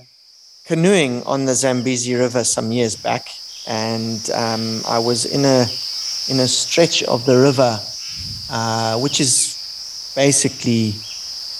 canoeing 0.75 1.21
on 1.23 1.39
the 1.49 1.53
Zambezi 1.53 2.15
River 2.15 2.43
some 2.45 2.71
years 2.71 2.95
back, 2.95 3.23
and 3.67 4.21
um, 4.43 4.63
I 4.87 4.99
was 5.09 5.25
in 5.25 5.43
a 5.43 5.59
in 6.31 6.37
a 6.39 6.47
stretch 6.47 7.03
of 7.13 7.25
the 7.25 7.35
river, 7.47 7.73
uh, 8.49 8.93
which 9.03 9.19
is 9.19 9.31
basically 10.15 10.95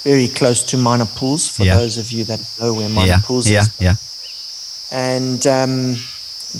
very 0.09 0.29
close 0.39 0.63
to 0.71 0.77
Mana 0.77 1.05
Pools. 1.19 1.43
For 1.55 1.63
Yeah. 1.65 1.75
those 1.81 1.97
of 2.01 2.07
you 2.15 2.23
that 2.31 2.39
know 2.59 2.71
where 2.73 2.87
Mana 2.89 3.07
yeah, 3.07 3.19
Pools 3.27 3.49
yeah, 3.49 3.61
is, 3.61 3.69
yeah. 3.87 3.95
and 4.91 5.41
um, 5.57 5.75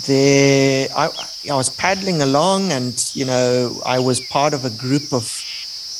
there 0.08 0.88
I, 1.04 1.06
I 1.50 1.56
was 1.56 1.70
paddling 1.70 2.20
along, 2.22 2.72
and 2.78 2.94
you 3.20 3.26
know 3.32 3.80
I 3.96 4.00
was 4.00 4.20
part 4.38 4.54
of 4.54 4.66
a 4.66 4.74
group 4.84 5.14
of 5.14 5.26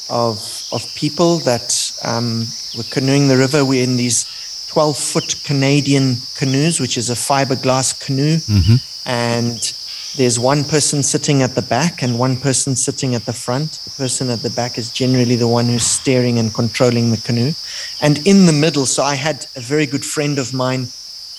of 0.10 0.36
of 0.76 0.82
people 0.96 1.32
that 1.50 1.70
um, 2.04 2.46
were 2.78 2.90
canoeing 2.96 3.30
the 3.30 3.38
river. 3.38 3.64
We're 3.64 3.84
in 3.90 3.96
these 3.96 4.26
twelve 4.72 4.98
foot 4.98 5.30
Canadian 5.44 6.16
canoes, 6.40 6.80
which 6.80 6.96
is 7.02 7.10
a 7.10 7.18
fiberglass 7.28 7.90
canoe, 8.06 8.38
hmm 8.38 8.76
and 9.06 9.74
there's 10.18 10.38
one 10.38 10.64
person 10.64 11.02
sitting 11.04 11.42
at 11.42 11.56
the 11.56 11.62
back 11.62 12.04
and 12.04 12.20
one 12.20 12.36
person 12.48 12.76
sitting 12.76 13.16
at 13.16 13.26
the 13.26 13.34
front. 13.34 13.80
The 13.86 13.92
person 13.92 14.30
at 14.30 14.42
the 14.42 14.50
back 14.50 14.78
is 14.78 14.90
generally 14.90 15.38
the 15.38 15.48
one 15.48 15.66
who's 15.66 15.88
steering 16.00 16.38
and 16.38 16.54
controlling 16.54 17.12
the 17.12 17.22
canoe. 17.28 17.54
And 18.02 18.16
in 18.28 18.46
the 18.46 18.54
middle, 18.54 18.86
so 18.86 19.04
I 19.04 19.16
had 19.16 19.48
a 19.56 19.62
very 19.62 19.88
good 19.94 20.06
friend 20.06 20.38
of 20.38 20.54
mine 20.54 20.84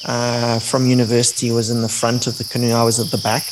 uh, 0.07 0.59
from 0.59 0.87
university 0.87 1.51
was 1.53 1.69
in 1.69 1.83
the 1.83 1.95
front 2.01 2.27
of 2.27 2.39
the 2.39 2.45
canoe. 2.45 2.73
I 2.73 2.85
was 2.91 2.99
at 2.99 3.11
the 3.11 3.23
back. 3.31 3.45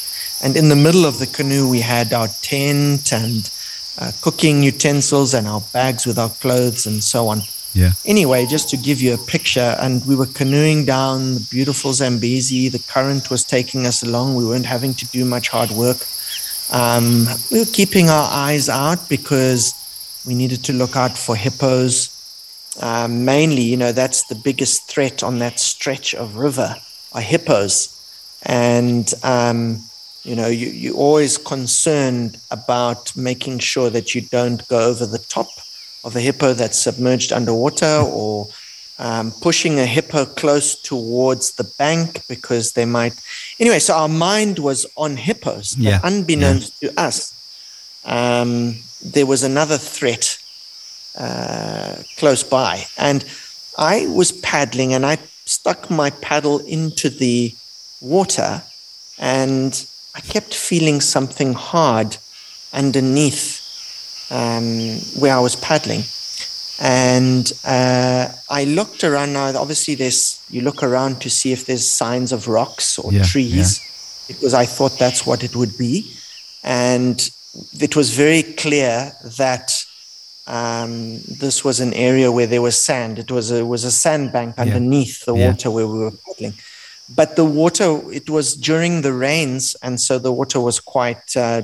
And 0.43 0.57
in 0.57 0.71
the 0.71 0.81
middle 0.87 1.05
of 1.05 1.19
the 1.19 1.27
canoe, 1.27 1.69
we 1.69 1.81
had 1.81 2.13
our 2.13 2.29
tent 2.41 3.13
and 3.13 3.51
uh, 3.99 4.13
cooking 4.23 4.63
utensils 4.63 5.35
and 5.35 5.47
our 5.47 5.63
bags 5.73 6.07
with 6.07 6.19
our 6.19 6.31
clothes 6.43 6.87
and 6.87 7.05
so 7.05 7.29
on 7.29 7.43
Yeah. 7.73 7.93
anyway, 8.05 8.47
just 8.47 8.69
to 8.71 8.77
give 8.77 9.01
you 9.01 9.15
a 9.15 9.19
picture, 9.19 9.77
and 9.81 10.05
we 10.07 10.17
were 10.17 10.27
canoeing 10.27 10.85
down 10.85 11.35
the 11.35 11.47
beautiful 11.51 11.93
Zambezi. 11.93 12.69
The 12.69 12.81
current 12.81 13.31
was 13.31 13.45
taking 13.45 13.87
us 13.87 14.03
along. 14.03 14.35
We 14.35 14.45
weren't 14.45 14.67
having 14.67 14.95
to 14.95 15.07
do 15.07 15.25
much 15.25 15.49
hard 15.49 15.71
work. 15.71 15.99
Um, 16.73 17.27
we 17.51 17.61
were 17.61 17.73
keeping 17.73 18.11
our 18.11 18.29
eyes 18.31 18.69
out 18.69 19.09
because 19.09 19.75
we 20.27 20.35
needed 20.35 20.65
to 20.65 20.73
look 20.73 20.97
out 20.97 21.17
for 21.17 21.37
hippos. 21.37 22.17
Um, 22.81 23.25
mainly, 23.25 23.63
you 23.63 23.77
know, 23.77 23.93
that's 23.93 24.25
the 24.27 24.35
biggest 24.35 24.89
threat 24.89 25.23
on 25.23 25.39
that 25.39 25.59
stretch 25.61 26.15
of 26.15 26.37
river 26.37 26.77
are 27.13 27.21
hippos. 27.21 27.97
And, 28.45 29.13
um, 29.23 29.81
you 30.23 30.37
know, 30.37 30.47
you, 30.47 30.69
you're 30.69 30.97
always 30.97 31.39
concerned 31.39 32.39
about 32.51 33.17
making 33.17 33.59
sure 33.59 33.91
that 33.91 34.15
you 34.15 34.23
don't 34.23 34.67
go 34.69 34.89
over 34.89 35.07
the 35.07 35.19
top 35.19 35.49
of 36.05 36.17
a 36.17 36.21
hippo 36.21 36.53
that's 36.55 36.79
submerged 36.79 37.33
underwater 37.33 38.03
or 38.05 38.49
um, 38.99 39.33
pushing 39.41 39.79
a 39.79 39.87
hippo 39.87 40.27
close 40.27 40.75
towards 40.75 41.53
the 41.53 41.65
bank 41.79 42.21
because 42.29 42.73
they 42.73 42.85
might. 42.85 43.15
Anyway, 43.59 43.79
so 43.79 43.95
our 43.95 44.09
mind 44.09 44.59
was 44.59 44.87
on 44.97 45.17
hippos. 45.17 45.77
Yeah, 45.79 46.01
Unbeknownst 46.05 46.81
to 46.81 47.01
us, 47.01 47.35
um, 48.05 48.77
there 49.03 49.27
was 49.27 49.43
another 49.43 49.79
threat 49.79 50.39
uh, 51.19 51.97
close 52.19 52.43
by. 52.43 52.85
And 52.99 53.25
I 53.79 54.07
was 54.07 54.33
paddling 54.33 54.93
and 54.93 55.07
I 55.07 55.19
stuck 55.45 55.91
my 55.91 56.11
paddle 56.11 56.59
into 56.61 57.09
the 57.09 57.55
water 58.01 58.63
and 59.19 59.87
I 60.15 60.21
kept 60.21 60.55
feeling 60.55 61.01
something 61.01 61.55
hard 61.55 62.17
underneath 62.73 63.60
um, 64.31 64.99
where 65.21 65.35
I 65.35 65.41
was 65.41 65.57
paddling. 65.57 66.05
And 66.83 67.53
uh, 67.65 68.29
I 68.49 68.65
looked 68.65 69.05
around. 69.05 69.35
Now, 69.35 69.55
obviously, 69.61 69.95
there's 69.95 70.41
you 70.49 70.63
look 70.63 70.83
around 70.83 71.21
to 71.23 71.31
see 71.31 71.53
if 71.53 71.67
there's 71.67 71.87
signs 71.87 72.33
of 72.33 72.49
rocks 72.49 72.99
or 72.99 73.13
Yeah, 73.13 73.23
trees, 73.23 73.81
because 74.29 74.55
I 74.55 74.65
thought 74.65 74.99
that's 74.99 75.27
what 75.27 75.45
it 75.45 75.55
would 75.55 75.77
be. 75.77 76.15
And 76.63 77.31
it 77.81 77.97
was 77.97 78.11
very 78.17 78.43
clear 78.43 79.13
that 79.37 79.85
um, 80.47 81.21
this 81.39 81.65
was 81.65 81.81
an 81.81 81.93
area 81.93 82.33
where 82.33 82.47
there 82.47 82.63
was 82.63 82.77
sand. 82.77 83.19
It 83.19 83.31
was 83.31 83.51
a 83.51 83.65
was 83.65 83.85
a 83.85 83.91
sandbank 83.91 84.59
underneath 84.59 85.25
the 85.27 85.35
Yeah. 85.35 85.49
water 85.49 85.71
where 85.71 85.87
we 85.87 85.99
were 85.99 86.13
paddling. 86.27 86.59
But 87.09 87.37
the 87.37 87.45
water, 87.45 88.01
it 88.13 88.31
was 88.31 88.55
during 88.55 89.03
the 89.03 89.13
rains, 89.13 89.77
and 89.83 90.01
so 90.01 90.19
the 90.19 90.33
water 90.33 90.61
was 90.61 90.79
quite, 90.81 91.37
uh, 91.37 91.63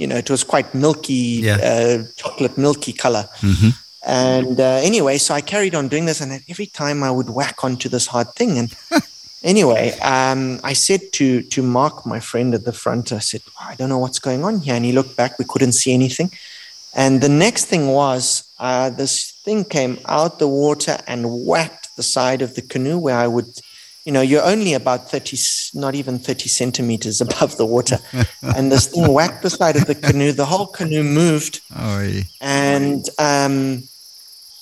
you 0.00 0.06
know, 0.06 0.16
it 0.16 0.30
was 0.30 0.44
quite 0.44 0.74
milky, 0.74 1.40
Yeah. 1.48 1.56
uh, 1.56 2.04
chocolate 2.16 2.56
milky 2.58 2.92
color. 2.92 3.24
hmm 3.40 3.70
And 4.04 4.58
uh, 4.58 4.80
anyway, 4.90 5.18
so 5.18 5.32
I 5.34 5.42
carried 5.42 5.74
on 5.74 5.88
doing 5.88 6.06
this, 6.06 6.20
and 6.20 6.32
every 6.48 6.66
time 6.66 6.98
I 7.08 7.10
would 7.16 7.30
whack 7.38 7.62
onto 7.62 7.88
this 7.88 8.06
hard 8.08 8.28
thing. 8.38 8.58
And 8.58 8.68
anyway, 9.52 9.84
um, 10.00 10.40
I 10.64 10.74
said 10.74 11.00
to 11.18 11.26
to 11.54 11.62
Mark, 11.62 12.04
my 12.14 12.20
friend 12.20 12.54
at 12.54 12.64
the 12.64 12.72
front, 12.72 13.12
I 13.12 13.20
said, 13.20 13.42
I 13.70 13.74
don't 13.76 13.88
know 13.92 14.02
what's 14.04 14.18
going 14.28 14.42
on 14.44 14.54
here. 14.64 14.74
And 14.78 14.84
he 14.84 14.92
looked 14.92 15.14
back; 15.16 15.38
we 15.38 15.44
couldn't 15.52 15.74
see 15.82 15.92
anything. 16.00 16.30
And 16.94 17.20
the 17.20 17.28
next 17.46 17.64
thing 17.70 17.84
was 18.02 18.44
uh, 18.58 18.90
this 18.90 19.14
thing 19.44 19.64
came 19.64 19.94
out 20.18 20.38
the 20.38 20.48
water 20.64 20.96
and 21.06 21.20
whacked 21.48 21.86
the 21.96 22.02
side 22.02 22.42
of 22.42 22.50
the 22.56 22.62
canoe 22.72 22.98
where 22.98 23.16
I 23.24 23.28
would, 23.34 23.50
you 24.04 24.12
know, 24.12 24.20
you're 24.20 24.44
only 24.44 24.74
about 24.74 25.10
30, 25.10 25.36
not 25.74 25.94
even 25.94 26.18
30 26.18 26.48
centimeters 26.48 27.20
above 27.20 27.56
the 27.56 27.66
water. 27.66 27.98
and 28.42 28.72
this 28.72 28.86
thing 28.86 29.12
whacked 29.12 29.42
the 29.42 29.50
side 29.50 29.76
of 29.76 29.86
the 29.86 29.94
canoe. 29.94 30.32
The 30.32 30.46
whole 30.46 30.66
canoe 30.66 31.04
moved 31.04 31.60
Oh, 31.74 32.20
and 32.40 33.08
um, 33.18 33.84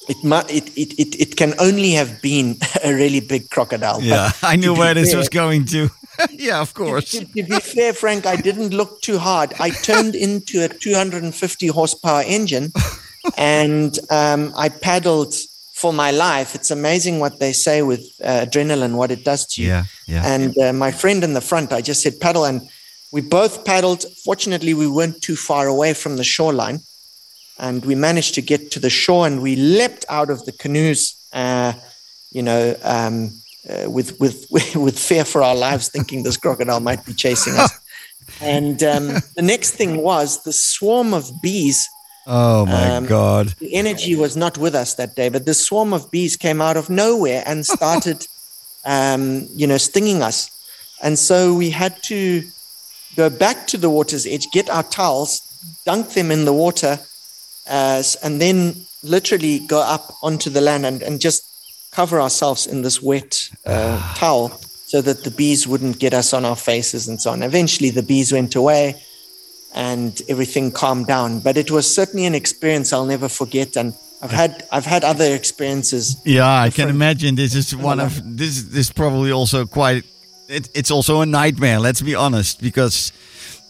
it, 0.08 0.22
mu- 0.22 0.36
it, 0.48 0.76
it, 0.76 0.92
it, 0.98 1.20
it 1.20 1.36
can 1.36 1.54
only 1.58 1.92
have 1.92 2.20
been 2.20 2.56
a 2.84 2.92
really 2.92 3.20
big 3.20 3.48
crocodile. 3.50 4.02
Yeah. 4.02 4.32
I 4.42 4.56
knew 4.56 4.74
where 4.74 4.92
this 4.92 5.10
fair- 5.10 5.18
was 5.18 5.28
going 5.28 5.64
to. 5.66 5.88
yeah, 6.30 6.60
of 6.60 6.74
course. 6.74 7.12
To, 7.12 7.24
to 7.24 7.42
be 7.42 7.60
fair, 7.60 7.94
Frank, 7.94 8.26
I 8.26 8.36
didn't 8.36 8.74
look 8.74 9.00
too 9.00 9.18
hard. 9.18 9.54
I 9.58 9.70
turned 9.70 10.14
into 10.14 10.64
a 10.64 10.68
250 10.68 11.66
horsepower 11.68 12.22
engine 12.26 12.72
and 13.38 13.98
um, 14.10 14.52
I 14.56 14.68
paddled 14.68 15.34
for 15.80 15.92
my 15.92 16.10
life. 16.10 16.54
It's 16.54 16.70
amazing 16.70 17.20
what 17.20 17.40
they 17.40 17.52
say 17.52 17.80
with 17.82 18.02
uh, 18.22 18.44
adrenaline, 18.44 18.94
what 18.96 19.10
it 19.10 19.24
does 19.24 19.46
to 19.46 19.62
you. 19.62 19.68
Yeah, 19.68 19.84
yeah. 20.06 20.22
And 20.26 20.56
uh, 20.58 20.72
my 20.74 20.90
friend 20.92 21.24
in 21.24 21.32
the 21.32 21.40
front, 21.40 21.72
I 21.72 21.80
just 21.80 22.02
said 22.02 22.20
paddle, 22.20 22.44
and 22.44 22.68
we 23.12 23.22
both 23.22 23.64
paddled. 23.64 24.04
Fortunately, 24.24 24.74
we 24.74 24.86
weren't 24.86 25.22
too 25.22 25.36
far 25.36 25.66
away 25.66 25.94
from 25.94 26.16
the 26.16 26.24
shoreline, 26.24 26.80
and 27.58 27.84
we 27.84 27.94
managed 27.94 28.34
to 28.34 28.42
get 28.42 28.70
to 28.72 28.78
the 28.78 28.90
shore. 28.90 29.26
And 29.26 29.40
we 29.40 29.56
leapt 29.56 30.04
out 30.10 30.28
of 30.28 30.44
the 30.44 30.52
canoes, 30.52 31.00
uh, 31.32 31.72
you 32.30 32.42
know, 32.42 32.76
um, 32.82 33.40
uh, 33.70 33.90
with 33.90 34.20
with 34.20 34.46
with 34.86 34.98
fear 34.98 35.24
for 35.24 35.42
our 35.42 35.56
lives, 35.56 35.88
thinking 35.88 36.22
this 36.22 36.36
crocodile 36.36 36.80
might 36.80 37.06
be 37.06 37.14
chasing 37.14 37.54
us. 37.54 37.72
and 38.42 38.82
um, 38.82 39.06
the 39.34 39.42
next 39.52 39.70
thing 39.72 40.02
was 40.02 40.42
the 40.42 40.52
swarm 40.52 41.14
of 41.14 41.30
bees 41.40 41.88
Oh 42.32 42.64
my 42.64 42.96
Um, 42.96 43.06
God. 43.06 43.48
the 43.58 43.74
energy 43.74 44.14
was 44.14 44.36
not 44.36 44.56
with 44.56 44.74
us 44.76 44.94
that 44.94 45.16
day, 45.16 45.28
but 45.30 45.46
this 45.46 45.66
swarm 45.66 45.92
of 45.92 46.10
bees 46.12 46.36
came 46.36 46.60
out 46.62 46.76
of 46.76 46.88
nowhere 46.88 47.42
and 47.44 47.66
started, 47.78 48.24
um, 48.84 49.48
you 49.52 49.66
know, 49.66 49.78
stinging 49.78 50.22
us. 50.22 50.48
And 51.02 51.18
so 51.18 51.54
we 51.54 51.70
had 51.70 52.00
to 52.04 52.44
go 53.16 53.30
back 53.30 53.66
to 53.68 53.76
the 53.76 53.90
water's 53.90 54.26
edge, 54.26 54.46
get 54.52 54.70
our 54.70 54.84
towels, 54.84 55.40
dunk 55.84 56.10
them 56.10 56.30
in 56.30 56.44
the 56.44 56.52
water, 56.52 57.00
uh, 57.68 58.02
and 58.22 58.40
then 58.40 58.76
literally 59.02 59.58
go 59.66 59.80
up 59.80 60.14
onto 60.22 60.50
the 60.50 60.60
land 60.60 60.86
and, 60.86 61.02
and 61.02 61.20
just 61.20 61.42
cover 61.90 62.20
ourselves 62.20 62.66
in 62.68 62.82
this 62.82 63.02
wet 63.02 63.50
uh, 63.66 63.98
towel 64.14 64.50
so 64.86 65.00
that 65.02 65.24
the 65.24 65.30
bees 65.32 65.66
wouldn't 65.66 65.98
get 65.98 66.14
us 66.14 66.32
on 66.32 66.44
our 66.44 66.54
faces 66.56 67.08
and 67.08 67.20
so 67.20 67.32
on. 67.32 67.42
Eventually, 67.42 67.90
the 67.90 68.02
bees 68.02 68.32
went 68.32 68.54
away 68.54 68.94
and 69.74 70.20
everything 70.28 70.70
calmed 70.72 71.06
down. 71.06 71.40
But 71.40 71.56
it 71.56 71.70
was 71.70 71.92
certainly 71.92 72.26
an 72.26 72.34
experience 72.34 72.92
I'll 72.92 73.06
never 73.06 73.28
forget. 73.28 73.76
And 73.76 73.94
I've 74.22 74.30
had 74.30 74.66
I've 74.70 74.86
had 74.86 75.04
other 75.04 75.34
experiences. 75.34 76.20
Yeah, 76.24 76.62
I 76.66 76.70
can 76.70 76.88
imagine. 76.88 77.36
This 77.36 77.54
is 77.54 77.74
one 77.74 78.00
of 78.00 78.36
this. 78.36 78.64
This 78.64 78.90
probably 78.92 79.32
also 79.32 79.66
quite. 79.66 80.04
It, 80.48 80.68
it's 80.74 80.90
also 80.90 81.20
a 81.20 81.26
nightmare. 81.26 81.78
Let's 81.78 82.02
be 82.02 82.14
honest, 82.14 82.60
because 82.60 83.12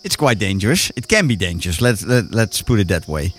it's 0.03 0.16
quite 0.16 0.38
dangerous. 0.38 0.90
It 0.96 1.09
can 1.09 1.28
be 1.28 1.36
dangerous. 1.36 1.80
Let's 1.80 2.05
let, 2.05 2.32
let's 2.32 2.62
put 2.62 2.80
it 2.80 2.88
that 2.88 3.07
way. 3.07 3.34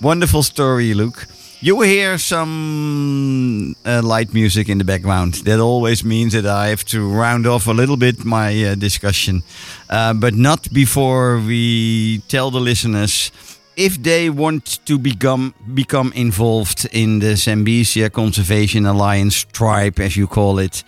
Wonderful 0.00 0.42
story, 0.42 0.94
Luke. 0.94 1.26
You 1.64 1.80
hear 1.80 2.18
some 2.18 3.74
uh, 3.86 4.02
light 4.02 4.34
music 4.34 4.68
in 4.68 4.76
the 4.76 4.84
background. 4.84 5.44
That 5.46 5.60
always 5.60 6.04
means 6.04 6.34
that 6.34 6.44
I 6.44 6.68
have 6.68 6.84
to 6.88 7.00
round 7.10 7.46
off 7.46 7.66
a 7.66 7.72
little 7.72 7.96
bit 7.96 8.22
my 8.22 8.64
uh, 8.64 8.74
discussion, 8.74 9.42
uh, 9.88 10.12
but 10.12 10.34
not 10.34 10.70
before 10.74 11.38
we 11.38 12.18
tell 12.28 12.50
the 12.50 12.60
listeners 12.60 13.32
if 13.76 13.96
they 14.02 14.28
want 14.28 14.84
to 14.84 14.98
become 14.98 15.54
become 15.72 16.12
involved 16.14 16.86
in 16.92 17.20
the 17.20 17.34
Zambezia 17.34 18.10
Conservation 18.10 18.84
Alliance 18.84 19.46
tribe, 19.50 19.98
as 20.00 20.18
you 20.18 20.26
call 20.26 20.58
it, 20.58 20.84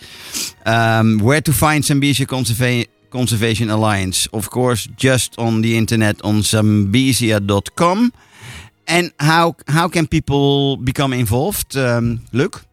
um, 0.66 1.20
where 1.20 1.40
to 1.40 1.54
find 1.54 1.84
Zambezia 1.84 2.26
Conserva- 2.26 2.86
Conservation 3.08 3.70
Alliance? 3.70 4.28
Of 4.30 4.50
course, 4.50 4.86
just 4.94 5.38
on 5.38 5.62
the 5.62 5.78
internet 5.78 6.20
on 6.22 6.42
zambesia.com. 6.42 8.12
And 8.88 9.12
how 9.18 9.56
how 9.68 9.88
can 9.88 10.06
people 10.06 10.76
become 10.76 11.12
involved? 11.12 11.76
Um, 11.76 12.20
Luke? 12.32 12.64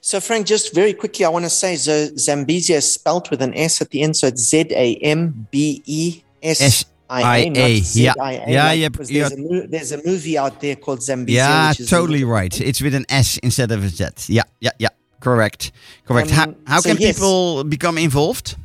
So, 0.00 0.20
Frank, 0.20 0.46
just 0.46 0.74
very 0.74 0.92
quickly, 0.92 1.24
I 1.24 1.30
want 1.30 1.46
to 1.46 1.50
say 1.50 1.76
Z- 1.76 2.12
Zambesia 2.16 2.76
is 2.76 2.92
spelt 2.92 3.30
with 3.30 3.40
an 3.40 3.54
S 3.54 3.80
at 3.80 3.88
the 3.90 4.02
end. 4.02 4.16
So 4.16 4.26
it's 4.26 4.42
Z 4.42 4.66
A 4.70 4.96
M 4.96 5.46
B 5.50 5.82
E 5.86 6.22
S 6.42 6.84
I 7.08 7.38
A. 7.38 7.78
yeah. 7.94 8.12
Yeah, 8.20 8.72
yeah, 8.72 8.88
because. 8.88 9.08
There's, 9.08 9.32
a 9.32 9.38
mo- 9.38 9.66
there's 9.66 9.92
a 9.92 10.04
movie 10.04 10.36
out 10.36 10.60
there 10.60 10.76
called 10.76 10.98
Zambezia. 11.00 11.28
Yeah, 11.36 11.68
which 11.70 11.80
is 11.80 11.88
totally 11.90 12.24
right. 12.24 12.60
It's 12.60 12.82
with 12.82 12.94
an 12.94 13.06
S 13.08 13.38
instead 13.38 13.70
of 13.72 13.82
a 13.82 13.88
Z. 13.88 14.04
Yeah, 14.28 14.42
yeah, 14.60 14.72
yeah. 14.78 14.88
Correct. 15.20 15.72
Correct. 16.06 16.30
how 16.30 16.44
Um, 16.44 16.56
how 16.66 16.80
so 16.80 16.90
can 16.90 16.98
yes. 17.00 17.16
people 17.16 17.64
become 17.64 17.96
involved? 17.96 18.56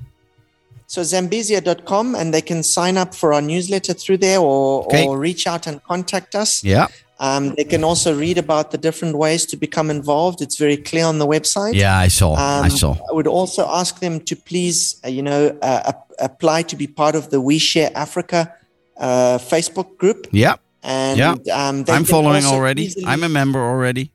So 0.90 1.02
Zambesia.com, 1.04 2.16
and 2.16 2.34
they 2.34 2.42
can 2.42 2.64
sign 2.64 2.98
up 2.98 3.14
for 3.14 3.32
our 3.36 3.42
newsletter 3.44 3.94
through 3.94 4.18
there 4.18 4.40
or, 4.40 4.86
Okay. 4.86 5.06
or 5.06 5.20
reach 5.20 5.46
out 5.46 5.68
and 5.68 5.78
contact 5.84 6.34
us. 6.34 6.64
Yeah. 6.64 6.88
Um, 7.20 7.54
they 7.58 7.64
can 7.66 7.84
also 7.84 8.10
read 8.18 8.38
about 8.40 8.72
the 8.72 8.78
different 8.80 9.16
ways 9.16 9.46
to 9.52 9.56
become 9.58 9.92
involved. 9.92 10.42
It's 10.42 10.58
very 10.58 10.78
clear 10.78 11.06
on 11.06 11.20
the 11.20 11.28
website. 11.28 11.76
Yeah, 11.76 11.96
I 11.96 12.08
saw. 12.08 12.32
Um, 12.34 12.66
I 12.66 12.70
saw. 12.70 12.94
I 13.10 13.14
would 13.14 13.28
also 13.28 13.68
ask 13.70 14.00
them 14.00 14.20
to 14.22 14.36
please, 14.36 14.80
uh, 15.06 15.10
you 15.10 15.22
know, 15.22 15.56
uh, 15.62 15.82
ap- 15.92 16.12
apply 16.18 16.64
to 16.64 16.76
be 16.76 16.88
part 16.88 17.14
of 17.16 17.30
the 17.30 17.40
We 17.40 17.60
Share 17.60 17.92
Africa 17.94 18.52
uh, 18.98 19.38
Facebook 19.38 19.98
group. 19.98 20.28
Yeah, 20.32 20.56
And 20.82 21.20
Yeah. 21.20 21.36
um, 21.54 21.84
they 21.84 21.94
I'm 21.94 22.06
following 22.06 22.46
already. 22.46 22.86
I'm 23.06 23.24
a 23.24 23.30
member 23.30 23.60
already. 23.60 24.12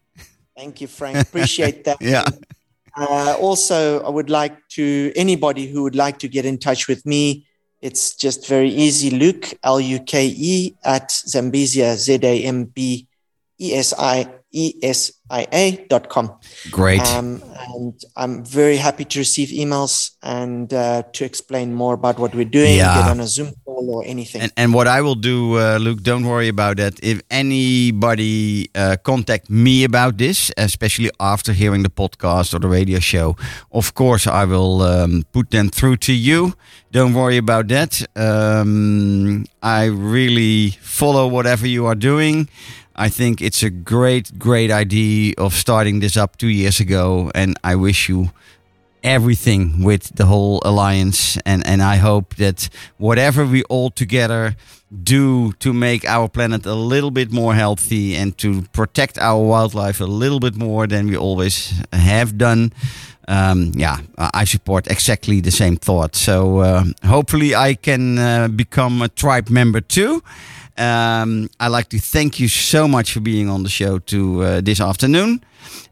Thank 0.56 0.80
you, 0.80 0.88
Frank. 0.88 1.18
Appreciate 1.18 1.84
that. 1.86 1.98
Yeah. 2.00 2.24
Uh, 2.97 3.36
also, 3.40 4.03
I 4.05 4.09
would 4.09 4.30
like 4.30 4.57
to 4.70 5.12
anybody 5.16 5.66
who 5.66 5.82
would 5.82 5.97
like 5.97 6.18
to 6.20 6.28
get 6.28 6.45
in 6.45 6.59
touch 6.59 6.86
with 6.86 7.05
me. 7.05 7.47
It's 7.80 8.14
just 8.14 8.47
very 8.47 8.70
easy. 8.70 9.11
Luke 9.11 9.53
L 9.62 9.80
U 9.80 9.99
K 10.01 10.32
E 10.34 10.74
at 10.84 11.09
Zambesia 11.11 11.97
Z 11.97 12.20
A 12.22 12.42
M 12.45 12.64
B 12.64 13.09
E 13.61 13.74
S 13.74 13.92
I 13.99 14.28
E 14.55 14.74
S 14.82 15.12
I 15.30 15.46
A 15.52 15.86
dot 15.90 16.09
com. 16.09 16.30
Great. 16.70 17.00
Um, 17.16 17.42
and 17.72 17.94
I'm 18.16 18.44
very 18.44 18.76
happy 18.76 19.05
to 19.05 19.18
receive 19.18 19.48
emails 19.48 20.12
and 20.22 20.72
uh, 20.72 21.02
to 21.14 21.24
explain 21.24 21.74
more 21.74 21.94
about 21.94 22.18
what 22.18 22.34
we're 22.34 22.44
doing, 22.61 22.76
Yeah. 22.76 22.94
get 23.00 23.11
on 23.11 23.20
a 23.20 23.26
Zoom 23.26 23.52
call 23.64 23.90
or 23.90 24.05
anything. 24.07 24.42
and, 24.42 24.52
and 24.57 24.72
what 24.74 24.86
I 24.86 25.00
will 25.00 25.16
do, 25.16 25.59
uh, 25.59 25.78
Luke, 25.78 26.02
don't 26.02 26.24
worry 26.24 26.48
about 26.48 26.76
that. 26.76 26.94
If 27.02 27.20
anybody 27.30 28.70
uh, 28.74 28.96
contact 29.02 29.50
me 29.50 29.84
about 29.84 30.18
this, 30.18 30.50
especially 30.57 31.11
after 31.18 31.52
hearing 31.52 31.82
the 31.82 31.90
podcast 31.90 32.55
or 32.55 32.59
the 32.61 32.68
radio 32.68 32.98
show, 33.00 33.36
of 33.72 33.94
course 33.94 34.26
I 34.26 34.44
will 34.44 34.82
um, 34.82 35.24
put 35.32 35.50
them 35.50 35.68
through 35.70 35.96
to 36.09 36.12
you. 36.12 36.55
Don't 36.92 37.12
worry 37.14 37.38
about 37.38 37.66
that. 37.68 38.02
Um, 38.14 39.44
I 39.62 39.86
really 39.86 40.70
follow 40.80 41.26
whatever 41.28 41.66
you 41.66 41.86
are 41.86 41.96
doing. 41.96 42.48
I 42.97 43.09
think 43.09 43.40
it's 43.40 43.62
a 43.62 43.70
great, 43.70 44.38
great 44.38 44.70
idea 44.70 45.34
of 45.38 45.55
starting 45.55 46.01
this 46.01 46.16
up 46.16 46.36
two 46.36 46.49
years 46.49 46.80
ago, 46.80 47.30
and 47.34 47.59
I 47.64 47.74
wish 47.74 48.09
you 48.09 48.30
everything 49.03 49.82
with 49.84 50.16
the 50.16 50.24
whole 50.24 50.62
alliance 50.64 51.36
and 51.45 51.66
and 51.66 51.82
I 51.82 51.97
hope 51.97 52.36
that 52.36 52.70
whatever 52.97 53.45
we 53.45 53.62
all 53.64 53.90
together 53.90 54.57
do 55.03 55.53
to 55.59 55.72
make 55.74 56.07
our 56.07 56.26
planet 56.26 56.64
a 56.64 56.74
little 56.74 57.11
bit 57.11 57.30
more 57.30 57.55
healthy 57.55 58.16
and 58.16 58.36
to 58.38 58.62
protect 58.72 59.18
our 59.18 59.42
wildlife 59.42 60.01
a 60.01 60.07
little 60.07 60.40
bit 60.40 60.57
more 60.57 60.86
than 60.86 61.09
we 61.09 61.18
always 61.18 61.74
have 61.92 62.38
done 62.38 62.72
um, 63.28 63.72
yeah 63.76 63.99
I 64.18 64.45
support 64.45 64.86
exactly 64.86 65.40
the 65.40 65.51
same 65.51 65.76
thought. 65.76 66.16
So 66.16 66.59
uh, 66.59 66.84
hopefully 67.05 67.55
I 67.55 67.74
can 67.74 68.18
uh, 68.18 68.49
become 68.49 69.03
a 69.03 69.09
tribe 69.09 69.51
member 69.51 69.82
too 69.82 70.22
um, 70.76 71.48
I'd 71.60 71.68
like 71.68 71.88
to 71.90 71.98
thank 71.98 72.40
you 72.40 72.48
so 72.48 72.88
much 72.88 73.12
for 73.12 73.20
being 73.20 73.48
on 73.48 73.62
the 73.62 73.68
show 73.68 73.98
to 73.98 74.42
uh, 74.42 74.60
this 74.60 74.80
afternoon. 74.80 75.44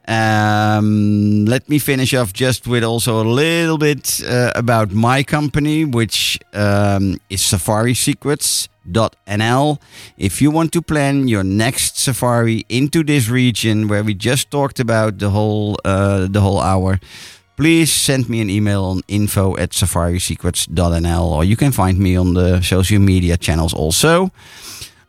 Um, 0.09 1.45
let 1.45 1.69
me 1.69 1.79
finish 1.79 2.15
off 2.15 2.33
just 2.33 2.67
with 2.67 2.83
also 2.83 3.23
a 3.23 3.29
little 3.29 3.79
bit 3.79 4.21
uh, 4.27 4.51
about 4.57 4.91
my 4.93 5.23
company, 5.23 5.85
which 5.85 6.41
um, 6.53 7.21
is 7.31 7.41
safarisecrets.nl. 7.41 9.79
If 10.19 10.43
you 10.43 10.51
want 10.51 10.73
to 10.73 10.83
plan 10.83 11.29
your 11.29 11.45
next 11.45 11.99
safari 11.99 12.67
into 12.69 13.05
this 13.05 13.29
region 13.29 13.87
where 13.87 14.03
we 14.03 14.15
just 14.15 14.51
talked 14.51 14.81
about 14.81 15.19
the 15.19 15.31
whole 15.31 15.77
uh, 15.85 16.27
the 16.29 16.41
whole 16.41 16.61
hour, 16.61 16.99
please 17.57 17.93
send 17.93 18.29
me 18.29 18.41
an 18.41 18.51
email 18.51 18.85
on 18.85 19.03
info 19.09 19.57
at 19.57 19.71
safarisecrets.nl 19.71 21.25
or 21.25 21.45
you 21.45 21.57
can 21.57 21.73
find 21.73 21.99
me 21.99 22.17
on 22.17 22.35
the 22.35 22.61
social 22.63 22.99
media 22.99 23.37
channels 23.37 23.75
also. 23.75 24.31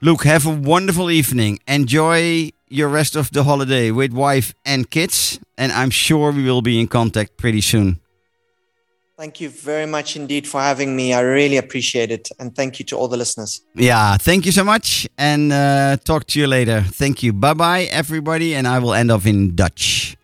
Luke, 0.02 0.26
have 0.26 0.46
a 0.46 0.50
wonderful 0.50 1.10
evening. 1.10 1.60
Enjoy 1.68 2.52
your 2.68 2.90
rest 2.90 3.16
of 3.16 3.32
the 3.32 3.44
holiday 3.44 3.92
with 3.92 4.12
wife 4.12 4.54
and 4.66 4.90
kids, 4.90 5.40
and 5.58 5.72
I'm 5.72 5.92
sure 5.92 6.32
we 6.32 6.44
will 6.44 6.62
be 6.62 6.80
in 6.80 6.88
contact 6.88 7.38
pretty 7.38 7.62
soon. 7.62 8.00
Thank 9.18 9.40
you 9.40 9.50
very 9.50 9.86
much 9.86 10.16
indeed 10.16 10.48
for 10.48 10.60
having 10.60 10.96
me. 10.96 11.14
I 11.14 11.22
really 11.22 11.58
appreciate 11.58 12.12
it. 12.12 12.30
And 12.40 12.54
thank 12.56 12.80
you 12.80 12.86
to 12.86 12.98
all 12.98 13.08
the 13.08 13.16
listeners. 13.16 13.62
Yeah, 13.76 14.18
thank 14.18 14.46
you 14.46 14.52
so 14.52 14.64
much, 14.64 15.08
and 15.18 15.54
uh, 15.54 15.98
talk 16.04 16.26
to 16.28 16.40
you 16.40 16.48
later. 16.48 16.82
Thank 16.82 17.24
you. 17.24 17.32
Bye 17.32 17.54
bye, 17.54 17.84
everybody, 17.84 18.56
and 18.56 18.68
I 18.68 18.80
will 18.80 18.94
end 18.94 19.12
off 19.12 19.26
in 19.26 19.56
Dutch. 19.56 20.18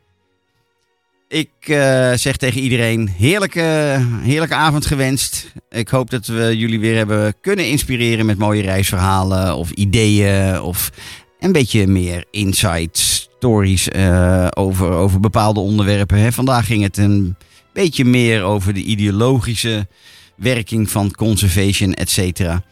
Ik 1.30 1.50
eh, 1.60 2.14
zeg 2.14 2.38
tegen 2.38 2.62
iedereen: 2.62 3.10
heerlijke, 3.18 3.98
heerlijke 4.22 4.56
avond 4.56 4.86
gewenst. 4.86 5.52
Ik 5.70 5.90
hoop 5.90 6.10
dat 6.10 6.26
we 6.26 6.58
jullie 6.58 6.80
weer 6.80 6.96
hebben 6.96 7.34
kunnen 7.42 7.68
inspireren 7.68 8.26
met 8.26 8.38
mooie 8.38 8.62
reisverhalen 8.62 9.56
of 9.56 9.72
ideeën 9.72 10.62
of 10.62 10.92
een 11.40 11.52
beetje 11.52 11.88
meer 11.88 12.26
insights, 12.32 13.30
stories 13.38 13.90
eh, 13.90 14.48
over, 14.54 14.92
over 14.92 15.20
bepaalde 15.20 15.60
onderwerpen. 15.60 16.18
Hè. 16.18 16.32
Vandaag 16.32 16.66
ging 16.66 16.84
het 16.84 16.98
een 16.98 17.36
beetje 17.74 18.06
meer 18.06 18.44
over 18.44 18.74
de 18.74 18.84
ideologische 18.84 19.88
werking 20.36 20.90
van 20.90 21.12
conservation, 21.12 21.94
et 21.94 22.10
cetera. 22.10 22.64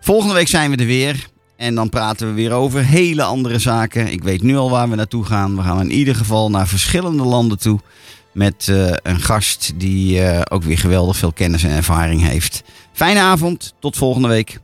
Volgende 0.00 0.34
week 0.34 0.48
zijn 0.48 0.70
we 0.70 0.76
er 0.76 0.86
weer. 0.86 1.32
En 1.56 1.74
dan 1.74 1.88
praten 1.88 2.26
we 2.26 2.32
weer 2.32 2.52
over 2.52 2.84
hele 2.84 3.22
andere 3.22 3.58
zaken. 3.58 4.12
Ik 4.12 4.22
weet 4.22 4.42
nu 4.42 4.56
al 4.56 4.70
waar 4.70 4.90
we 4.90 4.96
naartoe 4.96 5.24
gaan. 5.24 5.56
We 5.56 5.62
gaan 5.62 5.80
in 5.80 5.90
ieder 5.90 6.14
geval 6.14 6.50
naar 6.50 6.68
verschillende 6.68 7.22
landen 7.22 7.58
toe. 7.58 7.80
Met 8.32 8.68
eh, 8.68 8.92
een 9.02 9.20
gast 9.20 9.72
die 9.76 10.22
eh, 10.22 10.40
ook 10.50 10.62
weer 10.62 10.78
geweldig 10.78 11.16
veel 11.16 11.32
kennis 11.32 11.64
en 11.64 11.70
ervaring 11.70 12.22
heeft. 12.22 12.62
Fijne 12.92 13.20
avond. 13.20 13.74
Tot 13.78 13.96
volgende 13.96 14.28
week. 14.28 14.60